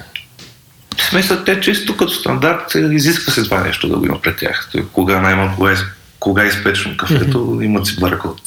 [0.97, 4.69] В смисъл, те чисто като стандарт изисква се това нещо да го има пред тях.
[4.73, 5.77] Той, кога най-малко кога е,
[6.21, 7.65] кога е изпечено кафето, mm-hmm.
[7.65, 8.41] имат си баркод.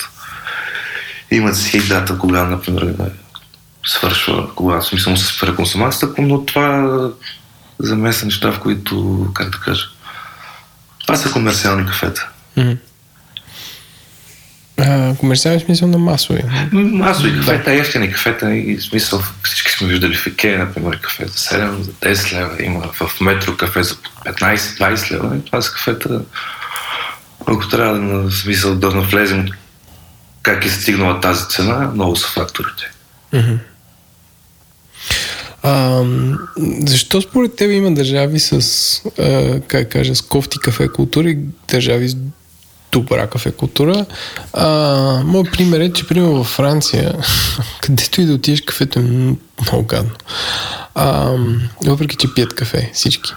[1.32, 2.96] Имат си дата, кога, например,
[3.86, 6.90] свършва, кога смисъл се спира консумацията, но това
[7.80, 9.86] за мен са неща, в които, как да кажа,
[11.06, 12.30] това са комерциални кафета.
[12.58, 12.78] Mm-hmm.
[14.80, 16.44] А, комерциални смисъл на масови.
[16.72, 17.74] Масови кафета, да.
[17.74, 22.34] ефтини кафета и смисъл всички сме виждали в Икея, например, кафе за 7, за 10
[22.34, 25.38] лева, има в метро кафе за 15-20 лева.
[25.38, 26.22] И това са кафета,
[27.48, 29.48] ако трябва да смисъл да навлезем
[30.44, 32.92] как е стигнала тази цена, много са факторите.
[33.34, 33.58] Mm-hmm.
[35.64, 36.04] А,
[36.88, 38.62] защо според теб има държави с,
[39.20, 41.38] а, как кажа, с кофти кафе култура и
[41.72, 42.16] държави с
[42.92, 44.06] добра кафе култура?
[44.54, 44.68] А,
[45.26, 47.14] мой пример е, че примерно във Франция,
[47.82, 50.12] където и да отидеш, кафето е много гадно.
[50.96, 51.32] А,
[51.86, 53.34] въпреки, че пият кафе всички.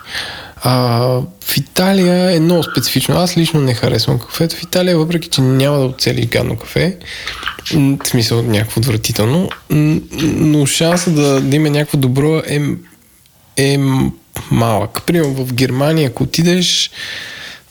[0.68, 0.98] А,
[1.44, 3.16] в Италия е много специфично.
[3.16, 4.56] Аз лично не харесвам кафето.
[4.56, 6.96] В Италия, въпреки, че няма да оцелиш гадно кафе,
[7.74, 9.48] В смисъл някакво отвратително.
[9.70, 12.60] Но шанса да, да има някакво добро е,
[13.56, 13.78] е
[14.50, 15.02] малък.
[15.06, 16.90] Примерно в Германия, ако отидеш,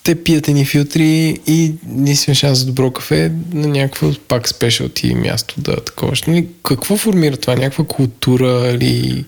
[0.04, 5.16] те пият едни филтри и единствен шанс за добро кафе е на някакво пак спешалти
[5.16, 6.24] място да таковаш.
[6.24, 7.56] Нали, какво формира това?
[7.56, 9.26] Някаква култура или...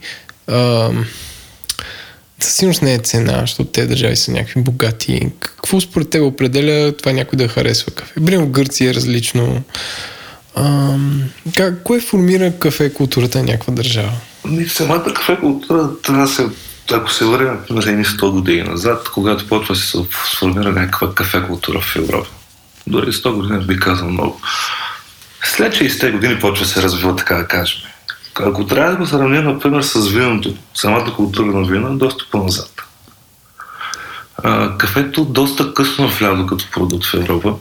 [0.48, 1.06] Ам,
[2.40, 5.30] със сигурност не е цена, защото те държави са някакви богати.
[5.40, 8.14] Какво според теб определя това някой да харесва кафе?
[8.14, 9.64] Примерно в Гърция е различно.
[10.56, 11.24] Ам,
[11.58, 14.12] как, кое формира кафе културата на някаква държава?
[14.46, 16.48] Ами, самата кафе култура трябва се,
[16.92, 19.98] ако се върне, например, едни 100 години назад, когато почва се
[20.34, 22.30] сформира някаква кафе култура в Европа.
[22.88, 24.42] Дори 100 години би казал много.
[25.44, 27.80] След 60 години почва се развива, така да кажем.
[28.40, 32.84] Ако трябва да го сравня, например, с виното, самата култура на вина е доста по-назад.
[34.44, 37.56] А, кафето доста късно влязо като продукт в Европа,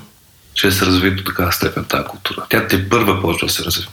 [0.54, 2.46] че се разви до такава степен тази култура.
[2.48, 3.90] Тя те първа почва да се развива.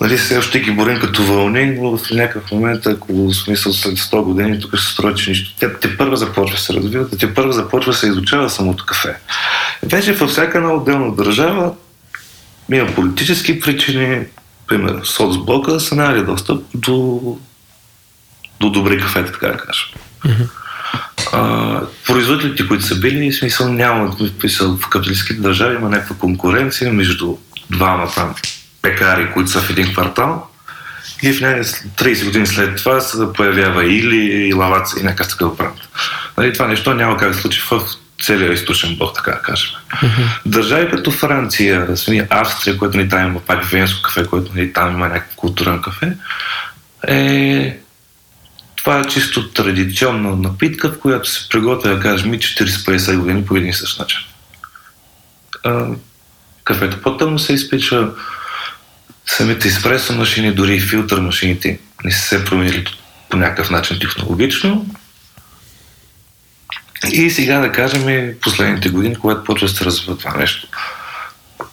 [0.00, 3.98] Нали, сега ще ги борим като вълни, но в някакъв момент, ако в смисъл след
[3.98, 5.54] 100 години, тук ще се строи, че нищо.
[5.60, 9.16] Тя те първа започва се развива, те първа започва се изучава самото кафе.
[9.82, 11.72] Вече във всяка една отделна държава
[12.72, 14.26] има политически причини,
[14.72, 17.20] пример, соцблока са нямали достъп до,
[18.60, 19.86] до добри кафета, така да кажем.
[21.32, 26.92] А, производителите, които са били, в смисъл няма, смисъл в капиталистските държави има някаква конкуренция
[26.92, 27.36] между
[27.70, 28.34] двама там
[28.82, 30.46] пекари, които са в един квартал
[31.22, 35.56] и в нея 30 години след това се появява или и лаваца и някакъв такъв
[35.56, 35.78] бранд.
[36.38, 37.82] Нали, това нещо няма как да се случи в
[38.22, 39.70] целия източен блок, така да кажем.
[40.46, 41.88] Държави като Франция,
[42.30, 46.16] Австрия, което ни там има пак венско кафе, което ни там има някакъв културен кафе,
[47.08, 47.76] е
[48.76, 53.56] това е чисто традиционна напитка, в която се приготвя, да кажем, и 40-50 години по
[53.56, 54.20] един и същ начин.
[55.64, 55.86] А,
[56.64, 58.08] кафето по-тъмно се изпича,
[59.26, 62.84] самите еспресо машини, дори и филтър машините не са се променили
[63.30, 64.86] по някакъв начин технологично.
[67.10, 70.68] И сега да кажем последните години, когато почва да се развива това нещо,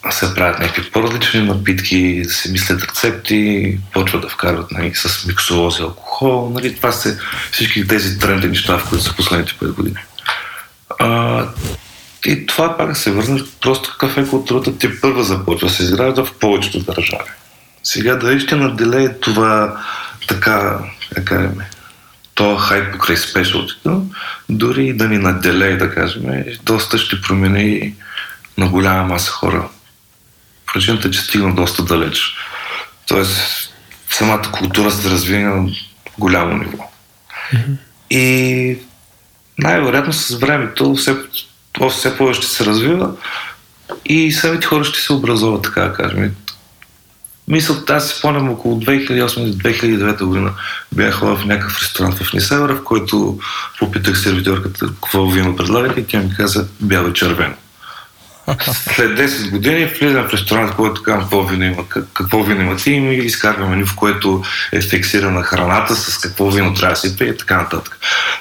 [0.09, 5.81] се правят някакви по-различни напитки, да се мислят рецепти, почват да вкарват нали, с миксолози,
[5.81, 6.49] алкохол.
[6.49, 7.17] Нали, това са
[7.51, 9.97] всички тези тренди неща, в които са последните 5 години.
[10.99, 11.45] А,
[12.25, 16.33] и това пак се върне, просто кафе културата ти първа започва да се изгражда в
[16.33, 17.29] повечето държави.
[17.83, 19.81] Сега дали ще наделее това
[20.27, 20.79] така,
[21.15, 21.59] как кажем,
[22.39, 24.05] то хайп покрай спешалтито,
[24.49, 27.95] дори и да ни наделее, да кажем, доста ще промени
[28.57, 29.69] на голяма маса хора.
[30.73, 32.35] Причината е, че стигна доста далеч.
[33.07, 33.73] Тоест,
[34.09, 35.69] самата култура се развива на
[36.19, 36.91] голямо ниво.
[37.53, 37.77] Mm-hmm.
[38.09, 38.77] И
[39.57, 41.15] най-вероятно с времето все,
[41.89, 43.11] все повече ще се развива
[44.05, 46.35] и самите хора ще се образуват, така да кажем.
[47.49, 50.53] Мисля, аз си спомням около 2008-2009 година
[50.91, 53.39] бях в някакъв ресторант в Нисевера, в който
[53.79, 57.53] попитах сервиторката какво вино предлагате и тя ми каза бяло червено.
[58.95, 62.91] След 10 години влизам в ресторант, който казвам какво вино има, какво вино има ти
[62.91, 67.17] и ми изкарвам меню, в което е фиксирана храната, с какво вино трябва да се
[67.17, 67.97] пие и така нататък.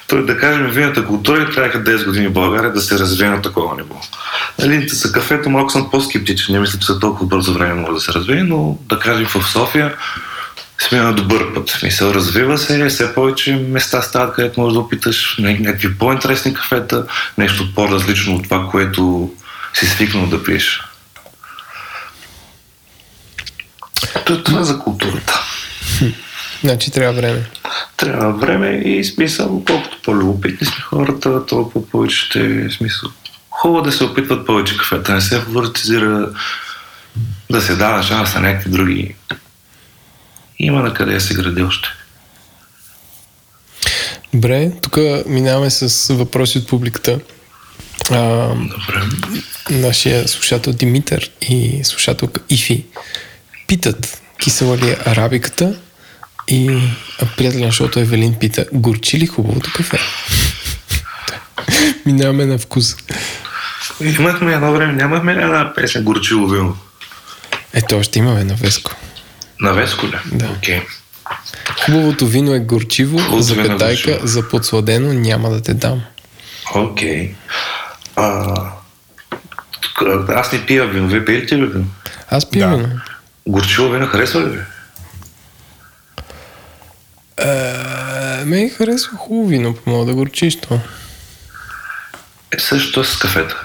[0.07, 3.77] Той да кажем, вината култура трябваха 10 години в България да се развие на такова
[3.77, 4.01] ниво.
[4.59, 8.01] Нали, за кафето малко съм по-скептичен, не мисля, че за толкова бързо време може да
[8.01, 9.95] се развие, но да кажем в София
[10.81, 11.79] сме на добър път.
[11.83, 17.05] Мисъл, развива се, все повече места стават, където можеш да опиташ някакви по-интересни кафета,
[17.39, 19.31] нещо по-различно от това, което
[19.75, 20.83] си свикнал да пиеш.
[24.45, 25.41] Това е за културата.
[26.65, 27.47] Значи трябва време.
[27.97, 33.11] Трябва време и смисъл, колкото по-любопитни сме хората, толкова повече ще е смисъл.
[33.51, 36.29] Хубаво да се опитват повече кафета, не се фаворитизира
[37.51, 39.15] да се дава шанс на някакви други.
[40.59, 41.89] Има на къде се гради още.
[44.35, 47.21] Добре, тук минаваме с въпроси от публиката.
[48.11, 48.49] А.
[49.71, 52.85] Нашия слушател Димитър и слушателка Ифи
[53.67, 55.75] питат кисела ли е арабиката
[56.49, 56.81] и
[57.37, 59.99] приятеля, защото Евелин пита горчи ли хубавото кафе?
[62.07, 62.97] Минаваме на вкус.
[64.01, 66.77] Имахме едно време, нямахме ли една песен горчиво вино?
[67.75, 68.95] Ето, още имаме на Веско.
[69.61, 70.17] На Веско ли?
[70.33, 70.47] Да.
[70.47, 70.83] Okay.
[71.85, 76.03] Хубавото вино е горчиво, Хубавото за е петайка, за подсладено няма да те дам.
[76.75, 77.29] Окей.
[77.29, 77.35] Okay.
[80.29, 81.09] Аз не пия вино.
[81.09, 81.85] Вие пиете ли вино?
[82.31, 82.77] Аз пия Да.
[82.77, 83.01] вино.
[83.47, 84.61] Горчиво вино харесва ли ви?
[87.39, 90.81] Е, ме харесва хубаво вино, мога да горчиш то.
[92.51, 93.65] Е, също с кафета.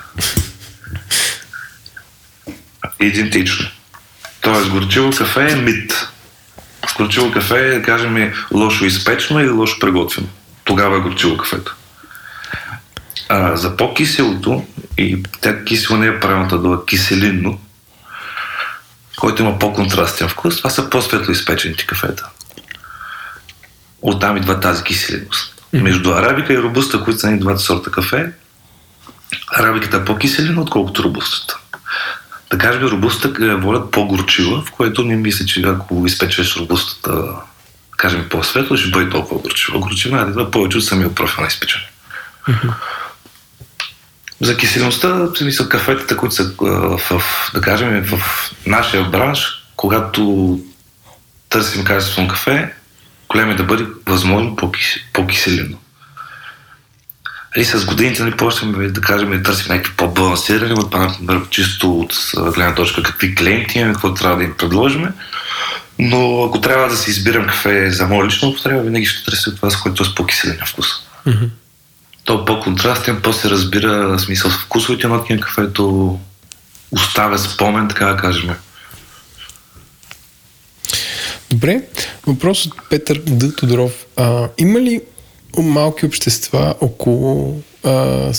[2.99, 3.65] идентично.
[4.41, 6.07] Тоест, горчиво кафе е мит.
[6.97, 10.27] Горчиво кафе е, да кажем, лошо изпечено или лошо приготвено.
[10.63, 11.75] Тогава е горчиво кафето.
[13.29, 14.65] А, за по-киселото,
[14.97, 17.59] и тя кисело не е правилната дума, киселинно,
[19.17, 22.29] който има по-контрастен вкус, това са по-светло изпечените кафета.
[24.01, 25.63] Оттам идва тази киселеност.
[25.73, 28.31] Между арабика и робуста, които са ни двата сорта кафе,
[29.57, 31.57] арабиката е по-киселина, отколкото робустата.
[32.51, 37.25] Да кажем, робустата е волят по-горчива, в което не мисля, че ако изпечеш робустата,
[37.97, 39.79] кажем по-светло, ще бъде толкова горчива.
[39.79, 41.85] Горчива е да повече от самия профил на изпечане.
[44.41, 46.65] За киселеността, в смисъл кафетата, които са а,
[46.97, 47.21] в,
[47.53, 48.21] да кажем, в
[48.65, 50.59] нашия бранш, когато
[51.49, 52.73] търсим качествено кафе,
[53.29, 55.77] голем е да бъде възможно по-кис- по-киселено.
[57.55, 62.13] Нали, с годините нали, почваме да кажем да търсим някакви по-балансирани, от, например, чисто от
[62.35, 65.07] гледна точка какви клиенти имаме, какво трябва да им предложим.
[65.99, 69.69] Но ако трябва да си избирам кафе за мое лично употреба, винаги ще търся това,
[69.69, 70.87] с което е с по-киселения вкус.
[72.23, 76.19] То е по-контрастен, по-се разбира смисъл с вкусовите нотки на кафето,
[76.91, 78.55] оставя спомен, така да кажем.
[81.49, 81.81] Добре,
[82.27, 83.55] въпрос от Петър Д.
[83.55, 84.05] Тодоров.
[84.15, 85.01] А, има ли
[85.57, 88.31] малки общества около а,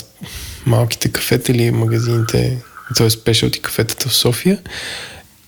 [0.65, 2.61] малките кафета или магазините,
[2.95, 3.09] т.е.
[3.09, 4.59] спешалти кафетата в София?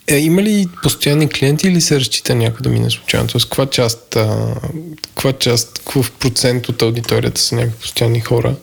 [0.08, 3.28] Е, има ли постоянни клиенти или се разчита някой да мине случайно?
[3.28, 4.56] Тоест, каква част, а,
[5.02, 8.56] каква част, какъв процент от аудиторията са някакви постоянни хора?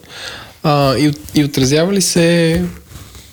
[0.62, 2.62] А, и, и отразява ли се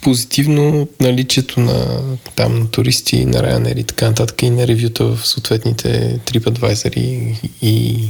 [0.01, 1.99] позитивно наличието на,
[2.35, 7.35] там, на туристи, на Ryanair и така нататък и на ревюта в съответните TripAdvisor и,
[7.61, 8.03] и...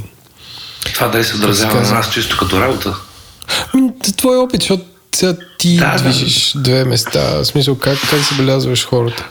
[0.94, 2.96] Това дали се отразява на нас чисто като работа.
[3.74, 4.84] Ами, Твой опит, защото
[5.14, 6.02] сега ти Да, да.
[6.02, 7.34] движиш две места.
[7.34, 9.28] В смисъл, как, как забелязваш хората?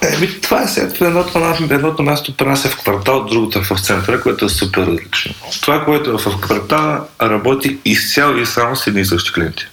[0.00, 1.06] Еми, това е сега.
[1.06, 4.48] Едното, на- едното място при нас е в квартал, другото е в центъра, което е
[4.48, 5.34] супер различно.
[5.60, 9.66] Това, което е в квартала, работи изцяло и само с едни и същи клиенти.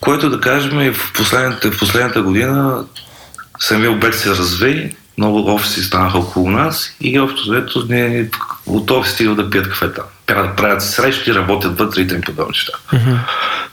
[0.00, 2.84] Което да кажем и в последната, в последната година
[3.60, 8.30] самия обект се разви, много офиси станаха около нас и общо взето ние
[8.66, 10.02] от офис стига да пият кафета.
[10.26, 12.72] Трябва да правят срещи, работят вътре и тем подобни неща.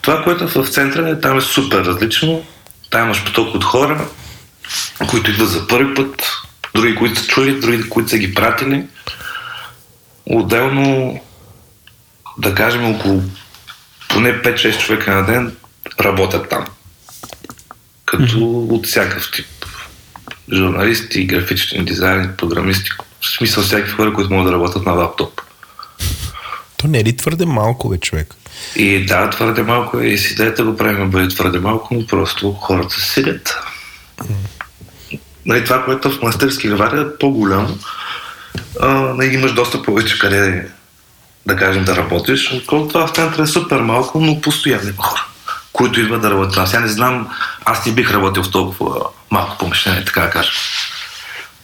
[0.02, 2.44] Това, което е в центъра, е, там е супер различно.
[2.90, 4.06] Там имаш поток от хора,
[5.10, 6.24] които идват за първи път,
[6.76, 8.84] други, които са чули, други, които са ги пратили.
[10.26, 11.20] Отделно,
[12.38, 13.22] да кажем, около
[14.10, 15.56] поне 5-6 човека на ден
[16.02, 16.66] работят там.
[18.06, 18.40] Като
[18.70, 19.46] от всякакъв тип.
[20.54, 22.90] Журналисти, графични дизайнери, програмисти,
[23.22, 25.42] в смисъл всякакви хора, които могат да работят на лаптоп.
[26.78, 28.36] То не е ли твърде малко, бе, човек?
[28.76, 32.54] И да, твърде малко е и с идеята го правим бъде твърде малко, но просто
[32.54, 33.58] хората се седят.
[35.46, 37.78] Нали, това, което в мастерски гавария е по-голямо,
[39.16, 40.68] нали, имаш доста повече къде
[41.46, 45.26] да кажем да работиш, отколкото това в центъра е супер малко, но постоянно има хора,
[45.74, 46.58] които идват да работят.
[46.58, 47.30] Аз сега не знам,
[47.66, 49.02] аз не бих работил в толкова
[49.32, 50.54] малко помещение, така да кажем.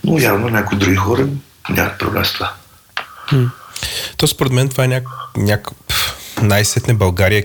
[0.03, 1.25] Но явно някои други хора
[1.69, 2.53] нямат проблем с това.
[4.17, 5.03] То според мен това е няк...
[5.37, 5.67] няк...
[5.87, 7.43] пф, най-сетне България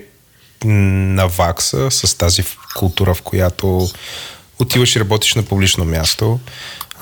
[0.65, 2.43] навакса с тази
[2.75, 3.87] култура, в която
[4.59, 6.39] отиваш и работиш на публично място.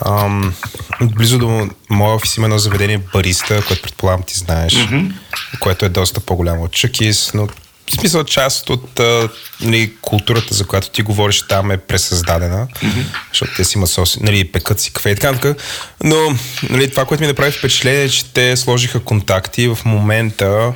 [0.06, 0.54] Ам,
[1.02, 5.12] близо до моя офис има едно заведение Бариста, което предполагам ти знаеш, mm-hmm.
[5.60, 9.30] което е доста по-голямо от Чакис, но в смисъл част от а,
[9.62, 13.04] нали, културата, за която ти говориш там е пресъздадена, mm-hmm.
[13.32, 15.64] защото те си имат соси, нали, пекат си кафе и така нататък.
[16.04, 16.38] Но
[16.70, 20.74] нали, това, което ми направи впечатление е, че те сложиха контакти в момента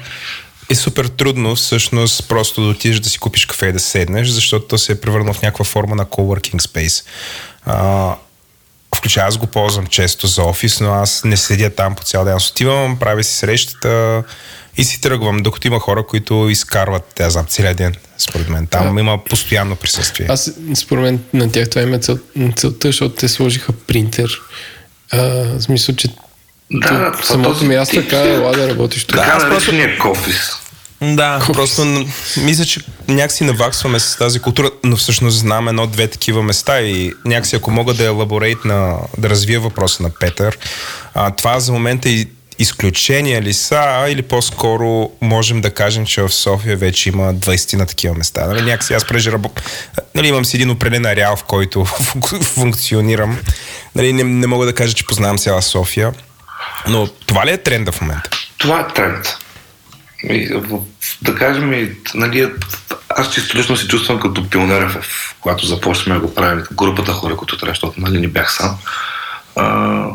[0.69, 4.67] е супер трудно всъщност просто да отидеш да си купиш кафе и да седнеш, защото
[4.67, 7.05] то се е превърнало в някаква форма на coworking space.
[7.65, 8.15] А,
[8.95, 12.33] включая аз го ползвам често за офис, но аз не седя там по цял ден.
[12.33, 14.23] Аз отивам, правя си срещата
[14.77, 18.67] и си тръгвам, докато има хора, които изкарват, аз знам, целият ден, според мен.
[18.67, 20.27] Там има постоянно присъствие.
[20.29, 22.19] Аз, според мен, на тях това има цел,
[22.55, 24.41] целта, защото те сложиха принтер.
[25.11, 26.09] А, в смисъл, че
[26.71, 29.03] Да, това самото място тип така е- ела да работиш.
[29.05, 30.51] Така аз да, просто- наречения кофис.
[31.01, 32.05] Да, просто н-
[32.37, 37.55] мисля, че някакси наваксваме с тази култура, но всъщност знам едно-две такива места и някакси
[37.55, 40.57] ако мога да елаборейт на, да развия въпроса на Петър,
[41.13, 42.27] а, това за момента и
[42.59, 47.85] изключения ли са, или по-скоро можем да кажем, че в София вече има 20 на
[47.85, 48.47] такива места.
[48.47, 49.61] Нали, някакси аз преже работ...
[50.15, 51.85] нали, имам си един определен ареал, в който
[52.43, 53.39] функционирам.
[53.95, 56.13] Нали, не, не мога да кажа, че познавам цяла София,
[56.88, 58.30] но това ли е тренда в момента?
[58.57, 59.38] Това е тренд.
[60.23, 60.61] И,
[61.22, 62.52] да кажем, и, нали,
[63.10, 67.38] аз чисто лично се чувствам като пионер, в, когато започнахме да го правим, групата хора,
[67.38, 68.77] които трябва, защото нали, не бях сам.
[69.56, 70.06] А,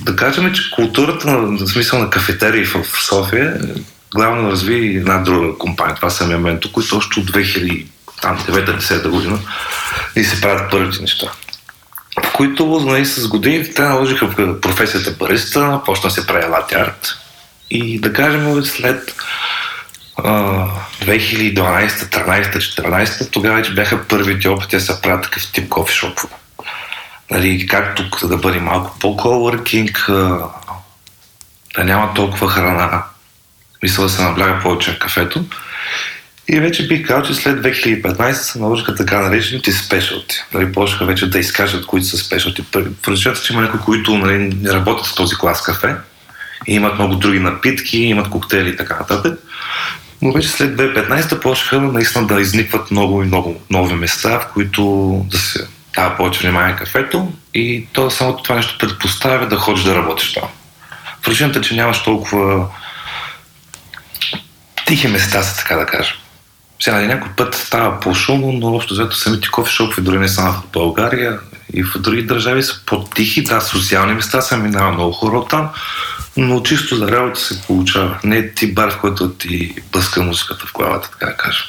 [0.00, 3.60] да кажем, че културата на, смисъл на кафетерии в, София
[4.14, 9.38] главно разви една друга компания, това съм Менто, които още от 2009-10 година
[10.16, 11.32] и се правят първите неща.
[12.34, 17.08] Които нали, с години те наложиха в професията бариста, почна се прави лати арт.
[17.70, 19.14] И да кажем, след
[20.16, 20.32] а,
[21.04, 26.34] 2012, 13, 14, тогава вече бяха първите опити да се правят такъв тип кофешопове.
[27.30, 30.04] Нали, как тук да бъде малко по-колоркинг,
[31.76, 33.02] да няма толкова храна,
[33.82, 35.44] мисля да се набляга повече на кафето.
[36.48, 40.36] И вече бих казал, че след 2015 се наложиха така наречените спешалти.
[40.54, 42.64] Нали, почнаха вече да изкажат които са спешалти.
[43.02, 45.94] Причината, че има някои, които нали, не работят в този клас кафе
[46.66, 49.38] и имат много други напитки, имат коктейли и така нататък.
[50.22, 55.20] Но вече след 2015 почнаха наистина да изникват много и много нови места, в които
[55.30, 59.94] да се дава повече внимание кафето и то само това нещо предпоставя да ходиш да
[59.94, 60.48] работиш там.
[61.22, 62.68] Причината, че нямаш толкова
[64.86, 66.16] тихи места така да кажем.
[66.80, 70.62] Сега нали, някой път става по-шумно, но общо взето самите кофешопове, дори не само в
[70.72, 71.38] България
[71.72, 73.44] и в други държави са по-тихи.
[73.44, 75.70] Да, социални места са минава много хора там,
[76.36, 78.18] но чисто за работа се получава.
[78.24, 81.64] Не ти бар, в който ти блъска музиката в главата, така да кажем.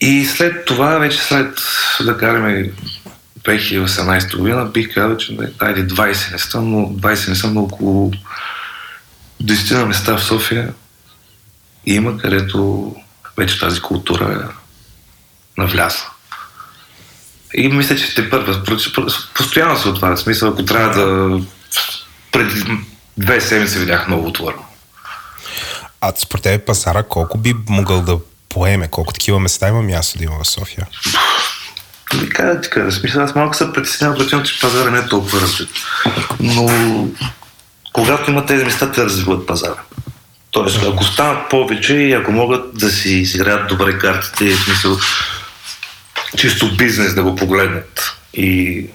[0.00, 1.60] И след това, вече след,
[2.04, 2.72] да кажем,
[3.40, 7.62] 2018 година, бих казал, че не, айде 20 не са, но 20 не са, но
[7.62, 8.12] около
[9.42, 10.72] 10 на места в София
[11.86, 12.94] има, където
[13.36, 14.54] вече тази култура е
[15.60, 16.06] навлязла.
[17.54, 18.62] И мисля, че те първа,
[19.34, 20.16] постоянно се отваря.
[20.16, 21.40] Смисъл, ако трябва да...
[22.32, 22.64] Преди
[23.16, 24.62] две седмици видях много отворено.
[26.00, 28.18] А според тебе пазара колко би могъл да
[28.48, 28.88] поеме?
[28.88, 30.86] Колко такива места има място да има в София?
[32.14, 32.92] Не кажа ти кажа.
[32.92, 35.70] Смисъл, аз малко се притеснявам, причина, че пазара не е толкова развит.
[36.40, 36.68] Но
[37.92, 39.82] когато има тези места, те развиват пазара.
[40.56, 44.98] Тоест, ако станат повече и ако могат да си изиграят добре картите, в смисъл
[46.36, 48.86] чисто бизнес да го погледнат и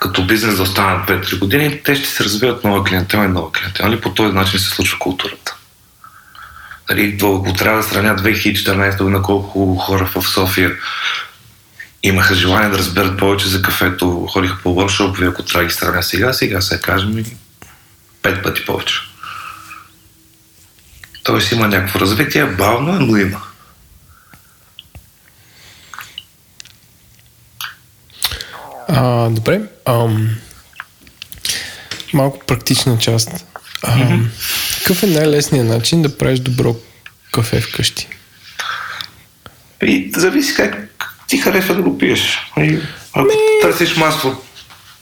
[0.00, 3.88] като бизнес да останат 2-3 години, те ще се развиват нова клиентела и нова клиентела.
[3.88, 4.00] Нали?
[4.00, 5.56] По този начин се случва културата.
[6.90, 10.76] Нали, ако трябва да сравня 2014 година колко хора в София
[12.02, 16.02] имаха желание да разберат повече за кафето, ходиха по workshop, ако трябва да ги сравня
[16.02, 17.24] сега, сега се кажем и
[18.22, 19.11] пет пъти повече.
[21.22, 23.42] Тоест има някакво развитие, бавно е, но има.
[28.88, 29.60] А, добре.
[29.84, 30.36] Ам,
[32.12, 33.30] малко практична част.
[33.82, 34.26] А, mm-hmm.
[34.78, 36.76] Какъв е най-лесният начин да правиш добро
[37.32, 38.08] кафе вкъщи?
[39.82, 40.88] И зависи как
[41.28, 42.38] ти харесва да го пиеш.
[42.58, 42.78] И,
[43.12, 43.34] ако Ми...
[43.62, 44.42] търсиш масово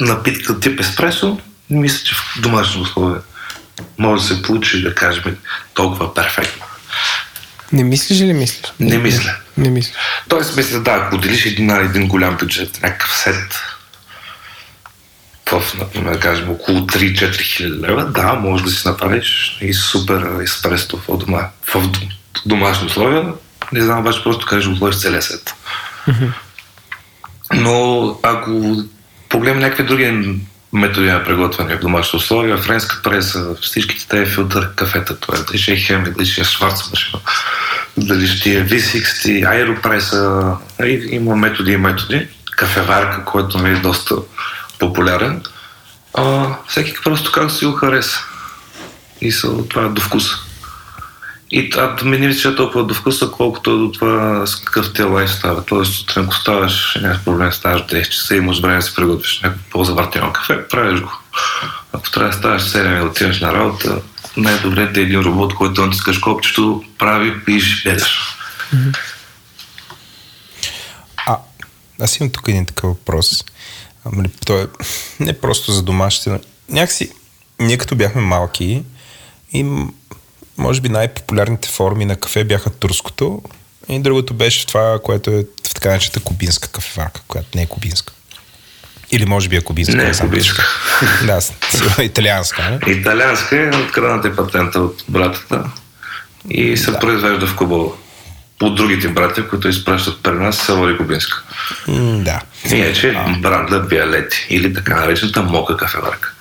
[0.01, 1.39] напитка тип еспресо,
[1.71, 3.21] мисля, че в домашни условия
[3.99, 5.37] може да се получи, да кажем,
[5.75, 6.65] толкова перфектно.
[7.73, 8.73] Не мислиш ли мислиш?
[8.81, 9.37] Не мисля.
[9.57, 9.93] Не, не мисля.
[10.29, 13.63] Тоест, мисля, да, ако отделиш един, един голям бюджет, някакъв сет,
[15.51, 20.41] в, например, да кажем, около 3-4 хиляди лева, да, може да си направиш и супер
[20.43, 21.91] еспресо в, дома, в
[22.47, 23.25] домашни условия.
[23.73, 25.55] Не знам, обаче просто кажеш, го вложиш целия сет.
[26.09, 26.33] Mm-hmm.
[27.55, 28.77] Но ако
[29.29, 30.39] погледнем някакви други
[30.73, 35.73] методи на приготвяне в домашни условия, френска преса, всичките тези филтър кафета, това дали ще
[35.73, 37.23] е хеми, дали ще е шварц машина,
[37.97, 40.57] дали ще е V60, аеропреса,
[41.11, 42.29] има методи и методи.
[42.57, 44.15] Кафеварка, който е доста
[44.79, 45.43] популярен.
[46.15, 48.21] А, всеки просто как си го хареса.
[49.21, 50.37] И са, това е до вкуса.
[51.53, 54.93] И а, ми не мисля, е толкова до вкуса, колкото е до това с какъв
[54.93, 55.65] ти лайф става.
[55.65, 59.41] Тоест, сутрин, ако ставаш, няма проблем, ставаш 10 часа и имаш време да си приготвиш
[59.43, 61.13] някакво по-завъртено кафе, правиш го.
[61.93, 64.03] Ако трябва да ставаш 7 и отиваш на работа,
[64.37, 68.37] най-добре да е един робот, който натискаш копчето, прави, пиш, гледаш.
[71.27, 71.37] А,
[72.01, 73.45] аз имам тук един такъв въпрос.
[74.47, 74.67] Той е
[75.21, 77.13] не просто за домашните, но някакси
[77.61, 78.83] ние като бяхме малки
[79.53, 79.87] и
[80.59, 83.43] може би най-популярните форми на кафе бяха турското
[83.89, 88.13] и другото беше това, което е в така начата кубинска кафеварка, която не е кубинска.
[89.13, 89.97] Или може би е кубинска.
[89.97, 90.67] Не е кубинска.
[91.27, 91.41] Да,
[92.03, 92.71] италианска.
[92.71, 92.93] Не?
[92.93, 95.65] Италианска е открадната патента от братата
[96.51, 96.99] и се да.
[96.99, 97.93] произвежда в Кубова.
[98.63, 101.43] От другите братя, които изпращат при нас, са води кубинска.
[102.15, 102.41] Да.
[102.71, 106.35] Иначе бранда Биалети или така наречената мока кафеварка.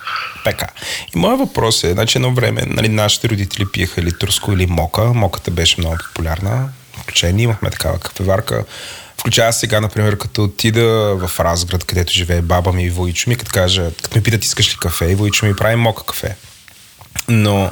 [0.44, 0.68] Така.
[1.16, 5.04] И моят въпрос е, значи едно време, нали, нашите родители пиеха или турско, или мока.
[5.04, 6.70] Моката беше много популярна.
[7.02, 8.66] Включая ние имахме такава кафеварка.
[9.18, 13.52] Включая сега, например, като отида в Разград, където живее баба ми и Войчо ми, като
[13.52, 16.36] кажа, като ме питат искаш ли кафе, и Войчо ми прави мока кафе.
[17.28, 17.72] Но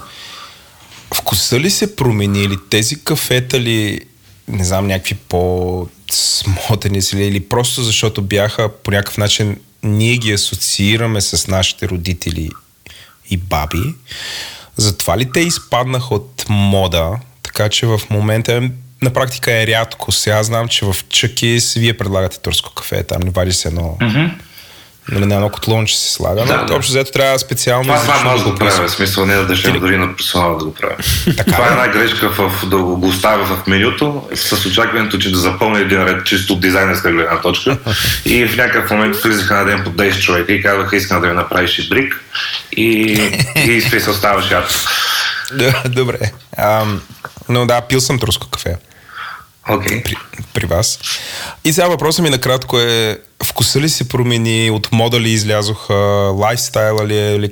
[1.15, 4.01] вкуса ли се промени или тези кафета ли,
[4.47, 9.57] не знам, някакви по-смотани си ли, или просто защото бяха по някакъв начин
[9.87, 12.49] ние ги асоциираме с нашите родители
[13.29, 13.95] и баби.
[14.77, 17.11] Затова ли те изпаднаха от мода,
[17.43, 18.69] така че в момента
[19.01, 20.11] на практика е рядко.
[20.11, 24.25] Сега знам, че в Чъкис вие предлагате турско кафе, там не вади се едно Мгм.
[25.11, 26.75] Нали, на едно котлонче се слага, но Да, да.
[26.75, 29.45] общо взето трябва специално Това, това изрично може да го правя, в смисъл не да
[29.45, 30.95] държим дори на персонала да го правя.
[31.37, 35.37] Така това е една грешка в, да го оставя в менюто, с очакването, че да
[35.37, 37.77] запълня един ред чисто от дизайнерска гледна точка.
[38.25, 41.33] и в някакъв момент влизаха на ден по 10 човека и казваха, искам да ми
[41.33, 42.23] направиш и брик.
[42.77, 42.83] И,
[43.55, 44.73] и оставаш ядко.
[45.53, 46.19] Да, Добре.
[46.57, 47.01] Ам,
[47.49, 48.75] но да, пил съм турско кафе
[49.69, 50.03] Окей.
[50.03, 50.15] при,
[50.53, 50.99] при вас.
[51.65, 55.93] И сега въпросът ми накратко е, вкуса ли се промени, от мода ли излязоха,
[56.33, 57.51] лайфстайла ли е, или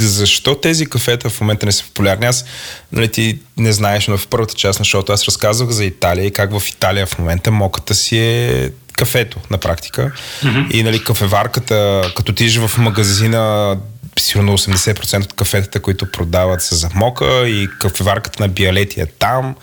[0.00, 2.26] защо тези кафета в момента не са популярни?
[2.26, 2.44] Аз,
[2.92, 6.30] нали, ти не знаеш, но в първата част на шоуто аз разказвах за Италия и
[6.30, 10.12] как в Италия в момента моката си е кафето на практика.
[10.42, 10.70] Mm-hmm.
[10.70, 13.76] И нали, кафеварката, като отидеш в магазина,
[14.20, 19.54] сигурно 80% от кафетата, които продават са за мока и кафеварката на Биалети е там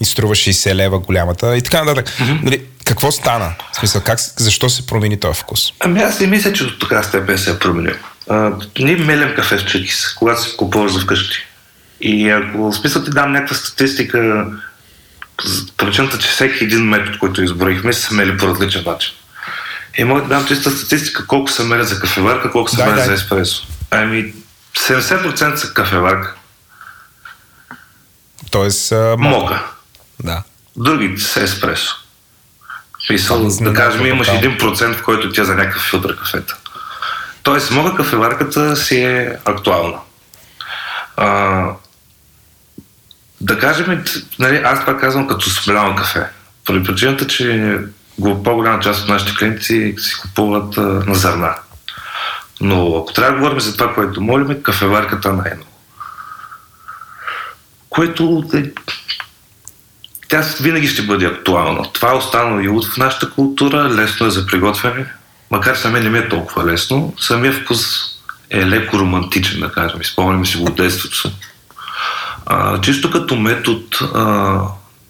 [0.00, 2.14] и струва 60 лева голямата и така нататък.
[2.18, 2.42] Mm-hmm.
[2.42, 3.54] Нали, какво стана?
[3.72, 5.72] В смисъл, как, защо се промени този вкус?
[5.80, 7.94] Ами аз не мисля, че до такава степен се е променил.
[8.28, 11.38] А, ние мелем кафе в чекис, когато се купуваш за вкъщи.
[12.00, 14.46] И ако в смисъл ти дам някаква статистика,
[15.76, 19.12] причината, че всеки един метод, който изброихме, се мели по различен начин.
[19.98, 22.96] И мога да дам чиста статистика колко се мели за кафеварка, колко се Дай, мели
[22.96, 23.06] дай.
[23.06, 23.66] за еспресо.
[23.92, 24.34] Ами
[24.74, 26.34] 70% са кафеварка,
[28.50, 29.38] Тоест, а, мока.
[29.40, 29.64] мока.
[30.24, 30.42] Да.
[30.76, 31.96] Другите са еспресо.
[33.10, 34.56] Мисъл, ме да кажем, имаш тотално.
[34.58, 36.56] 1%, в който тя за някакъв филтър кафета.
[37.42, 39.98] Тоест, мога кафеварката си е актуална.
[41.16, 41.64] А,
[43.40, 44.04] да кажем,
[44.38, 46.26] нали, аз това казвам като смеляно кафе.
[46.64, 47.78] Поради причината, че
[48.18, 51.54] го- по-голяма част от нашите клиенти си купуват а, на зърна.
[52.62, 55.70] Но ако трябва да говорим за това, което молим, кафеварката най-много.
[57.88, 58.72] Което е
[60.28, 61.92] тя винаги ще бъде актуална.
[61.92, 65.06] Това е останало и от в нашата култура, лесно е за приготвяне,
[65.50, 67.14] макар мен не ми е толкова лесно.
[67.18, 67.80] Самия вкус
[68.50, 70.00] е леко романтичен, да кажем.
[70.00, 71.32] Изпомняме си го от детството.
[72.46, 73.82] А, чисто като метод,
[74.14, 74.60] а,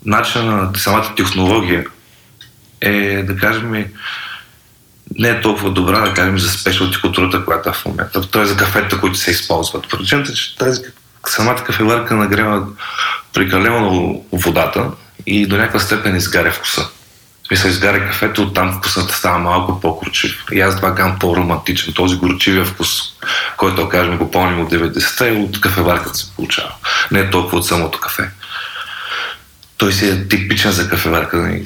[0.04, 1.86] начина на самата технология
[2.80, 3.84] е, да кажем,
[5.22, 8.30] не е толкова добра, да кажем, за спешалти културата, която е в момента.
[8.30, 8.44] Т.е.
[8.44, 9.88] за кафета, които се използват.
[9.90, 10.80] Причината, е, че тази
[11.26, 12.66] самата кафеварка нагрява
[13.34, 14.90] прекалено водата
[15.26, 16.88] и до някаква степен изгаря вкуса.
[17.46, 20.44] Смисъл, изгаря кафето, оттам вкусната става малко по-горчив.
[20.52, 21.92] И аз казвам по-романтичен.
[21.94, 22.88] Този горчивия вкус,
[23.56, 26.72] който, кажем, го помним от 90-та и от кафеварката се получава.
[27.10, 28.30] Не е толкова от самото кафе.
[29.76, 31.60] Той си е типичен за кафеварка.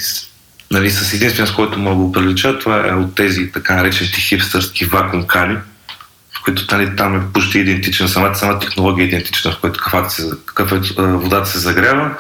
[0.71, 4.21] Нали, с- нали, с който мога да го прилича, това е от тези така наречените
[4.21, 5.57] хипстърски вакуум кани,
[6.39, 10.11] в които нали, там е почти идентичен, самата, самата технология е идентична, в която кафата
[10.11, 12.11] се, кафе, водата се загрява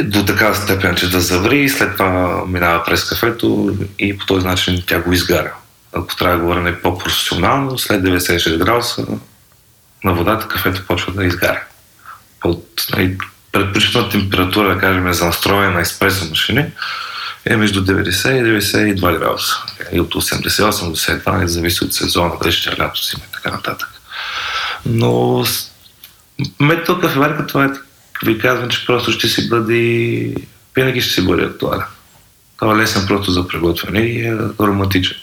[0.00, 4.46] до такава степен, че да заври и след това минава през кафето и по този
[4.46, 5.52] начин тя го изгаря.
[5.92, 9.06] Ако трябва да говорим по-професионално, след 96 градуса
[10.04, 11.62] на водата кафето почва да изгаря.
[12.44, 13.18] От нали,
[13.52, 16.64] предпочитана температура, да кажем, за настроение на еспресо машини
[17.46, 19.54] е между 90 и 92 градуса.
[19.92, 23.32] И от 88 до 72, не зависи от сезона, дали ще е лято си и
[23.32, 23.88] така нататък.
[24.86, 25.44] Но
[26.60, 27.68] метод кафеварка, това е,
[28.24, 30.34] ви казвам, че просто ще си бъде,
[30.76, 31.86] винаги ще си бъде актуален.
[32.56, 35.16] Това е лесен просто за приготвяне и е романтичен.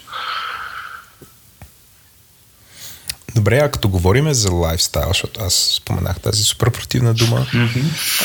[3.35, 7.45] Добре, а като говорим за лайфстайл, защото аз споменах тази супер противна дума,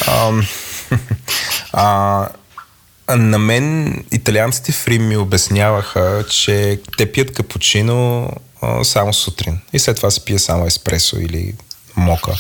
[0.09, 0.47] ам,
[1.73, 1.83] а,
[2.23, 2.29] а,
[3.09, 8.31] на мен италианците в Рим ми обясняваха, че те пият капучино
[8.63, 11.55] а, само сутрин и след това се пие само еспресо или
[11.97, 12.33] мока.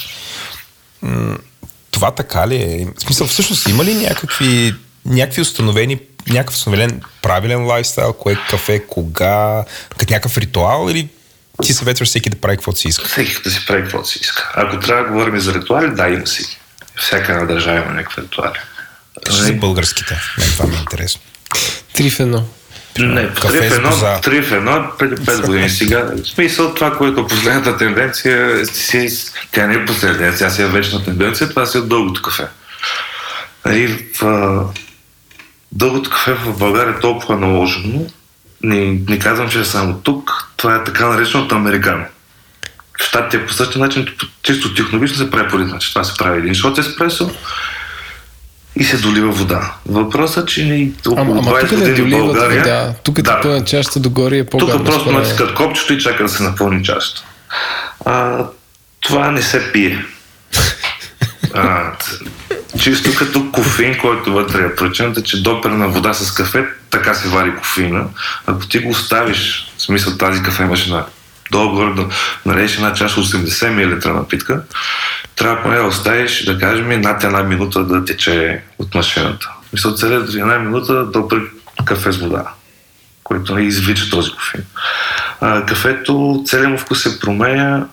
[1.90, 2.86] Това така ли е?
[2.98, 4.74] В смисъл, всъщност има ли някакви,
[5.06, 9.64] някакви установени, някакъв установен правилен лайфстайл, кое кафе, кога,
[9.98, 11.09] като някакъв ритуал или
[11.62, 13.09] ти съветваш всеки да прави каквото си иска?
[13.09, 14.52] Всеки да си прави каквото си иска.
[14.55, 16.59] Ако трябва да говорим за ритуали, да, има си.
[16.97, 18.59] Всяка една държава има някакви ритуали.
[19.26, 20.20] Кажи за българските.
[20.38, 21.20] Мен това ми е интересно.
[21.94, 22.48] Три в едно.
[22.94, 23.14] примерно.
[23.14, 24.20] Не, Кафе три в едно, боза.
[24.20, 26.10] три в едно преди 5 години сега.
[26.24, 29.08] В смисъл това, което е последната тенденция, е, си,
[29.52, 32.46] тя не е последната тенденция, тя си е вечна тенденция, това си е дългото кафе.
[33.66, 34.64] Нали, в,
[35.72, 38.06] дългото кафе в България е толкова наложено,
[38.62, 42.04] не, не казвам, че е само тук, това е така нареченото американо.
[43.00, 44.06] В Штатите е по същия начин,
[44.42, 45.88] чисто технологично се прави по един начин.
[45.88, 47.30] Това се прави един шот еспресо
[48.76, 49.72] и се долива вода.
[49.86, 52.58] Въпросът е, че ни около Ама, ама 20 тук не години в България...
[52.58, 52.94] вода.
[53.04, 53.64] Тук е да, да.
[53.64, 54.76] чашата догоре е по-гадно.
[54.76, 57.24] тук просто натискат копчето и чака да се напълни чашата.
[58.04, 58.44] А,
[59.00, 60.04] това не се пие.
[61.54, 61.92] А,
[62.80, 67.56] чисто като кофеин, който вътре е причината, че доперна вода с кафе, така се вари
[67.56, 68.04] кофеина.
[68.46, 71.04] Ако ти го оставиш, в смисъл тази кафе машина,
[71.51, 72.09] долу-горе да
[72.47, 74.62] налееш една чаша 80 мл напитка,
[75.36, 79.51] трябва поне да оставиш, да кажем, над една минута да тече от машината.
[79.73, 81.40] Мисля, целият една минута допри
[81.85, 82.44] кафе с вода,
[83.24, 84.64] което не извлича този кофеин.
[85.40, 87.86] А, кафето, целият му вкус се променя,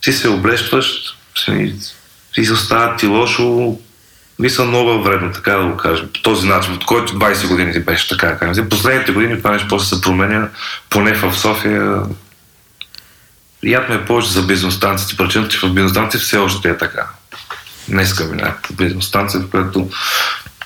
[0.00, 1.16] ти се облещваш,
[2.36, 3.78] и остава ти лошо,
[4.48, 6.08] са много вредно, така да го кажем.
[6.14, 8.68] По този начин, от който 20 години беше така, да кажем.
[8.68, 10.48] Последните години това нещо после се променя,
[10.90, 12.02] поне в София.
[13.62, 17.06] Ядме е повече за бизнес-станциите, причината, че в бизнес-станциите все още е така.
[17.88, 19.90] Днеска ми някаква бизнес-станция, в която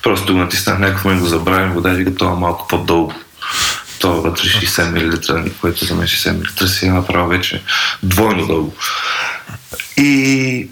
[0.03, 3.13] просто натиснах някакъв момент го забравим, го дай това малко по-дълго.
[4.03, 7.63] Е вътре 60 мл, което за мен 60 мл си е направо вече
[8.03, 8.75] двойно дълго.
[9.97, 10.69] И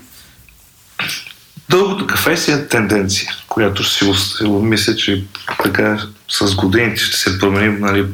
[1.70, 4.12] дългото кафе си е тенденция, която си
[4.50, 5.24] мисля, че
[5.64, 8.06] така с годините ще се промени нали,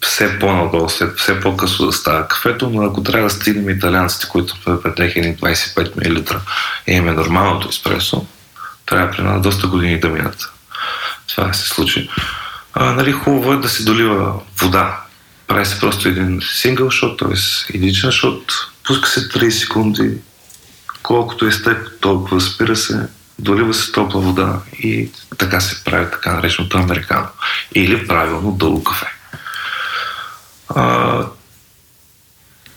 [0.00, 5.20] все по-надолу, все по-късно да става кафето, но ако трябва да стигнем италианците, които претеха
[5.20, 6.40] ни 25 мл
[6.86, 8.26] и им е нормалното еспресо,
[8.86, 10.52] трябва при нас доста години да минат.
[11.28, 12.10] Това се случи.
[12.72, 15.00] А, нали, хубаво е да се долива вода.
[15.46, 17.74] Прави се просто един сингъл шот, т.е.
[17.76, 18.52] единичен шот,
[18.86, 20.10] пуска се 30 секунди,
[21.04, 23.08] колкото е стек, толкова спира се,
[23.38, 27.26] долива се топла вода и така се прави така нареченото американо.
[27.74, 29.06] Или правилно дълго кафе.
[30.68, 31.26] А,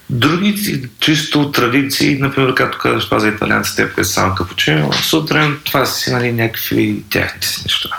[0.09, 6.11] други чисто традиции, например, както казваш това за италианците, е само капучино, сутрин това си
[6.11, 7.89] нали, някакви тяхните си неща.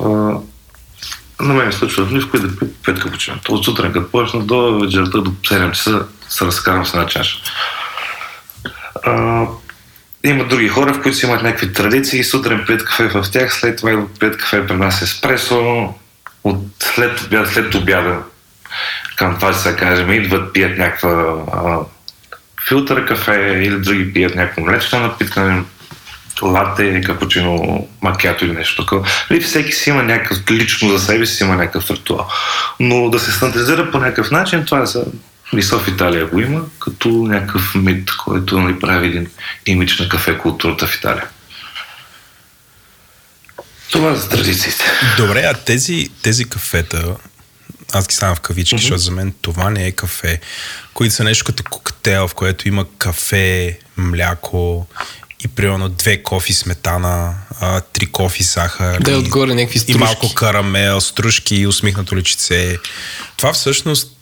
[0.00, 0.06] А,
[1.40, 3.38] на мен се случва които да пия пет капучино.
[3.48, 7.38] От сутрин, като почна до вечерта, до 7 часа, се разкарам с една чаша.
[9.06, 9.46] А,
[10.24, 13.78] има други хора, в които си имат някакви традиции, сутрин пият кафе в тях, след
[13.78, 15.94] това пият кафе при нас еспресо,
[16.44, 18.18] от след обяда, след обяда
[19.16, 21.10] към това, се кажем, идват, пият някаква
[21.52, 21.78] а,
[22.68, 25.64] филтър кафе или други пият някаква млечна напитка,
[26.42, 29.08] лате, капучино, макято или нещо такова.
[29.30, 32.28] Нали, всеки си има някакъв, лично за себе си има някакъв ритуал.
[32.80, 35.04] Но да се стандартизира по някакъв начин, това е за
[35.52, 39.30] мисъл в Италия го има, като някакъв мит, който нали, прави един
[39.66, 41.28] имидж на кафе културата в Италия.
[43.90, 44.84] Това е за традициите.
[45.16, 47.16] Добре, а тези, тези кафета,
[47.92, 48.80] аз ги ставам в кавички, mm-hmm.
[48.80, 50.40] защото за мен това не е кафе,
[50.94, 54.86] които са нещо като коктейл, в което има кафе, мляко
[55.44, 59.00] и примерно две кофи сметана, а, три кофи захар.
[59.00, 59.98] Да и- отгоре някакви И стружки.
[59.98, 62.78] малко карамел, стружки и усмихнато личице.
[63.36, 64.16] Това всъщност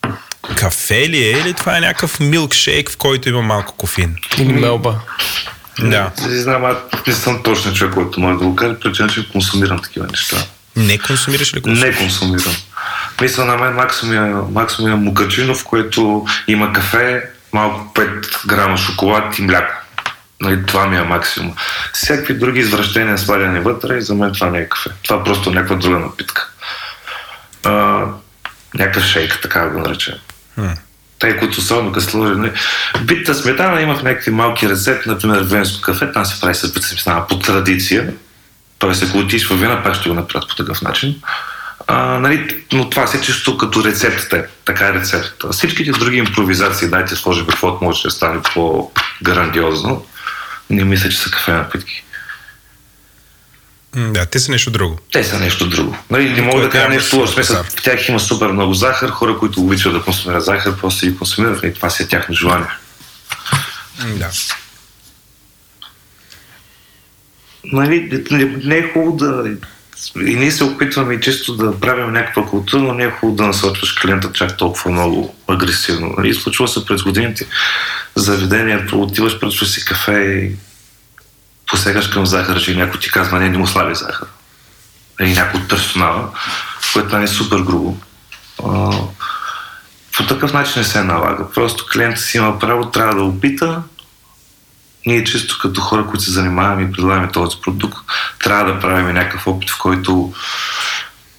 [0.57, 4.17] кафе ли е или това е някакъв милкшейк, в който има малко кофин?
[4.39, 4.95] Мелба.
[5.79, 6.11] Да.
[6.29, 6.77] Не знам, аз
[7.07, 10.37] не съм точно човек, който може да го каже, причина, че консумирам такива неща.
[10.77, 11.99] Не консумираш ли консумираш?
[11.99, 12.55] Не консумирам.
[13.21, 17.23] Мисля на мен максимум е, максимум е мукачино, в което има кафе,
[17.53, 19.75] малко 5 грама шоколад и мляко.
[20.41, 21.55] Нали, това ми е максимум.
[21.93, 24.91] Всякакви други извращения сваляни вътре, за мен това не е кафе.
[25.03, 26.49] Това е просто някаква друга напитка.
[27.65, 28.05] А,
[28.75, 30.15] някакъв шейк, така да го наречем.
[31.19, 32.35] Те, които особено като сложи.
[32.35, 32.53] Нали.
[33.03, 37.27] Битата сметана има в някакви малки рецепти, например венско кафе, там се прави с сметана
[37.27, 38.13] по традиция.
[38.79, 41.15] Тоест, ако отидеш в вина, пак ще го направят по такъв начин.
[41.87, 44.47] А, нали, но това си е чисто като рецептата.
[44.65, 45.53] Така е рецептата.
[45.53, 50.07] Всичките други импровизации, дайте сложи каквото може да стане по-грандиозно.
[50.71, 52.04] Не мисля, че са кафе напитки.
[53.97, 54.99] Да, те са нещо друго.
[55.13, 55.97] Те са нещо друго.
[56.11, 57.33] Нали, не мога да Което кажа нещо лошо.
[57.33, 57.63] Смисъл.
[57.63, 59.09] В тях има супер много захар.
[59.09, 61.65] Хора, които обичат да консумират захар, просто ги консумират.
[61.65, 62.69] И това си е тяхно желание.
[64.17, 64.31] Да.
[67.65, 69.51] нали, не, не е хубаво да...
[70.27, 73.93] И ние се опитваме чисто да правим някаква култура, но не е хубаво да насочваш
[73.93, 76.15] клиента чак толкова много агресивно.
[76.19, 77.47] Нали, случва се през годините
[78.15, 80.57] заведението, отиваш, пред си кафе и
[81.67, 84.29] посегаш към захар, че някой ти казва, не, не му слаби захар.
[85.21, 86.29] Или някой от персонала.
[86.93, 87.97] което е супер грубо.
[90.17, 91.51] По такъв начин не се налага.
[91.55, 93.83] Просто клиентът си има право, трябва да опита.
[95.07, 97.99] Ние чисто като хора, които се занимаваме и предлагаме този продукт,
[98.45, 100.33] трябва да правим някакъв опит, в който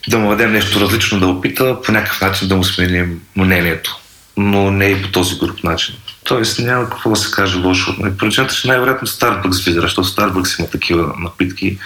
[0.08, 3.98] да му дадем нещо различно да опита, по някакъв начин да му сменим мнението.
[4.38, 5.96] Но не и по този груп начин.
[6.26, 7.96] Тоест няма какво да се каже лошо.
[8.18, 11.80] Причината, че най-вероятно Starbucks лидера, защото Starbucks има такива напитки.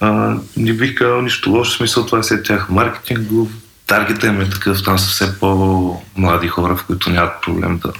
[0.00, 3.48] А, не бих казал нищо лошо, в смисъл това е след тях маркетингов,
[3.86, 7.92] таргета им е такъв, там са все по-млади хора, в които нямат проблем да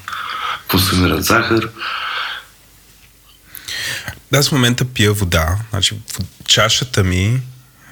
[0.69, 1.69] консумират захар.
[4.33, 5.57] Да, с момента пия вода.
[5.71, 5.95] Значи,
[6.47, 7.41] чашата ми,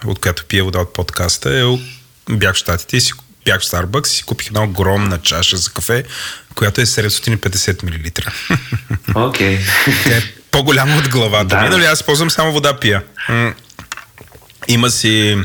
[0.07, 1.65] от която пия вода от подкаста, е
[2.31, 3.13] бях в Штатите и си
[3.45, 6.05] бях в Starbucks и си купих една огромна чаша за кафе,
[6.55, 9.27] която е 750 мл.
[9.27, 9.59] Окей.
[9.59, 10.05] Okay.
[10.05, 11.63] Тя е по-голяма от главата да.
[11.63, 13.03] ми, нали аз ползвам само вода пия.
[14.69, 15.39] Има си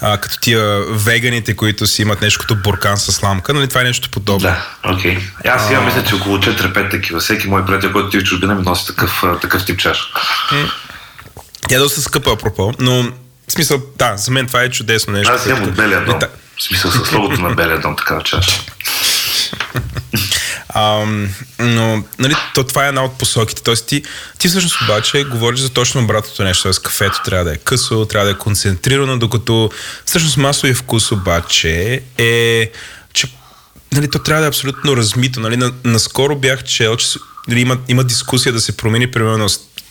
[0.00, 3.84] а, като тия веганите, които си имат нещо като буркан с сламка, нали това е
[3.84, 4.48] нещо подобно.
[4.48, 5.16] Да, окей.
[5.16, 5.50] Okay.
[5.54, 7.20] Аз имам мисля, че около 4-5 такива.
[7.20, 10.12] Всеки мой приятел, който ти в чужбина ми носи такъв, такъв тип чаш.
[11.68, 13.02] Тя е доста скъпа, апропо, но
[13.48, 15.32] в смисъл, да, за мен това е чудесно нещо.
[15.32, 16.20] Аз имам от белия дом.
[16.62, 18.64] В смисъл с логото на белия дом, такава чаша.
[20.68, 21.06] А,
[21.58, 23.62] но, нали, то това е една от посоките.
[23.62, 24.02] Тоест ти,
[24.38, 26.62] ти всъщност обаче говориш за точно обратното нещо.
[26.62, 29.70] Тоест кафето трябва да е късо, трябва да е концентрирано, докато
[30.04, 32.70] всъщност масовия вкус обаче е,
[33.12, 33.26] че
[33.92, 35.40] нали, то трябва да е абсолютно размито.
[35.40, 35.72] Нали.
[35.84, 37.06] Наскоро бях чел, че
[37.48, 39.48] нали, има, има дискусия да се промени примерно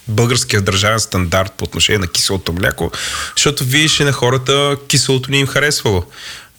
[0.08, 2.92] българския държавен стандарт по отношение на киселото мляко,
[3.36, 6.06] защото видиш на хората киселото ни им харесвало.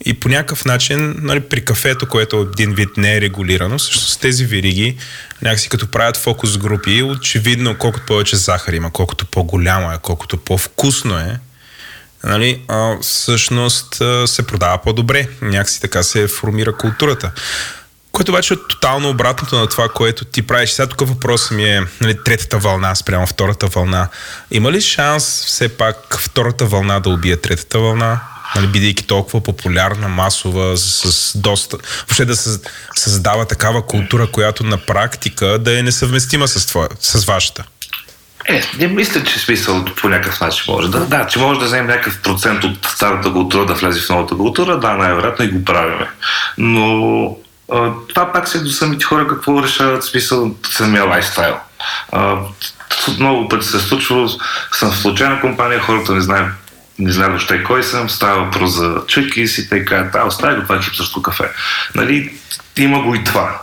[0.05, 4.45] И по някакъв начин, нали, при кафето, което един вид не е регулирано, всъщност тези
[4.45, 4.97] вириги,
[5.41, 11.17] някакси като правят фокус групи, очевидно колкото повече захар има, колкото по-голямо е, колкото по-вкусно
[11.17, 11.39] е,
[12.23, 15.27] нали, а, всъщност се продава по-добре.
[15.41, 17.31] Някакси така се формира културата.
[18.11, 20.69] Което обаче е тотално обратното на това, което ти правиш.
[20.69, 24.07] Сега тук въпросът ми е нали, третата вълна спрямо втората вълна.
[24.51, 28.19] Има ли шанс все пак втората вълна да убие третата вълна?
[28.55, 31.77] Нали, бидейки толкова популярна, масова, с доста...
[32.07, 32.59] Въобще да се
[32.95, 37.63] създава такава култура, която на практика да е несъвместима с, твоя, с вашата.
[38.49, 40.99] Е, не мисля, че смисъл по някакъв начин може да.
[40.99, 44.79] Да, че може да вземем някакъв процент от старата култура да влезе в новата култура,
[44.79, 46.09] да, най-вероятно и го правиме.
[46.57, 47.25] Но
[47.71, 51.55] а, това пак се до самите хора какво решават смисъл самия лайфстайл.
[52.11, 52.35] А,
[53.19, 54.29] много пъти се е случвало,
[54.71, 56.47] съм в случайна компания, хората не знаят
[56.99, 60.61] не знам въобще кой съм, става въпрос за чуки си, те казват, а, остави го
[60.61, 61.43] това хипсърско кафе.
[61.95, 62.33] Нали,
[62.77, 63.61] има го и това.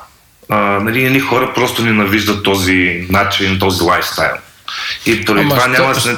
[0.48, 4.36] А, нали, едни хора просто ненавиждат този начин, този лайфстайл.
[5.06, 6.16] И поради това няма, то,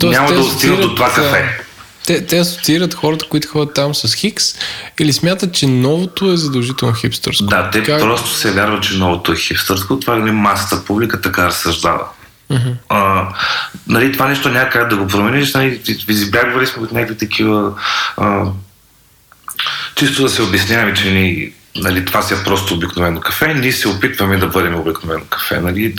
[0.00, 1.60] то, няма да стигнат до това кафе.
[2.06, 4.54] Те, те асоциират хората, които ходят там с Хикс
[5.00, 7.44] или смятат, че новото е задължително хипстърско?
[7.44, 8.00] Да, те как...
[8.00, 10.00] просто се вярват, че новото е хипстърско.
[10.00, 12.04] Това е масата публика така разсъждава.
[12.50, 12.74] Uh-huh.
[12.88, 13.28] А,
[13.88, 15.54] нали, това нещо няма как да го промениш.
[15.54, 17.72] Нали, избягвали сме от някакви такива.
[18.16, 18.44] А,
[19.94, 23.54] чисто да се обясняваме, че ни, нали, това си е просто обикновено кафе.
[23.54, 25.60] Ние се опитваме да бъдем обикновено кафе.
[25.60, 25.94] Нали,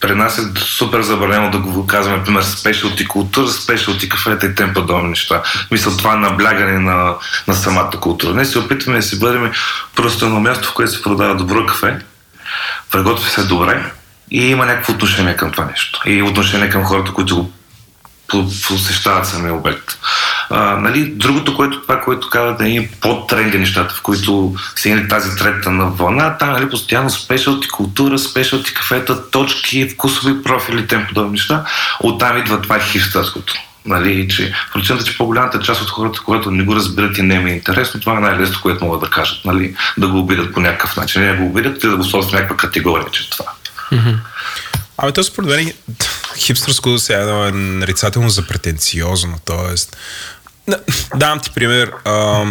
[0.00, 4.74] при нас е супер забранено да го казваме, например, спешалти култура, спешалти кафета и тем
[4.74, 5.42] подобни неща.
[5.70, 7.14] Мисля, това е наблягане на,
[7.48, 8.34] на самата култура.
[8.34, 9.52] Не се опитваме да си бъдем
[9.94, 11.98] просто едно място, в което се продава добро кафе,
[12.90, 13.84] приготвя се добре,
[14.30, 16.00] и има някакво отношение към това нещо.
[16.06, 17.50] И отношение към хората, които
[18.30, 19.98] го посещават самия обект.
[20.50, 25.36] А, нали, другото, което това, което казва да има по-тренди нещата, в които са тази
[25.36, 31.06] трета на вълна, там нали, постоянно спешалти култура, спешалти кафета, точки, вкусови профили и тем
[31.08, 31.64] подобни неща.
[32.00, 33.54] Оттам идва това хипстърското.
[33.86, 37.46] Нали, че причината, че по-голямата част от хората, които не го разбират и не им
[37.46, 39.44] е интересно, това е най-лесно, което могат да кажат.
[39.44, 41.22] Нали, да го обидят по някакъв начин.
[41.22, 43.44] Не да го обидят, и да го сложат в някаква категория, че това.
[43.96, 44.18] Mm-hmm.
[44.98, 45.72] Ами то според мен
[46.36, 49.74] хипстърско сега е нарицателно за претенциозно, т.е.
[51.16, 51.92] Давам ти пример.
[52.04, 52.44] А,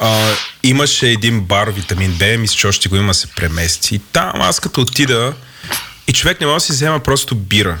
[0.00, 4.00] а, имаше един бар витамин Б, мисля, че още го има се премести.
[4.12, 5.34] Там аз като отида
[6.08, 7.78] и човек не може да си взема просто бира.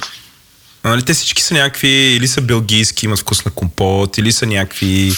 [0.84, 5.12] Нали, те всички са някакви, или са белгийски, имат вкус на компот, или са някакви...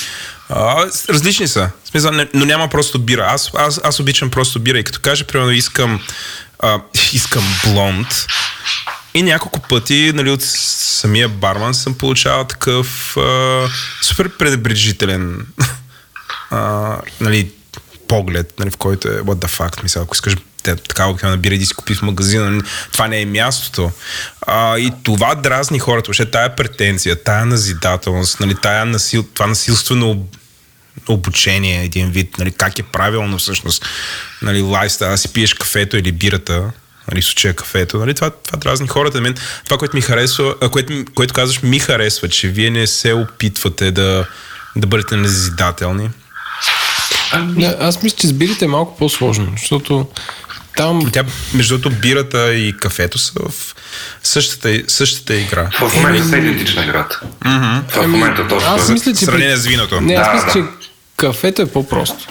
[0.49, 1.71] А, различни са.
[1.85, 3.27] В смисъл, но няма просто бира.
[3.31, 4.79] Аз, аз, аз обичам просто бира.
[4.79, 6.01] И като кажа, примерно, искам
[6.59, 6.81] а,
[7.13, 8.27] искам блонд.
[9.15, 13.69] И няколко пъти нали, от самия барман съм получавал такъв а,
[14.03, 15.47] супер пренебрежителен
[17.21, 17.51] нали,
[18.09, 20.37] поглед, нали, в който е what the fuck, мисля, ако искаш
[20.75, 22.63] така обикновено набира и да си купи в магазина,
[22.93, 23.91] това не е мястото.
[24.47, 30.27] А, и това дразни хората, въобще тая претенция, тая назидателност, нали, тая насил, това насилствено
[31.09, 33.87] обучение, един вид, нали, как е правилно всъщност,
[34.43, 36.71] нали, лайфстайл, да си пиеш кафето или бирата,
[37.11, 39.21] нали, случая кафето, нали, това, това дразни хората.
[39.21, 43.91] Мен, това, което ми харесва, което, което казваш, ми харесва, че вие не се опитвате
[43.91, 44.27] да,
[44.77, 46.11] да бъдете назидателни.
[47.45, 50.09] Не, аз мисля, че с бирите е малко по-сложно, защото
[50.77, 51.11] там...
[51.13, 51.25] Тя,
[51.55, 53.75] между другото, бирата и кафето са в
[54.23, 55.71] същата, същата игра.
[55.81, 57.21] В момента са идентична играта.
[57.89, 58.71] В момента точно.
[58.71, 59.25] Аз мисля, че...
[59.25, 60.01] Сравнение с виното.
[60.01, 60.53] Не, аз Да, мисля, да.
[60.53, 60.86] че
[61.17, 62.29] кафето е по-просто.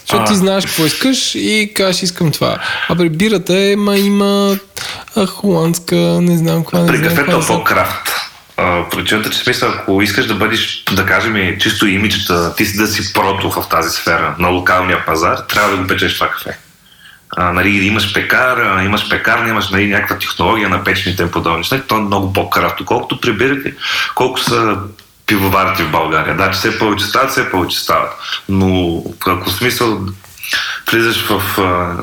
[0.00, 2.58] Защото ти знаеш какво искаш и кажеш искам това.
[2.88, 4.56] А при бирата е, ма има
[5.16, 8.08] а, холандска, не знам каква, При знам кафето е по-крафт.
[8.90, 13.12] Причината, че смисъл, ако искаш да бъдеш, да кажем, чисто имиджата, ти си да си
[13.12, 16.58] прото в тази сфера на локалния пазар, трябва да го печеш това кафе.
[17.36, 21.82] А, нали, имаш пекар, имаш пекарна, имаш нали, някаква технология на печените и подобни неща.
[21.88, 22.84] То е много по-крафт.
[22.84, 23.74] Колкото при бирите,
[24.14, 24.76] колко са
[25.28, 26.36] пивоварите в България.
[26.36, 28.12] Да, че все повече стават, все повече стават.
[28.48, 30.00] Но ако смисъл
[30.90, 32.02] влизаш в а,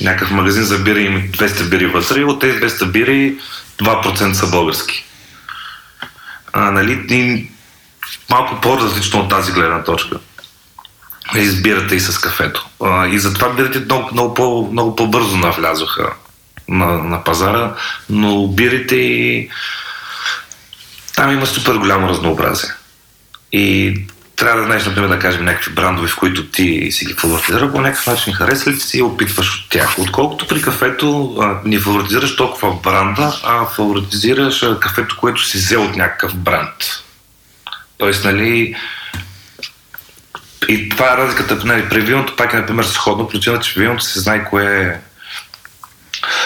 [0.00, 3.36] някакъв магазин за бири и има 200 бири вътре, от тези 200 бири
[3.78, 5.04] 2% са български.
[6.52, 7.50] А, нали, и
[8.30, 10.16] малко по-различно от тази гледна точка.
[11.34, 12.66] Избирате и с кафето.
[12.82, 16.12] А, и затова бирите много, много, по, много по-бързо навлязоха
[16.68, 17.74] на, на пазара,
[18.10, 19.50] но бирите и
[21.16, 22.70] там има супер голямо разнообразие.
[23.52, 23.94] И
[24.36, 27.80] трябва да знаеш, например, да кажем някакви брандове, в които ти си ги фаворитизирал по
[27.80, 29.98] някакъв начин, харесва ли си и опитваш от тях.
[29.98, 35.96] Отколкото при кафето а, не фаворитизираш толкова бранда, а фаворитизираш кафето, което си взел от
[35.96, 37.04] някакъв бранд.
[37.98, 38.76] Тоест, нали,
[40.68, 41.64] и това е разликата.
[41.64, 44.96] Нали, при виното пак е, например, сходно, причина, че виното се знае кое е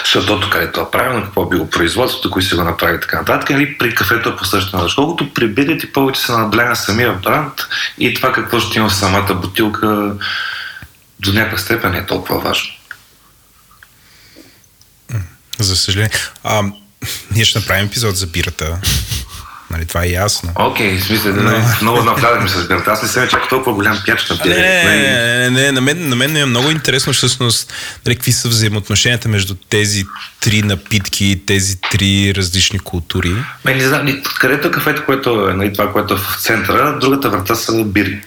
[0.05, 3.49] шатото, където е правилно, какво е било производството, кои си го направи така нататък.
[3.49, 4.95] Или при кафето е по същата начин.
[4.95, 7.53] Колкото при бирите повече се набляга самия бранд
[7.97, 10.13] и това какво ще има в самата бутилка
[11.19, 12.69] до някаква степен е толкова важно.
[15.59, 16.11] За съжаление.
[16.43, 16.63] А,
[17.31, 18.79] ние ще направим епизод за бирата.
[19.71, 20.51] Нали, това е ясно.
[20.55, 22.91] Окей, в смисъл, да, много навлядахме с бирата.
[22.91, 24.55] Аз не съм чак толкова голям пяч на Не, бира.
[24.55, 27.73] не, не, не, на мен, на мен е много интересно всъщност
[28.05, 30.05] нали, какви са взаимоотношенията между тези
[30.39, 33.35] три напитки, тези три различни култури.
[33.65, 37.29] Ме, не знам, където е кафето, което е нали, това, което е в центъра, другата
[37.29, 38.21] врата са бири.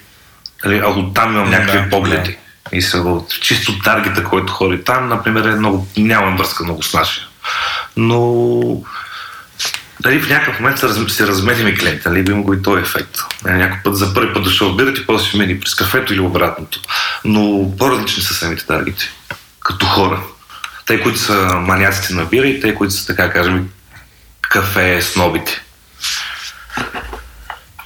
[0.65, 2.37] Нали, а оттам имам някакви Да, погледи.
[2.71, 6.93] И са от чисто таргета, който ходи там, например, е много, нямам връзка много с
[6.93, 7.23] нашия.
[7.97, 8.63] Но
[10.03, 13.17] дали в някакъв момент се, раз, се разменим клиента, нали, има го и този ефект.
[13.45, 16.13] Нали, Някой път за първи път дошъл в бирата и после ще мини през кафето
[16.13, 16.79] или обратното.
[17.25, 19.09] Но по-различни са самите таргети,
[19.59, 20.23] като хора.
[20.85, 23.69] Те, които са маняците на бира и те, които са, така кажем,
[24.41, 25.61] кафе снобите.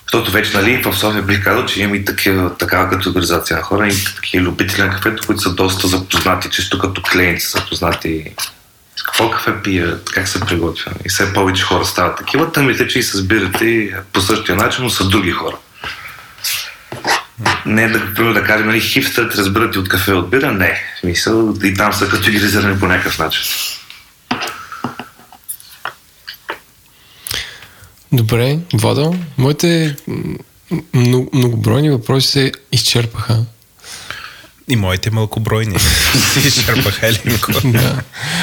[0.04, 3.88] Защото вече, нали, в София бих казал, че има и такива, такава категоризация на хора,
[3.88, 8.57] и такива любители на кафето, които са доста запознати, чисто като клиенти са запознати с
[9.06, 10.92] какво кафе пият, как се приготвя.
[11.06, 12.52] И все повече хора стават такива.
[12.52, 15.56] Тъмите, че и се сбирате по същия начин, но са други хора.
[17.66, 20.84] Не да, примерно, да кажем, нали, хипстерите разбират и от кафе от бира, не.
[20.96, 23.44] В Смисъл, и там са категоризирани по някакъв начин.
[28.12, 29.96] Добре, Владо, моите
[31.34, 33.38] многобройни въпроси се изчерпаха.
[34.70, 35.80] И моите малкобройни.
[36.34, 37.52] Си изчерпаха Еленко.
[37.64, 38.02] Да.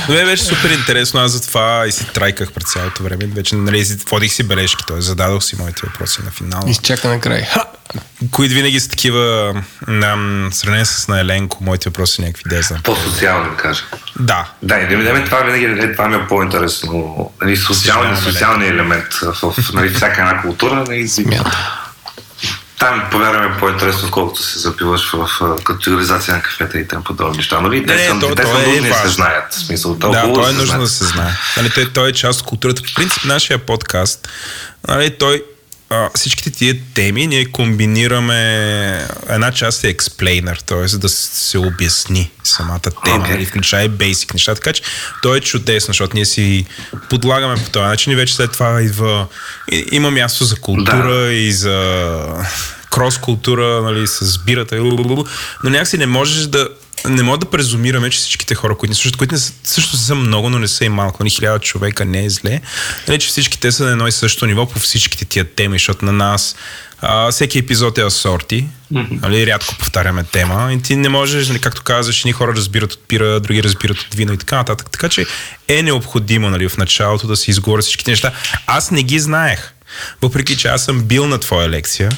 [0.08, 1.20] Но е, беше супер интересно.
[1.20, 3.26] Аз затова и си трайках през цялото време.
[3.26, 5.00] Вече нали, си- водих си бележки, т.е.
[5.00, 6.62] зададох си моите въпроси на финал.
[6.68, 7.46] Изчака накрай.
[8.30, 9.54] Които винаги са такива,
[9.88, 10.16] на
[10.52, 12.80] сравнение с на Еленко, моите въпроси са някакви дезна.
[12.84, 13.84] По-социално, да кажем.
[14.20, 17.30] Да, Да, и да ми даме това винаги, е, това ми е по-интересно.
[17.42, 20.74] Нали, социален, социалния елемент в, нали, всяка една култура.
[20.74, 21.08] Нали.
[22.84, 25.28] Там, повярваме, по-интересно, колкото се запиваш в,
[25.64, 27.60] категоризация на кафета и тем подобни неща.
[27.60, 27.86] Нали?
[27.86, 29.52] Те Не, са, то- те то са е нужни се знаят.
[29.52, 31.32] В смисъл, да, то е нужно да се знае.
[31.56, 32.82] Нали, той, той е част от културата.
[32.86, 34.28] В принцип, нашия подкаст,
[34.88, 35.42] нали, той
[35.90, 38.38] а, всичките тия теми ние комбинираме
[39.28, 40.98] една част е explainer, т.е.
[40.98, 44.82] да се обясни самата тема, нали, включая и basic неща, така че
[45.22, 46.66] той е чудесно, защото ние си
[47.10, 49.26] подлагаме по този начин и вече след това идва
[49.92, 51.32] има място за култура Да.
[51.32, 52.18] и за
[52.90, 56.68] крос култура, нали, с бирата, но някакси не можеш да
[57.08, 60.14] не мога да презумираме, че всичките хора, които ни слушат, които не са, също са
[60.14, 62.60] много, но не са и малко, нали, хиляда човека не е зле,
[63.08, 66.04] нали, че всички те са на едно и също ниво по всичките тия теми, защото
[66.04, 66.56] на нас
[67.00, 71.82] а, всеки епизод е асорти, нали, рядко повтаряме тема и ти не можеш, нали, както
[71.82, 74.90] казваш, едни хора разбират от пира, други разбират от вино и така нататък.
[74.90, 75.26] Така че
[75.68, 78.32] е необходимо нали, в началото да се изговорят всичките неща.
[78.66, 79.72] Аз не ги знаех,
[80.22, 82.10] въпреки че аз съм бил на твоя лекция,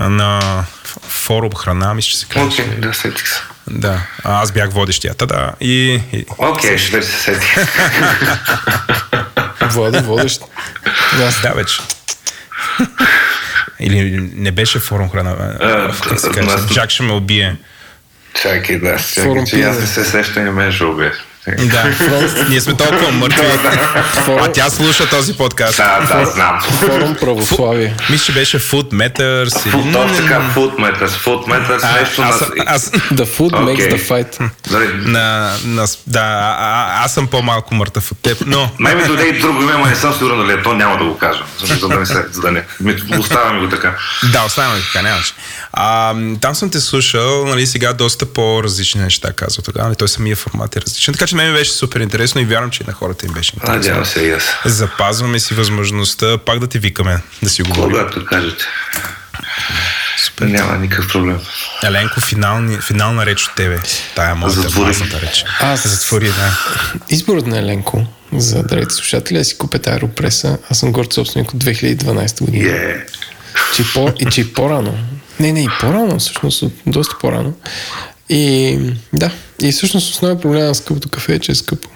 [0.00, 0.64] на
[1.08, 2.48] форум храна, мисля, че се казва.
[2.48, 3.40] Окей, да, сетих се.
[3.70, 5.14] Да, а аз бях водещия.
[5.14, 5.52] Та да.
[5.60, 6.00] И,
[6.38, 7.56] Окей, ще вече се сетих.
[9.72, 10.40] Владо, водещ.
[11.26, 11.80] Аз да, вече.
[13.80, 15.56] Или не беше форум храна.
[16.08, 16.68] Как се казва?
[16.68, 17.56] Джак ще ме убие.
[18.42, 21.12] Чакай, да, чакай, че аз не се сещам и мен ще убие.
[21.56, 21.94] Да,
[22.48, 23.46] ние сме толкова мъртви.
[24.40, 25.76] А тя слуша този подкаст.
[25.76, 26.60] Да, да, знам.
[26.60, 27.94] форум православие.
[28.10, 29.62] Мисля, че беше Food Matters.
[29.64, 32.46] или- Фут, точно така, Food Matters, Food Matters, А, нещо аз, на...
[32.66, 33.88] аз, The food makes Окей.
[33.90, 34.50] the fight.
[34.70, 39.04] Дали, на, на, да, а, а, аз съм по-малко мъртъв от теб, но Май ми
[39.04, 41.42] дойде и друго име, но не съм сигурен дали е то, няма да го кажа.
[41.78, 42.64] За да не се, за да не.
[42.80, 43.94] Ми, оставяме го така.
[44.32, 45.32] да, оставяме така, нямаше.
[45.72, 50.36] А, там съм те слушал, нали, сега доста по-различни неща казва тогава, нали, той самия
[50.36, 53.26] формат е различен, така че мен беше супер интересно и вярвам, че и на хората
[53.26, 53.74] им беше интересно.
[53.76, 54.42] Надявам се и аз.
[54.66, 57.90] Запазваме си възможността пак да ти викаме да си говорим.
[57.90, 58.64] Когато кажете.
[60.40, 61.40] Няма никакъв проблем.
[61.84, 63.78] Еленко, финални, финална реч от тебе.
[64.14, 64.94] Тая моята Затвори.
[65.22, 65.44] реч.
[65.60, 66.58] Аз- Затвори, да.
[67.08, 70.58] Изборът на Еленко за древите слушатели да си купете аеропреса.
[70.70, 72.68] Аз съм горд собственик от 2012 година.
[72.70, 73.06] Е,
[73.74, 74.98] Че и по, и че и по-рано.
[75.40, 77.54] Не, не, и по-рано, всъщност, доста по-рано.
[78.28, 78.78] И
[79.12, 79.30] да,
[79.62, 81.88] и всъщност основният проблем на скъпото кафе е, че е скъпо.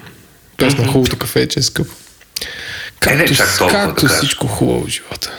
[0.57, 1.91] Тоест на хубавото кафе е, че е скъпо.
[3.07, 4.19] Е, не Както, чак толкова, да както кажа.
[4.19, 5.31] всичко хубаво в живота.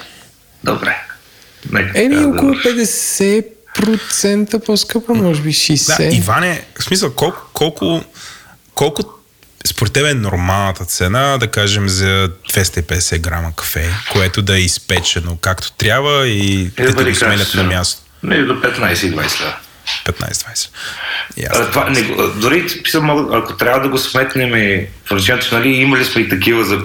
[0.64, 0.98] добре.
[1.96, 3.44] Еми, така да около върши.
[3.76, 6.10] 50% по-скъпо, може би 60%.
[6.10, 8.04] Да, Иване, в смисъл, колко, колко,
[8.74, 9.04] колко
[9.68, 15.38] според теб е нормалната цена, да кажем, за 250 грама кафе, което да е изпечено
[15.42, 18.02] както трябва и Е, да го сменят на място.
[18.24, 19.56] Не, до 15 и 20 лева.
[20.06, 20.70] 15-20.
[21.38, 22.02] И А, аз това, не,
[22.36, 22.68] дори
[23.32, 26.80] ако трябва да го сметнем и в че нали, имали сме и такива за,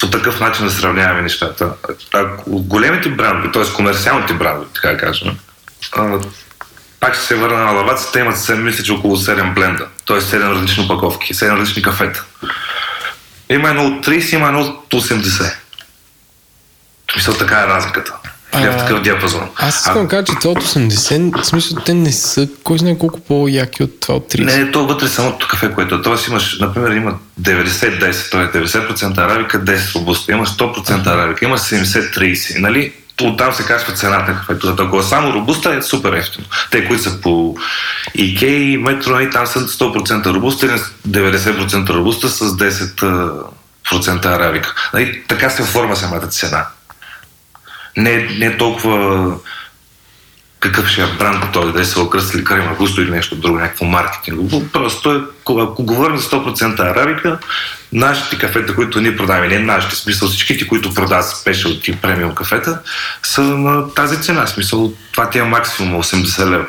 [0.00, 1.72] по такъв начин да сравняваме нещата.
[2.12, 3.72] Ако големите брандове, т.е.
[3.76, 5.38] комерциалните брандове, така кажем,
[7.00, 10.20] пак ще се върна на лавацата, имат, се, мисля, че около 7 бленда, т.е.
[10.20, 12.24] 7 различни опаковки, 7 различни кафета.
[13.50, 15.54] Има едно от 30, има едно от 80.
[17.08, 18.19] В смисъл така е разликата.
[18.52, 19.48] А, в такъв диапазон.
[19.56, 22.98] Аз искам да кажа, че това от 80, в смисъл, те не са, кой знае
[22.98, 24.44] колко по-яки от това от 30.
[24.44, 26.02] Не, е то вътре самото кафе, което е.
[26.02, 28.62] Тоест имаш, например, има 90-10, т.е.
[28.62, 32.92] 90% арабика, 10 робуста, има 100% арабика, има 70-30, нали?
[33.22, 34.66] Оттам се качва цената на кафето.
[34.66, 36.46] Зато ако е само робуста е супер ефтино.
[36.70, 37.56] Те, които са по
[38.14, 40.72] ИК и Метро, нали, там са 100% робуста или
[41.08, 44.74] 90% робуста с 10% арабика.
[44.94, 45.22] Нали?
[45.28, 46.66] Така се оформя самата цена.
[47.96, 49.36] Не, не е толкова
[50.60, 54.68] какъв ще е бранд той, да се окръстили Карима Густо или нещо друго, някакво маркетингово.
[54.72, 55.20] Просто е,
[55.60, 57.38] ако говорим за 100% арабика,
[57.92, 62.78] нашите кафета, които ние продаваме, не нашите, смисъл всичките, които продават спешъл и премиум кафета,
[63.22, 64.46] са на тази цена.
[64.46, 66.66] Смисъл, това ти е максимум 80 лева.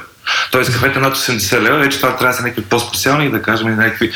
[0.52, 3.76] Тоест кафета над 80 лева, вече това трябва да са някакви по-специални и да кажем
[3.76, 4.12] някакви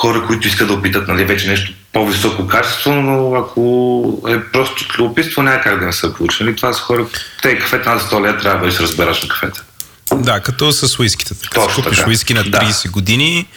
[0.00, 5.42] хора, които искат да опитат нали, вече нещо по-високо качество, но ако е просто любопитство,
[5.42, 6.56] няма как да не са получили.
[6.56, 7.06] Това са хора,
[7.42, 9.62] те кафета над 100 лева трябва да се разбераш на кафета.
[10.14, 11.34] Да, като с уиските.
[11.42, 12.10] Като Точно купиш така.
[12.10, 12.58] уиски на Да.
[12.58, 13.48] 30 години,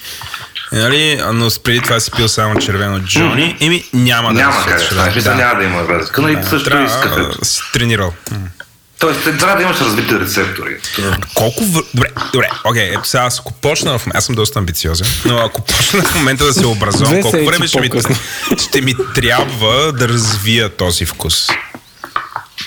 [0.71, 4.85] нали, но преди това си пил само червено Джони, еми няма да няма да случи,
[4.85, 5.11] стане.
[5.11, 6.21] Смисъл, няма да има разлика.
[6.21, 7.39] Но и също и с Трябва кафето.
[7.39, 8.13] да си тренирал.
[9.01, 10.77] Тоест, трябва да имаш развити рецептори.
[11.33, 11.63] Колко...
[11.63, 14.07] вър- Добре, добре, окей, ето сега аз ако почна в...
[14.13, 17.81] Аз съм доста амбициозен, но ако почна в момента да се образувам, колко време ще
[17.81, 17.89] ми,
[18.59, 21.49] ще ми трябва да развия този вкус?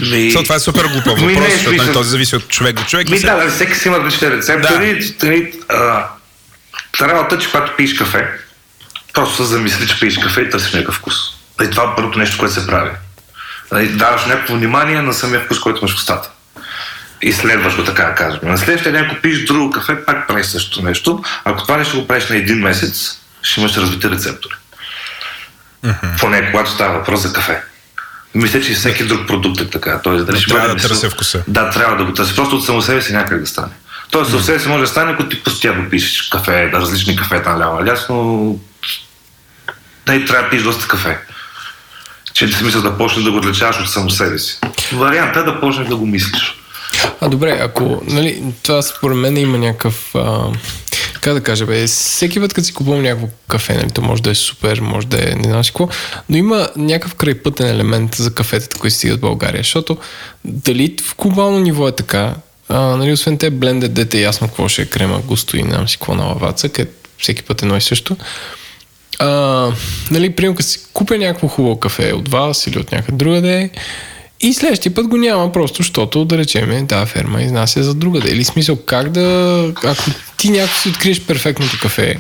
[0.01, 2.49] Ми, So, това е супер глупав Ми, не, въпрос, защото нали, смисъл- този зависи от
[2.49, 3.09] човек до човек.
[3.09, 5.13] Ми Се- да, да, всеки си има различни рецептори.
[5.21, 5.75] Да.
[5.75, 6.07] А,
[7.01, 8.27] работа, че когато пиеш кафе,
[9.13, 11.15] просто се замисли, че пиеш кафе и търсиш някакъв вкус.
[11.65, 12.91] И това е първото нещо, което се прави.
[13.75, 16.31] Нали, Даваш някакво внимание на самия вкус, който имаш в устата.
[17.23, 18.41] И следваш го така да кажем.
[18.43, 21.23] На следващия ден, ако пиеш друго кафе, пак правиш същото нещо.
[21.45, 24.55] Ако това нещо го правиш на един месец, ще имаш развити рецептори.
[26.21, 27.63] Поне когато става въпрос за кафе.
[28.35, 30.01] Мисля, че и всеки друг продукт е така.
[30.03, 31.43] Тоест, дали ще трябва бъде да търся вкуса.
[31.49, 32.37] Да, трябва да го търси.
[32.37, 33.73] Просто от само себе си някак да стане.
[34.11, 37.51] Тоест, от себе си може да стане, ако ти постоянно пишеш кафе, да различни кафета
[37.51, 38.61] наляво надясно.
[40.09, 41.19] Не, трябва да пиеш доста кафе.
[42.35, 44.59] Че ти смисъл да почнеш да го отличаваш от само себе си.
[44.93, 46.59] Вариантът е да почнеш да го мислиш.
[47.21, 50.47] А добре, ако, нали, това според мен има някакъв, а,
[51.21, 54.31] как да кажа, бе, всеки път, като си купувам някакво кафе, нали, то може да
[54.31, 55.89] е супер, може да е не знам какво,
[56.29, 59.97] но има някакъв крайпътен елемент за кафетата, които стигат в България, защото
[60.45, 62.35] дали в глобално ниво е така,
[62.69, 65.71] а, нали, освен те бленде, дете е ясно какво ще е крема, густо и не
[65.71, 68.17] знам си какво на лаваца, където всеки път едно и също.
[69.19, 69.71] А,
[70.11, 73.71] нали, примерно, като си купя някакво хубаво кафе от вас или от някъде другаде,
[74.41, 78.31] И следващия път го няма, просто защото, да речем, тази ферма изнася за другаде.
[78.31, 79.73] Или смисъл, как да...
[79.85, 80.05] Ако
[80.37, 82.19] ти някак си откриеш перфектното кафе,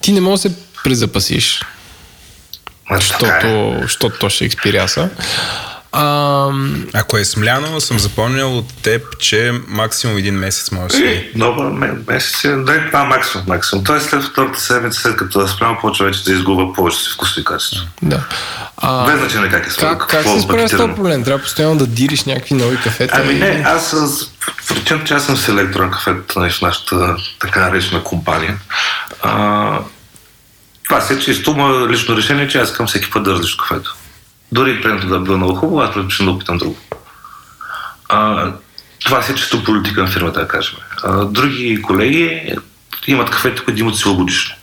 [0.00, 1.60] ти не можеш да се презапасиш,
[2.90, 2.94] е.
[2.94, 5.10] защото, защото то ще експиряса.
[5.94, 6.48] А,
[6.94, 11.30] Ако е смляно, съм запомнил от теб, че максимум един месец може да си.
[11.34, 11.62] Много
[12.08, 13.84] месеци, да, това максимум, максимум.
[13.84, 17.40] Той след втората седмица, след като да спрямо, почва вече да изгубва повече си вкусово
[17.40, 17.84] и качество.
[18.02, 18.20] да.
[18.76, 19.98] А, Без значение как е свързано.
[19.98, 21.24] как, как се справя с този проблем?
[21.24, 23.14] Трябва постоянно да дириш някакви нови кафета.
[23.22, 24.26] Ами и- не, аз с
[24.68, 28.56] причината, че аз съм селектор на кафето нали, в нашата така наречена компания.
[29.22, 29.78] А,
[30.84, 31.56] това си е чисто
[31.90, 33.94] лично решение, че аз искам всеки път да различно кафето.
[34.52, 36.78] Дори предното да е било много хубаво, аз предпочитам да опитам друго.
[38.08, 38.52] А,
[39.04, 40.78] това си е чисто политика на фирмата, да кажем.
[41.02, 42.54] А, други колеги
[43.06, 44.54] имат кафето, които имат целогодишно.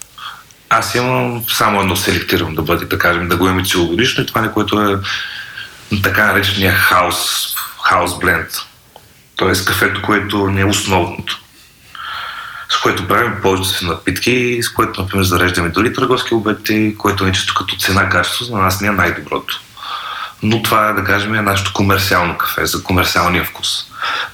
[0.69, 4.41] Аз имам само едно селектирам да бъде, да кажем, да го имаме целогодишно и това
[4.41, 4.99] не което е
[6.03, 7.17] така наречения хаус,
[7.83, 8.49] хаус бленд.
[9.35, 11.39] Тоест кафето, което не е основното.
[12.69, 17.31] С което правим повечето си напитки, с което, например, зареждаме дори търговски обекти, което е
[17.31, 19.61] чисто като цена качество, за нас не е най-доброто.
[20.43, 23.85] Но това е, да кажем, е нашето комерциално кафе, за комерциалния вкус.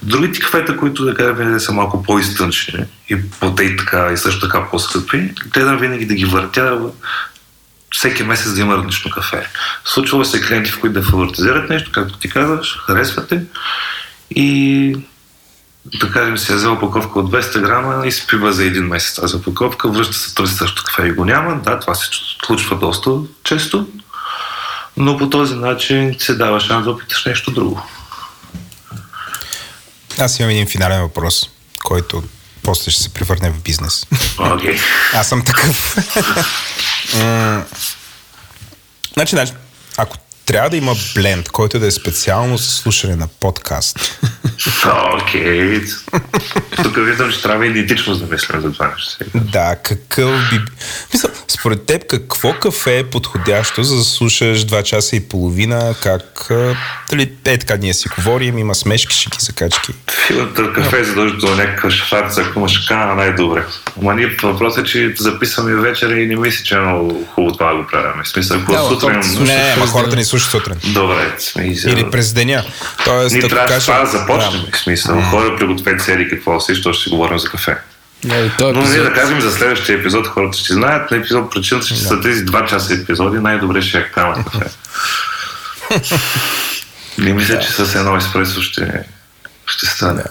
[0.01, 4.69] Другите кафета, които, да кажем, са малко по-изтънчени и по и така, и също така
[4.69, 6.79] по-скъпи, гледам винаги да ги въртя
[7.91, 9.47] всеки месец да има различно кафе.
[9.85, 13.43] Случва се клиенти, в които да фаворитизират нещо, както ти казваш, харесвате
[14.29, 14.97] и
[15.85, 19.15] да кажем си е взел упаковка от 200 грама и се пива за един месец
[19.15, 21.61] тази упаковка, връща се търси също кафе и го няма.
[21.61, 22.09] Да, това се
[22.45, 23.11] случва доста
[23.43, 23.87] често,
[24.97, 27.81] но по този начин се дава шанс да опиташ нещо друго.
[30.19, 31.49] Аз имам един финален въпрос,
[31.83, 32.23] който
[32.63, 34.05] после ще се превърне в бизнес.
[34.39, 34.79] Окей.
[35.13, 35.95] Аз съм такъв.
[39.13, 39.53] Значи, значи,
[39.97, 44.19] ако трябва да има бленд, който да е специално за слушане на подкаст,
[45.13, 45.81] Окей.
[46.83, 49.25] Тук виждам, че трябва идентично да мислим за това нещо.
[49.35, 50.59] да, какъв би...
[51.13, 56.51] Мисля, според теб какво кафе е подходящо за да слушаш 2 часа и половина, как...
[57.09, 59.93] Дали е така ние си говорим, има смешки, шики, закачки.
[60.27, 63.63] Филтър кафе е задължително някакъв шафарца, ако имаш кана, най-добре.
[64.01, 67.73] Ама ние въпросът е, че записваме вечер и не мисля, че е много хубаво това
[67.73, 68.23] да го правим.
[68.23, 69.43] В смисъл, ако Да, сутрин...
[69.43, 70.75] Не, ама хората ни слушат сутрин.
[70.85, 71.91] Добре, смисъл.
[71.91, 72.63] Или през деня.
[73.05, 74.61] Тоест, Ние трябва кажа- това да започнем.
[74.61, 74.71] Да.
[74.71, 77.77] В смисъл, хора пригответе сери какво си, защото ще говорим за кафе.
[78.23, 81.51] Не, той Но ние епизод, да кажем за следващия епизод, хората ще знаят, на епизод
[81.51, 84.69] причината, че са тези два часа епизоди, най-добре ще е кана кафе.
[87.17, 89.03] Не мисля, че с едно еспресо ще,
[89.67, 90.23] ще стане.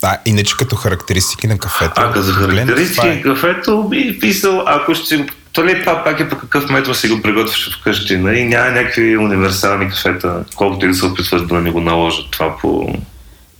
[0.00, 1.92] Да, иначе като характеристики на кафето.
[1.96, 3.22] А като за това характеристики, е.
[3.22, 5.26] кафето би писал, ако ще го...
[5.52, 8.44] То ли това пак е по какъв метод си го приготвяш вкъщи, нали?
[8.44, 12.98] Няма някакви универсални кафета, колкото и да се опитват да не го наложат това по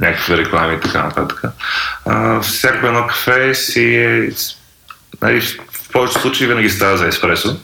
[0.00, 1.42] някакви реклами и така нататък.
[2.06, 4.30] А, всяко едно кафе си е...
[5.22, 7.60] Нали, в повечето случаи винаги става за еспресо.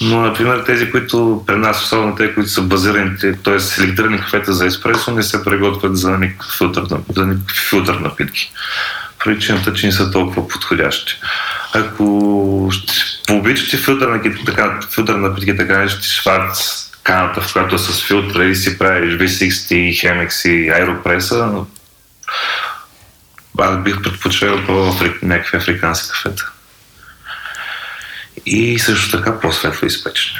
[0.00, 3.10] Но, например, тези, които при нас, особено те, които са базирани,
[3.44, 3.60] т.е.
[3.60, 6.84] селектирани кафета за еспресо, не се приготвят за никакъв филтър,
[7.16, 8.52] за никакви филтър напитки.
[9.24, 11.20] Причината, че не са толкова подходящи.
[11.74, 12.94] Ако ще
[13.32, 18.44] обичате филтър така, филтър на напитки, така наречете шварц, каната, в която е с филтъра
[18.44, 21.64] и си правиш V60, Chemex и Aeropress,
[23.58, 26.50] аз бих предпочел по-африк, някакви африкански кафета.
[28.46, 30.38] И също така по-светло изпечени.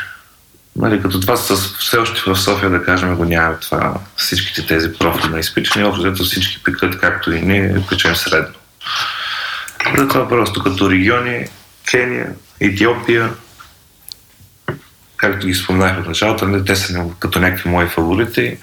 [0.76, 4.92] Нали, като това с, все още в София, да кажем, го нямаме това, всичките тези
[4.92, 8.54] профили на изпечени, общо всички пикат, както и ние, печем средно.
[9.98, 11.46] Затова просто като региони,
[11.90, 13.30] Кения, Етиопия,
[15.16, 18.56] както ги споменах в началото, нали, те са като някакви мои фаворити.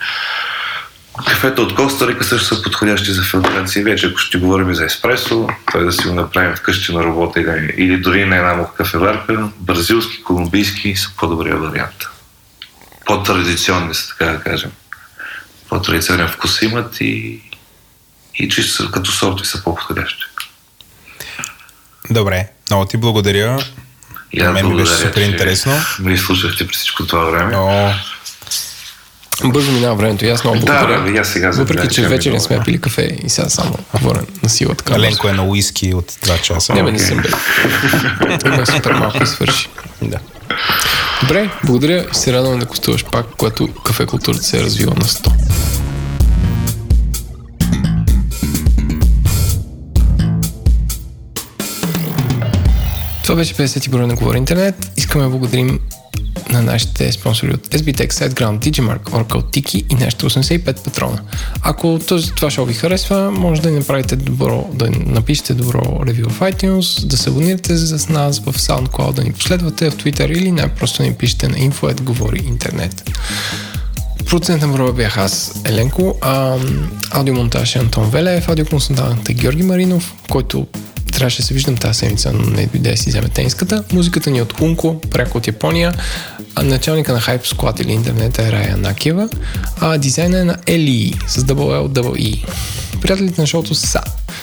[1.28, 3.84] Кафета от Коста Рика също са подходящи за филтрация.
[3.84, 7.74] Вече ако ще говорим за еспресо, той да си го направим вкъщи на работа или,
[7.78, 12.08] или дори на една му кафеварка, бразилски, колумбийски са по-добрия вариант.
[13.06, 14.72] По-традиционни са, така да кажем.
[15.70, 17.42] По-традиционен вкус имат и,
[18.36, 20.24] и чисто като сорти са по-подходящи.
[22.10, 23.60] Добре, много ти благодаря.
[24.34, 25.74] И аз мен ми беше благодаря, супер че интересно.
[26.00, 27.56] Ме слушахте през всичко това време.
[27.56, 27.94] О,
[29.44, 31.16] бързо минава времето и аз много Да, благодаря.
[31.16, 32.64] и аз сега за Въпреки, че че вече не сме да.
[32.64, 35.00] пили кафе и сега само говоря на сила така.
[35.00, 36.74] Ленко е на уиски от 2 часа.
[36.74, 37.08] Не, бе, не Окей.
[37.08, 37.30] съм бе.
[38.46, 39.68] Имах супер малко и свърши.
[40.02, 40.18] Да.
[41.22, 42.06] Добре, благодаря.
[42.12, 45.32] Се радвам да гостуваш пак, когато кафе културата се е развила на 100.
[53.32, 54.92] Това беше 50 ти броя на Говори Интернет.
[54.98, 55.80] Искаме да благодарим
[56.50, 61.20] на нашите спонсори от SBTech, SiteGround, Digimark, Oracle, Tiki и нашите 85 патрона.
[61.62, 66.30] Ако този, това шоу ви харесва, може да ни направите добро, да напишете добро ревю
[66.30, 70.52] в iTunes, да се абонирате с нас в SoundCloud, да ни последвате в Twitter или
[70.52, 73.12] най-просто ни пишете на info говори интернет.
[74.30, 76.58] Процент на броя бях аз, Еленко, а,
[77.12, 80.68] аудиомонтаж е Антон Велев, аудиоконсултант е Георги Маринов, който
[81.12, 83.84] трябваше да се виждам тази седмица, но не дойде да си вземе тениската.
[83.92, 85.94] Музиката ни е от Унко, пряко от Япония.
[86.58, 89.30] Началника на Hype Squad или интернета е Рая Накева.
[89.80, 92.46] А дизайна е на Ели с double L, double E.
[93.02, 94.02] Приятелите на шоуто са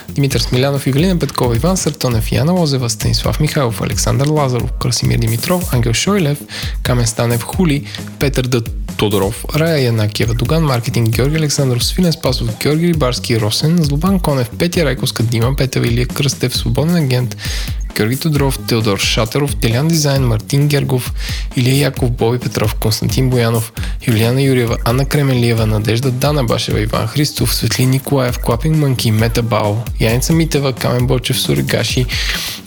[0.09, 5.93] Димитър Смилянов, Ивелина Петкова, Иван Съртонев, Яна Лозева, Станислав Михайлов, Александър Лазаров, Красимир Димитров, Ангел
[5.93, 6.39] Шойлев,
[6.83, 7.85] Камен Станев, Хули,
[8.19, 14.21] Петър Дът Тодоров, Рая Янакиева, Доган Маркетинг, Георги Александров, Свинен Спасов, Георги Рибарски, Росен, Злобан
[14.21, 17.37] Конев, Петя Райковска, Дима Петева, Илия Кръстев, Свободен агент,
[17.99, 21.13] Георги Тодоров, Теодор Шатеров, Делян Дизайн, Мартин Гергов,
[21.57, 23.73] Илия Яков, Боби Петров, Константин Боянов,
[24.07, 29.77] Юлиана Юрьева, Анна Кременлиева, Надежда Дана Башева, Иван Христов, Светлин Николаев, Клапинг Манки, Мета Бао,
[30.01, 32.07] Яница Митева, Камен Бочев, Суригаши,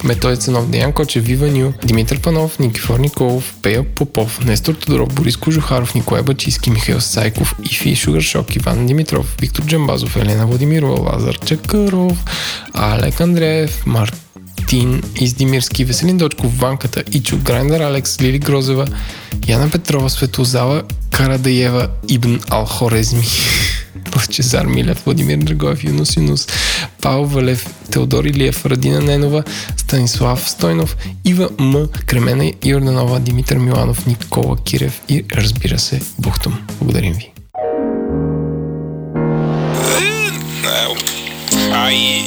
[0.04, 5.38] Методи Ценов, Деян Кочев, Вива Ню, Димитър Панов, Никифор Николов, Пея Попов, Нестор Тодоров, Борис
[5.38, 12.18] Кожухаров, Николай Бачийски, Михаил Сайков, Ифи Шугаршок, Иван Димитров, Виктор Джамбазов, Елена Владимирова, Лазар Чакъров,
[12.74, 14.21] Алек Андреев, Март
[14.72, 18.88] Тин, Издимирски, Веселин Дочков, Ванката, Ичо, Грайндър Алекс, Лили Грозева,
[19.48, 23.24] Яна Петрова, Светозала, Карадаева, Ибн Алхорезми,
[24.16, 26.48] Лъчезар Милев, Владимир Драгоев, Юнус Юнус,
[27.02, 29.44] Павел Валев, Теодор Илиев, Радина Ненова,
[29.78, 36.60] Станислав Стойнов, Ива М, Кремена Йорданова, Димитър Миланов, Никола Кирев и разбира се Бухтум.
[36.82, 37.32] Благодарим ви.
[41.74, 42.22] Ай,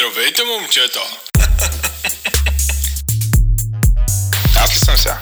[0.00, 1.00] Здравейте, момчета!
[4.56, 5.18] Аз ли съм сега?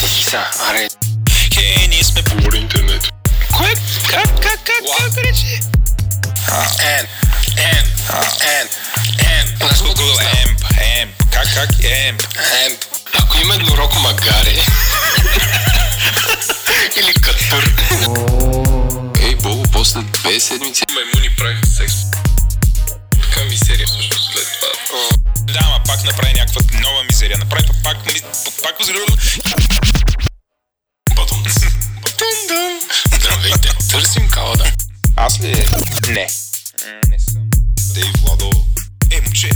[0.00, 0.88] Ти си са, аре.
[1.54, 3.02] Хей, ние сме по интернет.
[3.56, 3.74] Кое?
[4.10, 5.60] Как, как, как, как рече?
[6.80, 7.06] Ен,
[7.56, 7.84] ен,
[8.40, 8.68] ен,
[9.18, 9.56] ен.
[9.70, 10.60] Аз го Google, емп,
[11.00, 11.12] емп.
[11.32, 12.22] Как, как, емп,
[12.64, 12.84] емп.
[13.14, 14.56] Ако има еднороко магаре.
[16.96, 17.74] Или катър.
[19.22, 21.94] Ей, Богу, после две седмици маймуни правиха секс.
[23.60, 25.08] Мизерия всъщност след това.
[25.52, 27.38] Да, ама пак направи някаква нова мизерия.
[27.38, 28.14] Направи пак, пак,
[28.62, 28.76] пак.
[33.14, 33.68] Здравейте.
[33.90, 34.72] Търсим калада.
[35.16, 35.66] Аз ли?
[36.08, 36.26] Не.
[37.08, 37.42] Не съм.
[37.94, 38.50] Дей, Владо.
[39.10, 39.50] Е, момче.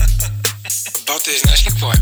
[1.06, 1.96] Бате, знаеш ли какво е?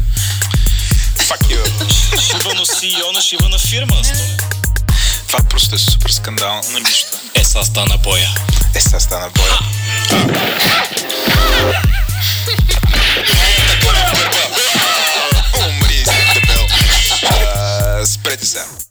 [1.16, 1.90] Fuck you.
[2.20, 4.02] Шива носи Йона, шива на фирма.
[5.28, 7.08] Това просто е супер скандал на нищо.
[7.34, 8.28] Е, са стана боя.
[8.74, 9.58] Е, сега стана боя.
[15.58, 16.66] Умри, дебел.
[17.56, 18.78] А, Спрете се.